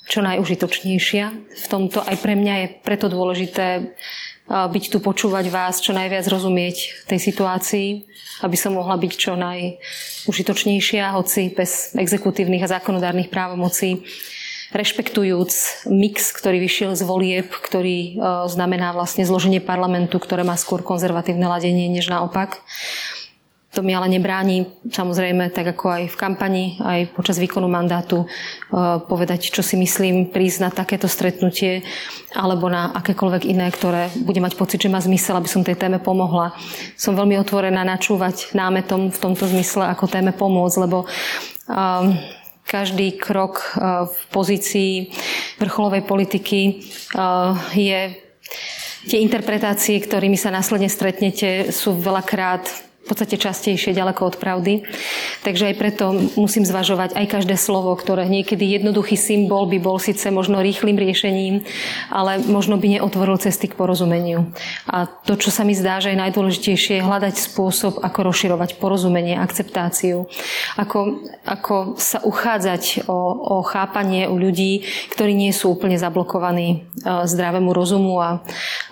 čo 0.04 0.20
najužitočnejšia. 0.22 1.26
V 1.64 1.66
tomto 1.72 2.04
aj 2.04 2.20
pre 2.22 2.38
mňa 2.38 2.54
je 2.60 2.68
preto 2.84 3.08
dôležité 3.10 3.96
byť 4.46 4.84
tu, 4.92 5.00
počúvať 5.00 5.48
vás, 5.48 5.80
čo 5.80 5.96
najviac 5.96 6.28
rozumieť 6.28 7.08
tej 7.08 7.20
situácii, 7.32 8.04
aby 8.44 8.58
som 8.60 8.76
mohla 8.76 9.00
byť 9.00 9.12
čo 9.16 9.40
najužitočnejšia, 9.40 11.16
hoci 11.16 11.56
bez 11.56 11.96
exekutívnych 11.96 12.68
a 12.68 12.78
zákonodárnych 12.78 13.32
právomocí, 13.32 14.04
rešpektujúc 14.76 15.86
mix, 15.88 16.36
ktorý 16.36 16.60
vyšiel 16.60 16.92
z 17.00 17.08
volieb, 17.08 17.48
ktorý 17.56 18.20
znamená 18.52 18.92
vlastne 18.92 19.24
zloženie 19.24 19.64
parlamentu, 19.64 20.20
ktoré 20.20 20.44
má 20.44 20.60
skôr 20.60 20.84
konzervatívne 20.84 21.48
ladenie, 21.48 21.88
než 21.88 22.12
naopak. 22.12 22.60
To 23.74 23.82
mi 23.82 23.90
ale 23.98 24.06
nebráni, 24.06 24.70
samozrejme, 24.86 25.50
tak 25.50 25.74
ako 25.74 25.86
aj 25.90 26.04
v 26.14 26.20
kampani, 26.22 26.78
aj 26.78 27.10
počas 27.18 27.42
výkonu 27.42 27.66
mandátu, 27.66 28.22
e, 28.22 28.28
povedať, 29.10 29.50
čo 29.50 29.66
si 29.66 29.74
myslím, 29.82 30.30
prísť 30.30 30.58
na 30.62 30.70
takéto 30.70 31.10
stretnutie 31.10 31.82
alebo 32.38 32.70
na 32.70 32.94
akékoľvek 32.94 33.50
iné, 33.50 33.74
ktoré 33.74 34.14
bude 34.22 34.38
mať 34.46 34.54
pocit, 34.62 34.78
že 34.78 34.94
má 34.94 35.02
zmysel, 35.02 35.42
aby 35.42 35.50
som 35.50 35.66
tej 35.66 35.74
téme 35.74 35.98
pomohla. 35.98 36.54
Som 36.94 37.18
veľmi 37.18 37.34
otvorená 37.42 37.82
načúvať 37.82 38.54
námetom 38.54 39.10
v 39.10 39.18
tomto 39.18 39.50
zmysle, 39.50 39.90
ako 39.90 40.06
téme 40.06 40.38
pomôcť, 40.38 40.78
lebo 40.78 41.10
um, 41.10 42.14
každý 42.70 43.18
krok 43.18 43.58
uh, 43.74 44.06
v 44.06 44.20
pozícii 44.30 45.10
vrcholovej 45.58 46.06
politiky 46.06 46.86
uh, 47.18 47.58
je 47.74 48.22
tie 49.10 49.20
interpretácie, 49.20 49.98
ktorými 49.98 50.38
sa 50.38 50.54
následne 50.54 50.88
stretnete, 50.88 51.74
sú 51.74 51.98
veľakrát 51.98 52.93
v 53.04 53.12
podstate 53.12 53.36
častejšie 53.36 53.92
ďaleko 53.92 54.32
od 54.32 54.36
pravdy. 54.40 54.88
Takže 55.44 55.70
aj 55.70 55.76
preto 55.76 56.16
musím 56.40 56.64
zvažovať 56.64 57.20
aj 57.20 57.26
každé 57.36 57.60
slovo, 57.60 57.92
ktoré 58.00 58.32
niekedy 58.32 58.64
jednoduchý 58.64 59.20
symbol 59.20 59.68
by 59.68 59.78
bol 59.84 60.00
síce 60.00 60.32
možno 60.32 60.64
rýchlým 60.64 60.96
riešením, 60.96 61.68
ale 62.08 62.40
možno 62.48 62.80
by 62.80 62.98
neotvoril 62.98 63.36
cesty 63.44 63.68
k 63.68 63.76
porozumeniu. 63.76 64.48
A 64.88 65.04
to, 65.28 65.36
čo 65.36 65.52
sa 65.52 65.68
mi 65.68 65.76
zdá, 65.76 66.00
že 66.00 66.16
je 66.16 66.22
najdôležitejšie, 66.24 67.04
je 67.04 67.08
hľadať 67.08 67.36
spôsob, 67.36 68.00
ako 68.00 68.32
rozširovať 68.32 68.80
porozumenie, 68.80 69.36
akceptáciu, 69.36 70.32
ako, 70.80 71.28
ako 71.44 72.00
sa 72.00 72.24
uchádzať 72.24 73.04
o, 73.12 73.20
o 73.60 73.68
chápanie 73.68 74.32
u 74.32 74.40
ľudí, 74.40 74.88
ktorí 75.12 75.36
nie 75.36 75.52
sú 75.52 75.76
úplne 75.76 76.00
zablokovaní 76.00 76.88
e, 77.04 77.28
zdravému 77.28 77.76
rozumu 77.76 78.24
a, 78.24 78.40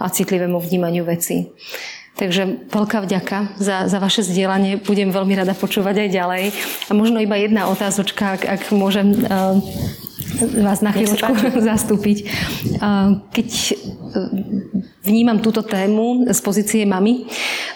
a 0.03 0.05
citlivému 0.11 0.59
vnímaniu 0.59 1.07
veci. 1.07 1.47
Takže 2.11 2.69
veľká 2.69 3.01
vďaka 3.07 3.55
za, 3.57 3.87
za 3.87 3.97
vaše 3.97 4.21
zdieľanie. 4.21 4.83
Budem 4.83 5.09
veľmi 5.09 5.33
rada 5.33 5.55
počúvať 5.55 6.05
aj 6.05 6.09
ďalej. 6.11 6.43
A 6.87 6.91
možno 6.93 7.17
iba 7.23 7.39
jedna 7.39 7.71
otázočka, 7.71 8.37
ak, 8.37 8.41
ak 8.45 8.61
môžem 8.75 9.15
uh, 9.25 9.57
vás 10.61 10.79
na 10.81 10.91
chvíľočku 10.91 11.31
zastúpiť. 11.71 12.17
Keď 13.31 13.49
uh, 13.51 13.75
vnímam 15.03 15.39
túto 15.43 15.65
tému 15.65 16.29
z 16.29 16.39
pozície 16.41 16.81
mamy, 16.85 17.25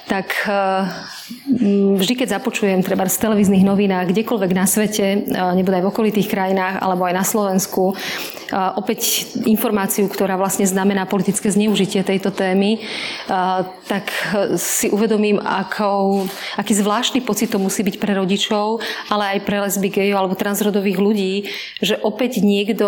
tak 0.05 0.31
uh, 0.45 0.85
vždy, 1.97 2.13
keď 2.21 2.37
započujem 2.37 2.85
treba 2.85 3.09
z 3.09 3.17
televíznych 3.17 3.65
novinách, 3.65 4.13
kdekoľvek 4.13 4.51
na 4.53 4.65
svete, 4.69 5.25
nebude 5.57 5.81
aj 5.81 5.83
v 5.85 5.91
okolitých 5.91 6.29
krajinách, 6.29 6.77
alebo 6.77 7.09
aj 7.09 7.15
na 7.17 7.25
Slovensku, 7.25 7.97
opäť 8.53 9.33
informáciu, 9.49 10.05
ktorá 10.05 10.37
vlastne 10.37 10.69
znamená 10.69 11.09
politické 11.09 11.49
zneužitie 11.49 12.05
tejto 12.05 12.29
témy, 12.29 12.77
tak 13.89 14.13
si 14.61 14.93
uvedomím, 14.93 15.41
akou, 15.41 16.29
aký 16.61 16.77
zvláštny 16.77 17.25
pocit 17.25 17.49
to 17.49 17.57
musí 17.57 17.81
byť 17.81 17.97
pre 17.97 18.13
rodičov, 18.13 18.85
ale 19.09 19.37
aj 19.37 19.39
pre 19.49 19.57
lesby, 19.65 19.89
gejov 19.89 20.17
alebo 20.21 20.37
transrodových 20.37 20.99
ľudí, 21.01 21.33
že 21.81 21.97
opäť 22.05 22.44
niekto 22.45 22.87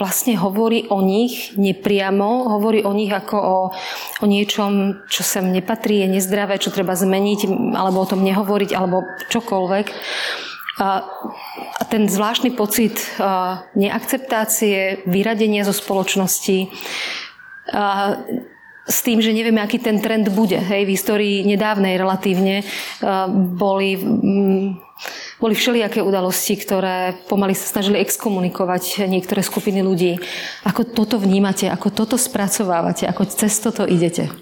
vlastne 0.00 0.40
hovorí 0.40 0.88
o 0.88 1.04
nich 1.04 1.52
nepriamo, 1.60 2.48
hovorí 2.56 2.80
o 2.88 2.96
nich 2.96 3.12
ako 3.12 3.36
o, 3.36 3.58
o 4.24 4.26
niečom, 4.26 5.04
čo 5.12 5.20
sem 5.20 5.52
nepatrí, 5.52 6.00
je 6.02 6.16
nezdravé, 6.16 6.56
čo 6.56 6.72
treba 6.72 6.96
zmeniť, 6.96 7.44
alebo 7.76 8.00
o 8.00 8.08
tom 8.08 8.24
nehovoriť, 8.24 8.70
alebo 8.72 9.04
čokoľvek. 9.28 9.86
A 10.80 11.06
ten 11.86 12.10
zvláštny 12.10 12.58
pocit 12.58 12.98
neakceptácie, 13.78 15.06
vyradenia 15.06 15.62
zo 15.62 15.70
spoločnosti, 15.70 16.66
s 18.84 18.98
tým, 19.00 19.22
že 19.24 19.32
nevieme, 19.32 19.64
aký 19.64 19.80
ten 19.80 20.02
trend 20.02 20.28
bude. 20.34 20.60
Hej, 20.60 20.84
v 20.84 20.92
histórii 20.92 21.36
nedávnej 21.46 21.96
relatívne 21.96 22.66
boli, 23.54 23.96
boli 25.44 25.52
všelijaké 25.52 26.00
udalosti, 26.00 26.56
ktoré 26.56 27.20
pomaly 27.28 27.52
sa 27.52 27.68
snažili 27.68 28.00
exkomunikovať 28.00 29.04
niektoré 29.04 29.44
skupiny 29.44 29.84
ľudí. 29.84 30.16
Ako 30.64 30.88
toto 30.88 31.20
vnímate, 31.20 31.68
ako 31.68 31.92
toto 31.92 32.16
spracovávate, 32.16 33.04
ako 33.04 33.28
cez 33.28 33.52
toto 33.60 33.84
idete? 33.84 34.32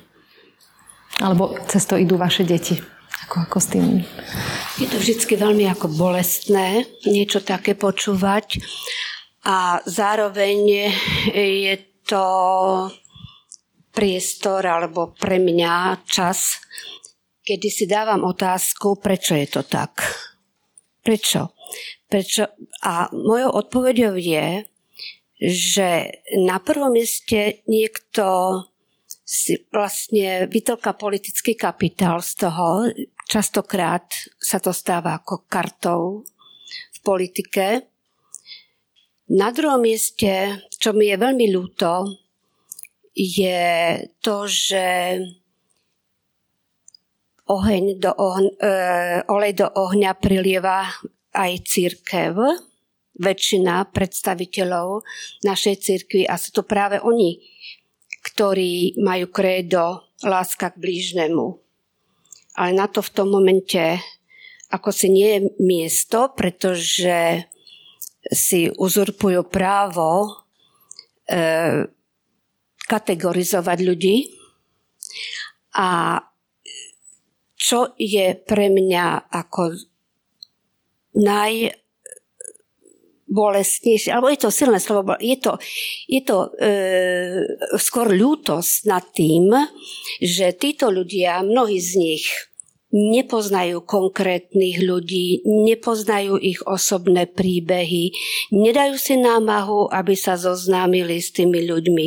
Alebo 1.18 1.58
cez 1.66 1.90
to 1.90 1.98
idú 1.98 2.14
vaše 2.14 2.46
deti? 2.46 2.78
Ako, 3.26 3.50
ako 3.50 3.58
s 3.58 3.66
tým? 3.74 4.06
Je 4.78 4.86
to 4.86 5.02
vždy 5.02 5.18
veľmi 5.26 5.66
ako 5.74 5.90
bolestné 5.90 6.86
niečo 7.10 7.42
také 7.42 7.74
počúvať 7.74 8.62
a 9.42 9.82
zároveň 9.82 10.86
je 11.34 11.74
to 12.06 12.26
priestor 13.90 14.62
alebo 14.70 15.18
pre 15.18 15.42
mňa 15.42 16.06
čas, 16.06 16.62
kedy 17.42 17.68
si 17.74 17.90
dávam 17.90 18.22
otázku, 18.22 19.02
prečo 19.02 19.34
je 19.34 19.50
to 19.50 19.66
tak. 19.66 20.30
Prečo? 21.02 21.52
Prečo? 22.06 22.46
A 22.86 23.10
mojou 23.10 23.50
odpovedou 23.58 24.14
je, 24.14 24.62
že 25.42 26.22
na 26.38 26.62
prvom 26.62 26.94
mieste 26.94 27.66
niekto 27.66 28.24
si 29.26 29.58
vlastne 29.72 30.46
vytlka 30.46 30.94
politický 30.94 31.58
kapitál 31.58 32.22
z 32.22 32.32
toho, 32.46 32.86
Častokrát 33.32 34.12
sa 34.36 34.60
to 34.60 34.76
stáva 34.76 35.16
ako 35.16 35.48
kartou 35.48 36.20
v 36.92 36.98
politike. 37.00 37.88
Na 39.32 39.48
druhom 39.48 39.80
mieste, 39.80 40.60
čo 40.68 40.92
mi 40.92 41.08
je 41.08 41.16
veľmi 41.16 41.48
ľúto, 41.48 42.12
je 43.16 44.04
to, 44.20 44.44
že 44.44 44.84
oheň 47.48 47.98
do 47.98 48.12
ohň, 48.14 48.44
e, 48.58 48.70
olej 49.26 49.52
do 49.58 49.68
ohňa 49.68 50.12
prilieva 50.18 50.86
aj 51.32 51.52
církev, 51.66 52.36
väčšina 53.12 53.92
predstaviteľov 53.92 55.04
našej 55.44 55.74
církvy 55.84 56.22
a 56.24 56.40
sú 56.40 56.54
to 56.54 56.62
práve 56.64 57.02
oni, 57.02 57.40
ktorí 58.22 58.96
majú 59.02 59.28
krédo 59.28 60.14
láska 60.24 60.72
k 60.72 60.80
blížnemu. 60.80 61.60
Ale 62.56 62.70
na 62.76 62.86
to 62.88 63.04
v 63.04 63.12
tom 63.12 63.28
momente 63.32 64.00
ako 64.72 64.88
si 64.88 65.12
nie 65.12 65.28
je 65.36 65.40
miesto, 65.60 66.32
pretože 66.32 67.44
si 68.32 68.72
uzurpujú 68.72 69.44
právo 69.52 70.32
e, 71.28 71.84
kategorizovať 72.88 73.78
ľudí. 73.84 74.32
A 75.76 76.16
čo 77.62 77.94
je 77.94 78.34
pre 78.42 78.66
mňa 78.74 79.30
ako 79.30 79.78
naj 81.22 81.78
bolestnejšie, 83.32 84.12
alebo 84.12 84.28
je 84.28 84.42
to 84.42 84.50
silné 84.52 84.76
slovo, 84.82 85.16
je 85.16 85.38
to, 85.40 85.56
je 86.04 86.20
to 86.20 86.52
e, 86.52 86.68
skôr 87.80 88.12
ľútosť 88.12 88.74
nad 88.84 89.04
tým, 89.14 89.48
že 90.20 90.52
títo 90.58 90.92
ľudia, 90.92 91.40
mnohí 91.40 91.80
z 91.80 91.90
nich 91.96 92.26
nepoznajú 92.92 93.88
konkrétnych 93.88 94.84
ľudí, 94.84 95.40
nepoznajú 95.48 96.36
ich 96.36 96.60
osobné 96.68 97.24
príbehy, 97.24 98.12
nedajú 98.52 99.00
si 99.00 99.16
námahu, 99.16 99.88
aby 99.88 100.12
sa 100.12 100.36
zoznámili 100.36 101.16
s 101.16 101.32
tými 101.32 101.64
ľuďmi, 101.64 102.06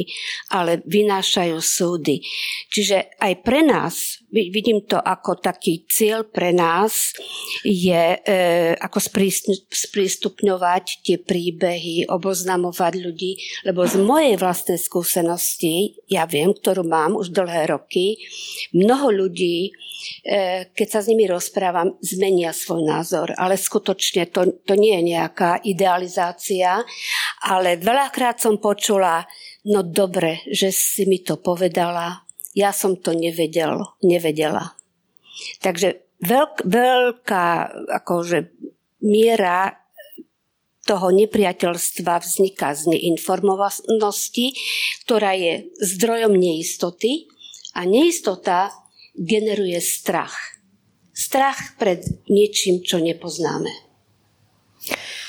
ale 0.54 0.86
vynášajú 0.86 1.58
súdy. 1.58 2.22
Čiže 2.70 3.18
aj 3.18 3.34
pre 3.42 3.66
nás, 3.66 4.22
vidím 4.36 4.84
to 4.84 5.00
ako 5.00 5.40
taký 5.40 5.88
cieľ 5.88 6.28
pre 6.28 6.52
nás, 6.52 7.16
je 7.64 8.20
e, 8.20 8.20
ako 8.76 9.00
sprístupňovať 9.72 10.86
tie 11.08 11.18
príbehy, 11.24 12.12
oboznamovať 12.12 12.94
ľudí, 13.00 13.40
lebo 13.64 13.88
z 13.88 13.96
mojej 14.04 14.36
vlastnej 14.36 14.78
skúsenosti, 14.78 15.96
ja 16.12 16.28
viem, 16.28 16.52
ktorú 16.52 16.84
mám 16.84 17.16
už 17.16 17.32
dlhé 17.32 17.72
roky, 17.72 18.20
mnoho 18.76 19.10
ľudí 19.12 19.72
E, 20.26 20.70
keď 20.74 20.88
sa 20.90 21.00
s 21.02 21.10
nimi 21.10 21.26
rozprávam, 21.26 21.98
zmenia 22.02 22.54
svoj 22.54 22.86
názor. 22.86 23.34
Ale 23.38 23.58
skutočne 23.58 24.30
to, 24.30 24.62
to 24.66 24.74
nie 24.78 24.98
je 25.02 25.18
nejaká 25.18 25.62
idealizácia, 25.66 26.82
ale 27.46 27.78
veľakrát 27.80 28.42
som 28.42 28.58
počula, 28.62 29.26
no 29.70 29.82
dobre, 29.82 30.46
že 30.50 30.70
si 30.74 31.10
mi 31.10 31.22
to 31.22 31.42
povedala, 31.42 32.25
ja 32.56 32.72
som 32.72 32.96
to 32.96 33.12
nevedel, 33.12 33.84
nevedela. 34.00 34.74
Takže 35.60 36.02
veľk, 36.24 36.64
veľká 36.64 37.48
akože, 38.02 38.50
miera 39.06 39.76
toho 40.86 41.10
nepriateľstva 41.14 42.22
vzniká 42.22 42.74
z 42.78 42.96
neinformovanosti, 42.96 44.54
ktorá 45.06 45.34
je 45.34 45.70
zdrojom 45.82 46.34
neistoty 46.38 47.30
a 47.74 47.84
neistota 47.84 48.72
generuje 49.18 49.82
strach. 49.82 50.34
Strach 51.16 51.76
pred 51.82 52.06
niečím, 52.30 52.86
čo 52.86 53.02
nepoznáme. 53.02 53.85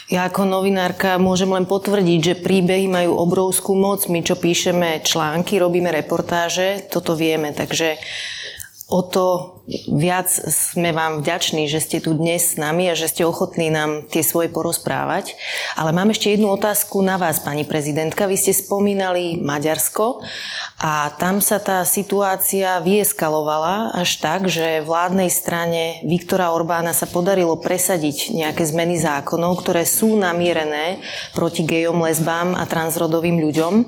Ja 0.06 0.30
ako 0.30 0.46
novinárka 0.46 1.18
môžem 1.18 1.50
len 1.50 1.66
potvrdiť, 1.66 2.20
že 2.22 2.38
príbehy 2.38 2.86
majú 2.86 3.18
obrovskú 3.18 3.74
moc. 3.74 4.06
My, 4.06 4.22
čo 4.22 4.38
píšeme 4.38 5.02
články, 5.02 5.58
robíme 5.58 5.90
reportáže, 5.90 6.86
toto 6.86 7.18
vieme. 7.18 7.50
Takže 7.50 7.98
o 8.86 9.02
to 9.02 9.56
viac 9.90 10.30
sme 10.46 10.94
vám 10.94 11.26
vďační, 11.26 11.66
že 11.66 11.82
ste 11.82 11.98
tu 11.98 12.14
dnes 12.14 12.38
s 12.38 12.54
nami 12.54 12.86
a 12.86 12.94
že 12.94 13.10
ste 13.10 13.26
ochotní 13.26 13.66
nám 13.66 14.06
tie 14.06 14.22
svoje 14.22 14.46
porozprávať. 14.46 15.34
Ale 15.74 15.90
mám 15.90 16.14
ešte 16.14 16.30
jednu 16.30 16.54
otázku 16.54 17.02
na 17.02 17.18
vás, 17.18 17.42
pani 17.42 17.66
prezidentka. 17.66 18.30
Vy 18.30 18.38
ste 18.38 18.54
spomínali 18.54 19.42
Maďarsko 19.42 20.22
a 20.78 21.10
tam 21.18 21.42
sa 21.42 21.58
tá 21.58 21.82
situácia 21.82 22.78
vyeskalovala 22.78 23.90
až 23.90 24.22
tak, 24.22 24.46
že 24.46 24.86
vládnej 24.86 25.34
strane 25.34 25.98
Viktora 26.06 26.54
Orbána 26.54 26.94
sa 26.94 27.10
podarilo 27.10 27.58
presadiť 27.58 28.38
nejaké 28.38 28.62
zmeny 28.62 29.02
zákonov, 29.02 29.66
ktoré 29.66 29.82
sú 29.82 30.14
namierené 30.14 31.02
proti 31.34 31.66
gejom, 31.66 32.06
lesbám 32.06 32.54
a 32.54 32.62
transrodovým 32.70 33.42
ľuďom. 33.42 33.82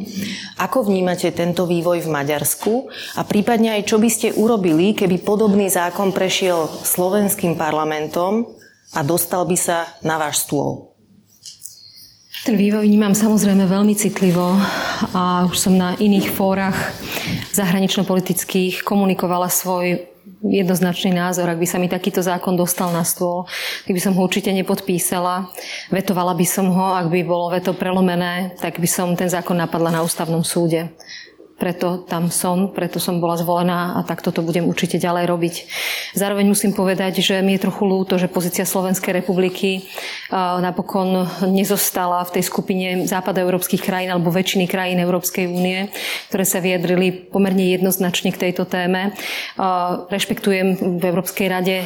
Ako 0.59 0.91
vnímate 0.91 1.31
tento 1.31 1.71
vývoj 1.71 2.03
v 2.03 2.11
Maďarsku 2.11 2.91
a 3.15 3.23
prípadne 3.23 3.79
aj 3.79 3.87
čo 3.87 4.03
by 4.03 4.11
ste 4.11 4.35
urobili, 4.35 4.88
keby 4.95 5.25
podobný 5.25 5.73
zákon 5.73 6.13
prešiel 6.13 6.69
slovenským 6.85 7.57
parlamentom 7.57 8.47
a 8.95 9.01
dostal 9.05 9.45
by 9.49 9.57
sa 9.57 9.89
na 10.05 10.21
váš 10.21 10.49
stôl? 10.49 10.89
Ten 12.47 12.55
vývoj 12.55 12.87
vnímam 12.87 13.13
samozrejme 13.13 13.67
veľmi 13.67 13.99
citlivo 13.99 14.55
a 15.11 15.45
už 15.51 15.57
som 15.59 15.75
na 15.75 15.99
iných 15.99 16.31
fórach 16.33 16.77
zahranično-politických 17.53 18.87
komunikovala 18.87 19.51
svoj 19.51 20.07
jednoznačný 20.47 21.19
názor. 21.19 21.51
Ak 21.51 21.59
by 21.59 21.67
sa 21.67 21.83
mi 21.83 21.91
takýto 21.91 22.23
zákon 22.23 22.55
dostal 22.55 22.95
na 22.95 23.03
stôl, 23.03 23.51
tak 23.85 23.93
by 23.93 24.01
som 24.01 24.15
ho 24.15 24.23
určite 24.23 24.55
nepodpísala. 24.55 25.51
Vetovala 25.91 26.33
by 26.39 26.47
som 26.47 26.71
ho, 26.71 26.95
ak 26.95 27.11
by 27.11 27.21
bolo 27.27 27.51
veto 27.51 27.75
prelomené, 27.75 28.55
tak 28.63 28.79
by 28.79 28.87
som 28.87 29.19
ten 29.19 29.27
zákon 29.27 29.59
napadla 29.59 29.91
na 29.91 30.07
ústavnom 30.07 30.47
súde 30.47 30.95
preto 31.59 32.07
tam 32.07 32.31
som, 32.31 32.71
preto 32.71 33.03
som 33.03 33.19
bola 33.19 33.35
zvolená 33.35 33.99
a 33.99 34.07
takto 34.07 34.31
to 34.31 34.47
budem 34.47 34.71
určite 34.71 35.03
ďalej 35.03 35.27
robiť. 35.27 35.55
Zároveň 36.15 36.47
musím 36.47 36.71
povedať, 36.71 37.19
že 37.19 37.43
mi 37.43 37.59
je 37.59 37.67
trochu 37.67 37.83
ľúto, 37.83 38.15
že 38.15 38.31
pozícia 38.31 38.63
Slovenskej 38.63 39.11
republiky 39.19 39.91
napokon 40.33 41.27
nezostala 41.51 42.23
v 42.23 42.39
tej 42.39 42.45
skupine 42.47 42.89
západoeurópskych 43.11 43.83
krajín 43.83 44.15
alebo 44.15 44.31
väčšiny 44.31 44.71
krajín 44.71 45.03
Európskej 45.03 45.51
únie, 45.51 45.91
ktoré 46.31 46.47
sa 46.47 46.63
vyjadrili 46.63 47.27
pomerne 47.27 47.75
jednoznačne 47.75 48.31
k 48.31 48.49
tejto 48.49 48.63
téme. 48.63 49.19
Rešpektujem 50.09 50.99
v 50.99 51.03
Európskej 51.03 51.47
rade 51.51 51.83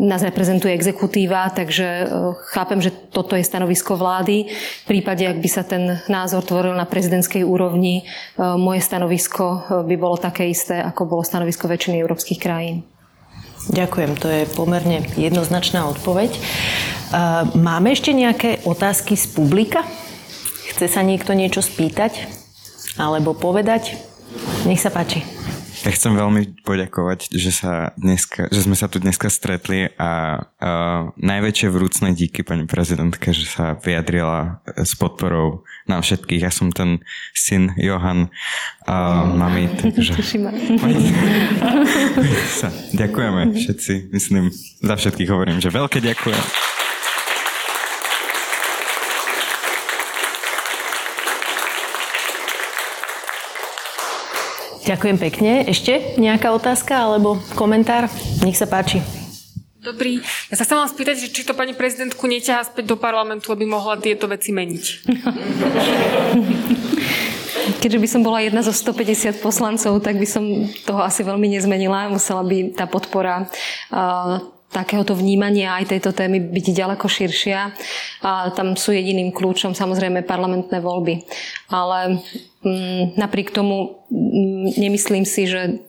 nás 0.00 0.24
reprezentuje 0.24 0.72
exekutíva, 0.72 1.52
takže 1.52 1.84
e, 1.84 2.04
chápem, 2.56 2.80
že 2.80 2.88
toto 3.12 3.36
je 3.36 3.44
stanovisko 3.44 4.00
vlády. 4.00 4.48
V 4.48 4.84
prípade, 4.88 5.28
ak 5.28 5.38
by 5.38 5.48
sa 5.52 5.60
ten 5.60 6.00
názor 6.08 6.40
tvoril 6.40 6.72
na 6.72 6.88
prezidentskej 6.88 7.44
úrovni, 7.44 8.00
e, 8.00 8.04
moje 8.56 8.80
stanovisko 8.80 9.44
e, 9.44 9.58
by 9.84 9.94
bolo 10.00 10.16
také 10.16 10.48
isté, 10.48 10.80
ako 10.80 11.04
bolo 11.04 11.22
stanovisko 11.22 11.68
väčšiny 11.68 12.00
európskych 12.00 12.40
krajín. 12.40 12.88
Ďakujem, 13.68 14.12
to 14.16 14.26
je 14.32 14.48
pomerne 14.56 15.04
jednoznačná 15.20 15.84
odpoveď. 15.92 16.32
Máme 17.52 17.92
ešte 17.92 18.16
nejaké 18.16 18.64
otázky 18.64 19.20
z 19.20 19.28
publika? 19.36 19.84
Chce 20.72 20.88
sa 20.88 21.04
niekto 21.04 21.36
niečo 21.36 21.60
spýtať? 21.60 22.24
Alebo 22.96 23.36
povedať? 23.36 24.00
Nech 24.64 24.80
sa 24.80 24.88
páči. 24.88 25.20
Ja 25.80 25.90
chcem 25.96 26.12
veľmi 26.12 26.60
poďakovať, 26.60 27.32
že, 27.32 27.52
sa 27.52 27.96
dneska, 27.96 28.52
že 28.52 28.60
sme 28.68 28.76
sa 28.76 28.84
tu 28.84 29.00
dneska 29.00 29.32
stretli 29.32 29.88
a 29.96 30.36
uh, 30.40 31.08
najväčšie 31.16 31.72
vrúcne 31.72 32.12
díky 32.12 32.44
pani 32.44 32.68
prezidentke, 32.68 33.32
že 33.32 33.48
sa 33.48 33.80
vyjadrila 33.80 34.60
s 34.76 34.92
podporou 34.92 35.64
nám 35.88 36.04
všetkých. 36.04 36.44
Ja 36.44 36.52
som 36.52 36.68
ten 36.68 37.00
syn 37.32 37.72
Johan 37.80 38.28
a 38.84 39.24
uh, 39.24 39.32
mami, 39.32 39.72
takže... 39.80 40.20
Ďakujeme 43.00 43.56
všetci, 43.56 44.12
myslím, 44.12 44.52
za 44.84 44.94
všetkých 45.00 45.30
hovorím, 45.32 45.64
že 45.64 45.72
veľké 45.72 46.04
ďakujem. 46.04 46.79
Ďakujem 54.90 55.18
pekne. 55.22 55.70
Ešte 55.70 56.18
nejaká 56.18 56.50
otázka 56.50 56.98
alebo 56.98 57.38
komentár? 57.54 58.10
Nech 58.42 58.58
sa 58.58 58.66
páči. 58.66 58.98
Dobrý. 59.78 60.18
Ja 60.50 60.58
sa 60.58 60.66
chcem 60.66 60.82
vám 60.82 60.90
spýtať, 60.90 61.14
že 61.14 61.30
či 61.30 61.46
to 61.46 61.54
pani 61.54 61.78
prezidentku 61.78 62.26
neťahá 62.26 62.66
späť 62.66 62.90
do 62.90 62.98
parlamentu, 62.98 63.54
aby 63.54 63.70
mohla 63.70 64.02
tieto 64.02 64.26
veci 64.26 64.50
meniť. 64.50 65.06
Keďže 67.80 68.02
by 68.02 68.08
som 68.10 68.26
bola 68.26 68.42
jedna 68.42 68.66
zo 68.66 68.74
150 68.74 69.38
poslancov, 69.38 70.02
tak 70.02 70.18
by 70.18 70.26
som 70.26 70.42
toho 70.82 71.06
asi 71.06 71.22
veľmi 71.22 71.54
nezmenila. 71.54 72.10
Musela 72.10 72.42
by 72.42 72.74
tá 72.74 72.90
podpora 72.90 73.46
uh, 73.94 74.42
takéhoto 74.70 75.18
vnímania 75.18 75.74
aj 75.76 75.90
tejto 75.90 76.14
témy 76.14 76.38
byť 76.38 76.66
ďaleko 76.70 77.06
širšia. 77.10 77.74
A 78.22 78.54
tam 78.54 78.78
sú 78.78 78.94
jediným 78.94 79.34
kľúčom 79.34 79.74
samozrejme 79.74 80.22
parlamentné 80.22 80.78
voľby. 80.78 81.26
Ale 81.74 82.22
Mm, 82.60 83.16
napriek 83.16 83.56
tomu 83.56 84.04
mm, 84.12 84.76
nemyslím 84.76 85.24
si, 85.24 85.48
že 85.48 85.80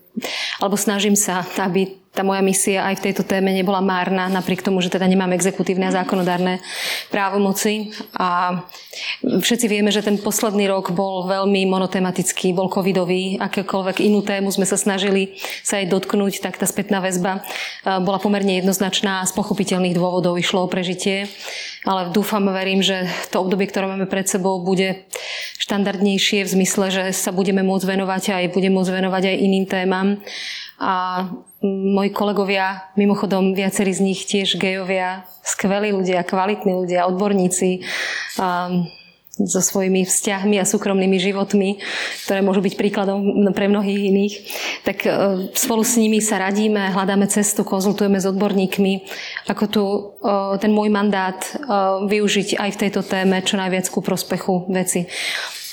alebo 0.63 0.79
snažím 0.79 1.19
sa, 1.19 1.43
aby 1.59 1.99
tá 2.12 2.28
moja 2.28 2.43
misia 2.43 2.84
aj 2.91 2.99
v 2.99 3.05
tejto 3.07 3.24
téme 3.24 3.55
nebola 3.55 3.80
márna, 3.80 4.28
napriek 4.28 4.59
tomu, 4.59 4.84
že 4.84 4.91
teda 4.91 5.07
nemám 5.07 5.32
exekutívne 5.32 5.88
a 5.88 5.95
zákonodárne 5.95 6.59
právomoci. 7.07 7.95
A 8.20 8.62
všetci 9.24 9.72
vieme, 9.72 9.95
že 9.95 10.03
ten 10.03 10.20
posledný 10.20 10.68
rok 10.68 10.91
bol 10.91 11.24
veľmi 11.32 11.64
monotematický, 11.72 12.51
bol 12.51 12.68
covidový, 12.68 13.39
akékoľvek 13.39 14.03
inú 14.03 14.20
tému 14.28 14.51
sme 14.51 14.68
sa 14.68 14.76
snažili 14.76 15.39
sa 15.64 15.80
jej 15.80 15.88
dotknúť, 15.88 16.43
tak 16.43 16.59
tá 16.59 16.68
spätná 16.68 16.99
väzba 16.99 17.47
bola 18.03 18.20
pomerne 18.20 18.59
jednoznačná 18.59 19.24
a 19.24 19.28
z 19.28 19.32
pochopiteľných 19.32 19.95
dôvodov 19.95 20.36
išlo 20.36 20.68
o 20.68 20.72
prežitie. 20.72 21.32
Ale 21.82 22.14
dúfam 22.14 22.45
verím, 22.51 22.86
že 22.86 23.09
to 23.34 23.41
obdobie, 23.41 23.66
ktoré 23.66 23.89
máme 23.89 24.05
pred 24.05 24.30
sebou, 24.30 24.62
bude 24.62 25.07
štandardnejšie 25.57 26.45
v 26.45 26.53
zmysle, 26.59 26.86
že 26.93 27.03
sa 27.09 27.34
budeme 27.34 27.66
môcť 27.66 27.88
venovať 27.88 28.24
aj 28.38 28.53
budeme 28.53 28.78
môcť 28.78 28.91
venovať 29.01 29.24
aj 29.34 29.36
iným 29.41 29.66
témam. 29.66 30.07
A 30.82 31.29
moji 31.61 32.09
kolegovia, 32.09 32.89
mimochodom 32.97 33.53
viacerí 33.53 33.93
z 33.93 34.01
nich 34.01 34.25
tiež 34.25 34.57
gejovia, 34.57 35.29
skvelí 35.45 35.93
ľudia, 35.93 36.25
kvalitní 36.25 36.73
ľudia, 36.73 37.05
odborníci. 37.05 37.86
A 38.41 38.73
so 39.39 39.61
svojimi 39.63 40.03
vzťahmi 40.03 40.59
a 40.59 40.67
súkromnými 40.67 41.17
životmi, 41.17 41.79
ktoré 42.27 42.43
môžu 42.43 42.59
byť 42.61 42.73
príkladom 42.75 43.23
pre 43.55 43.71
mnohých 43.71 44.01
iných, 44.11 44.36
tak 44.84 45.07
e, 45.07 45.09
spolu 45.55 45.88
s 45.88 45.95
nimi 45.95 46.19
sa 46.19 46.41
radíme, 46.41 46.91
hľadáme 46.91 47.25
cestu, 47.32 47.63
konzultujeme 47.63 48.19
s 48.19 48.27
odborníkmi, 48.27 48.93
ako 49.47 49.63
tu 49.71 49.84
e, 49.88 49.99
ten 50.59 50.75
môj 50.75 50.91
mandát 50.91 51.39
e, 51.39 51.51
využiť 52.11 52.59
aj 52.59 52.69
v 52.75 52.79
tejto 52.88 53.01
téme 53.07 53.39
čo 53.41 53.55
najviac 53.55 53.88
ku 53.88 54.03
prospechu 54.03 54.67
veci. 54.67 55.07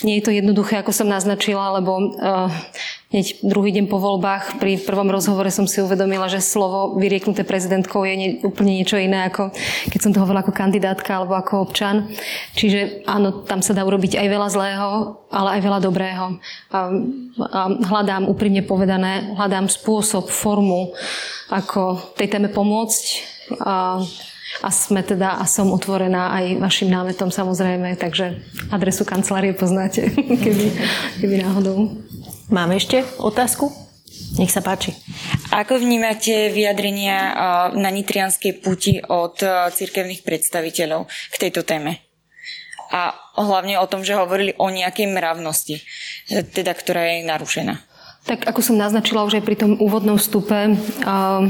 Nie 0.06 0.22
je 0.22 0.30
to 0.30 0.30
jednoduché, 0.30 0.78
ako 0.78 0.94
som 0.94 1.10
naznačila, 1.10 1.74
lebo 1.82 1.98
uh, 1.98 2.46
hneď 3.10 3.42
druhý 3.42 3.74
deň 3.74 3.90
po 3.90 3.98
voľbách 3.98 4.62
pri 4.62 4.78
prvom 4.78 5.10
rozhovore 5.10 5.50
som 5.50 5.66
si 5.66 5.82
uvedomila, 5.82 6.30
že 6.30 6.38
slovo 6.38 6.94
vyrieknuté 7.02 7.42
prezidentkou 7.42 8.06
je 8.06 8.14
nie, 8.14 8.30
úplne 8.46 8.78
niečo 8.78 8.94
iné, 8.94 9.26
ako 9.26 9.50
keď 9.90 9.98
som 9.98 10.14
to 10.14 10.22
hovorila 10.22 10.46
ako 10.46 10.54
kandidátka 10.54 11.18
alebo 11.18 11.34
ako 11.34 11.66
občan. 11.66 12.06
Čiže 12.54 13.02
áno, 13.10 13.42
tam 13.42 13.58
sa 13.58 13.74
dá 13.74 13.82
urobiť 13.82 14.22
aj 14.22 14.28
veľa 14.30 14.48
zlého, 14.54 14.88
ale 15.34 15.48
aj 15.58 15.60
veľa 15.66 15.80
dobrého. 15.82 16.24
A, 16.70 16.78
a 17.50 17.60
hľadám, 17.82 18.30
úprimne 18.30 18.62
povedané, 18.62 19.34
hľadám 19.34 19.66
spôsob, 19.66 20.30
formu, 20.30 20.94
ako 21.50 22.14
tej 22.14 22.38
téme 22.38 22.54
pomôcť. 22.54 23.04
A, 23.66 23.98
a 24.64 24.68
sme 24.72 25.04
teda 25.04 25.38
a 25.38 25.44
som 25.46 25.70
otvorená 25.70 26.34
aj 26.34 26.44
vašim 26.58 26.88
námetom 26.90 27.30
samozrejme, 27.30 27.94
takže 28.00 28.42
adresu 28.72 29.04
kancelárie 29.06 29.54
poznáte, 29.54 30.10
keby, 30.44 30.66
keby 31.22 31.34
náhodou. 31.44 32.00
Máme 32.48 32.80
ešte 32.80 33.04
otázku? 33.20 33.68
Nech 34.36 34.52
sa 34.52 34.60
páči. 34.60 34.92
Ako 35.52 35.80
vnímate 35.80 36.52
vyjadrenia 36.52 37.32
na 37.72 37.88
Nitrianskej 37.88 38.60
puti 38.60 39.00
od 39.00 39.40
cirkevných 39.72 40.20
predstaviteľov 40.20 41.08
k 41.08 41.36
tejto 41.48 41.64
téme? 41.64 42.04
A 42.88 43.12
hlavne 43.36 43.76
o 43.76 43.88
tom, 43.88 44.00
že 44.00 44.16
hovorili 44.16 44.56
o 44.56 44.72
nejakej 44.72 45.12
mravnosti, 45.12 45.76
teda 46.56 46.72
ktorá 46.72 47.20
je 47.20 47.28
narušená. 47.28 47.74
Tak 48.24 48.44
ako 48.48 48.60
som 48.60 48.80
naznačila 48.80 49.24
už 49.24 49.40
aj 49.40 49.44
pri 49.44 49.56
tom 49.56 49.80
úvodnom 49.80 50.20
vstupe, 50.20 50.76
uh, 50.76 51.48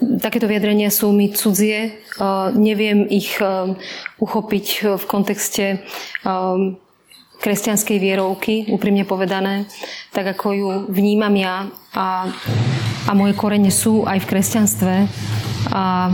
Takéto 0.00 0.48
vyjadrenia 0.48 0.88
sú 0.88 1.12
mi 1.12 1.28
cudzie. 1.32 2.00
Neviem 2.56 3.04
ich 3.08 3.36
uchopiť 4.16 4.96
v 4.96 5.04
kontexte 5.04 5.84
kresťanskej 7.40 7.96
vierovky, 7.96 8.68
úprimne 8.68 9.08
povedané, 9.08 9.64
tak 10.12 10.36
ako 10.36 10.46
ju 10.52 10.68
vnímam 10.92 11.32
ja 11.32 11.72
a, 11.96 12.28
a 13.08 13.10
moje 13.16 13.32
korene 13.32 13.72
sú 13.72 14.04
aj 14.04 14.20
v 14.20 14.28
kresťanstve 14.28 14.94
a 15.72 16.12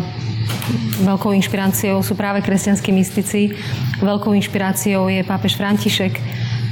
veľkou 1.02 1.34
inšpiráciou 1.34 1.98
sú 2.02 2.14
práve 2.14 2.46
kresťanskí 2.46 2.90
mystici. 2.94 3.54
Veľkou 3.98 4.34
inšpiráciou 4.38 5.10
je 5.10 5.26
pápež 5.26 5.58
František. 5.58 6.14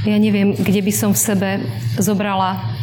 Ja 0.06 0.16
neviem, 0.20 0.54
kde 0.54 0.80
by 0.84 0.92
som 0.94 1.10
v 1.16 1.20
sebe 1.20 1.50
zobrala 1.98 2.73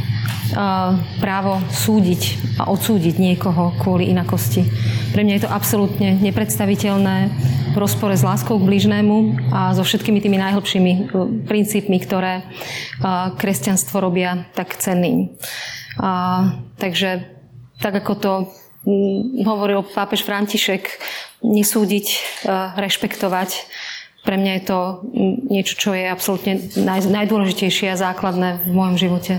právo 1.19 1.63
súdiť 1.71 2.21
a 2.59 2.67
odsúdiť 2.67 3.15
niekoho 3.17 3.71
kvôli 3.79 4.11
inakosti. 4.11 4.67
Pre 5.15 5.23
mňa 5.23 5.33
je 5.39 5.43
to 5.47 5.53
absolútne 5.53 6.19
nepredstaviteľné 6.19 7.17
v 7.71 7.77
rozpore 7.79 8.11
s 8.11 8.23
láskou 8.23 8.59
k 8.59 8.67
blížnému 8.67 9.47
a 9.51 9.71
so 9.71 9.83
všetkými 9.83 10.19
tými 10.19 10.35
najhlbšími 10.35 10.91
e, 10.91 10.99
princípmi, 11.47 11.97
ktoré 12.03 12.43
e, 12.43 12.43
kresťanstvo 13.39 14.03
robia 14.03 14.47
tak 14.51 14.75
cenným. 14.75 15.31
Takže 16.79 17.09
tak 17.83 17.93
ako 17.99 18.13
to 18.15 18.31
hovoril 19.43 19.85
pápež 19.85 20.25
František, 20.25 20.87
nesúdiť, 21.43 22.07
rešpektovať. 22.79 23.49
Pre 24.21 24.35
mňa 24.37 24.51
je 24.57 24.63
to 24.65 24.79
niečo, 25.49 25.73
čo 25.77 25.89
je 25.97 26.05
absolútne 26.05 26.61
najdôležitejšie 27.09 27.93
a 27.93 27.99
základné 27.99 28.65
v 28.65 28.71
mojom 28.73 28.95
živote. 28.97 29.33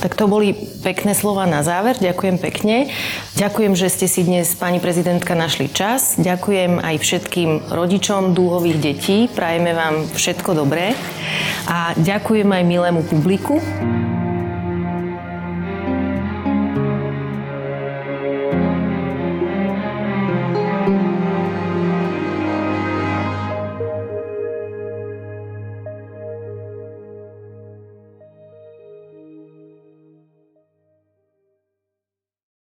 Tak 0.00 0.16
to 0.16 0.26
boli 0.26 0.56
pekné 0.82 1.12
slova 1.12 1.44
na 1.44 1.62
záver. 1.62 2.00
Ďakujem 2.00 2.36
pekne. 2.40 2.88
Ďakujem, 3.36 3.76
že 3.76 3.92
ste 3.92 4.06
si 4.08 4.24
dnes, 4.24 4.56
pani 4.56 4.80
prezidentka, 4.80 5.36
našli 5.36 5.68
čas. 5.68 6.16
Ďakujem 6.16 6.80
aj 6.80 6.96
všetkým 6.98 7.70
rodičom 7.70 8.32
dúhových 8.32 8.78
detí. 8.80 9.28
Prajeme 9.28 9.76
vám 9.76 10.08
všetko 10.10 10.50
dobré. 10.56 10.96
A 11.68 11.92
ďakujem 11.98 12.48
aj 12.48 12.62
milému 12.64 13.02
publiku. 13.06 13.60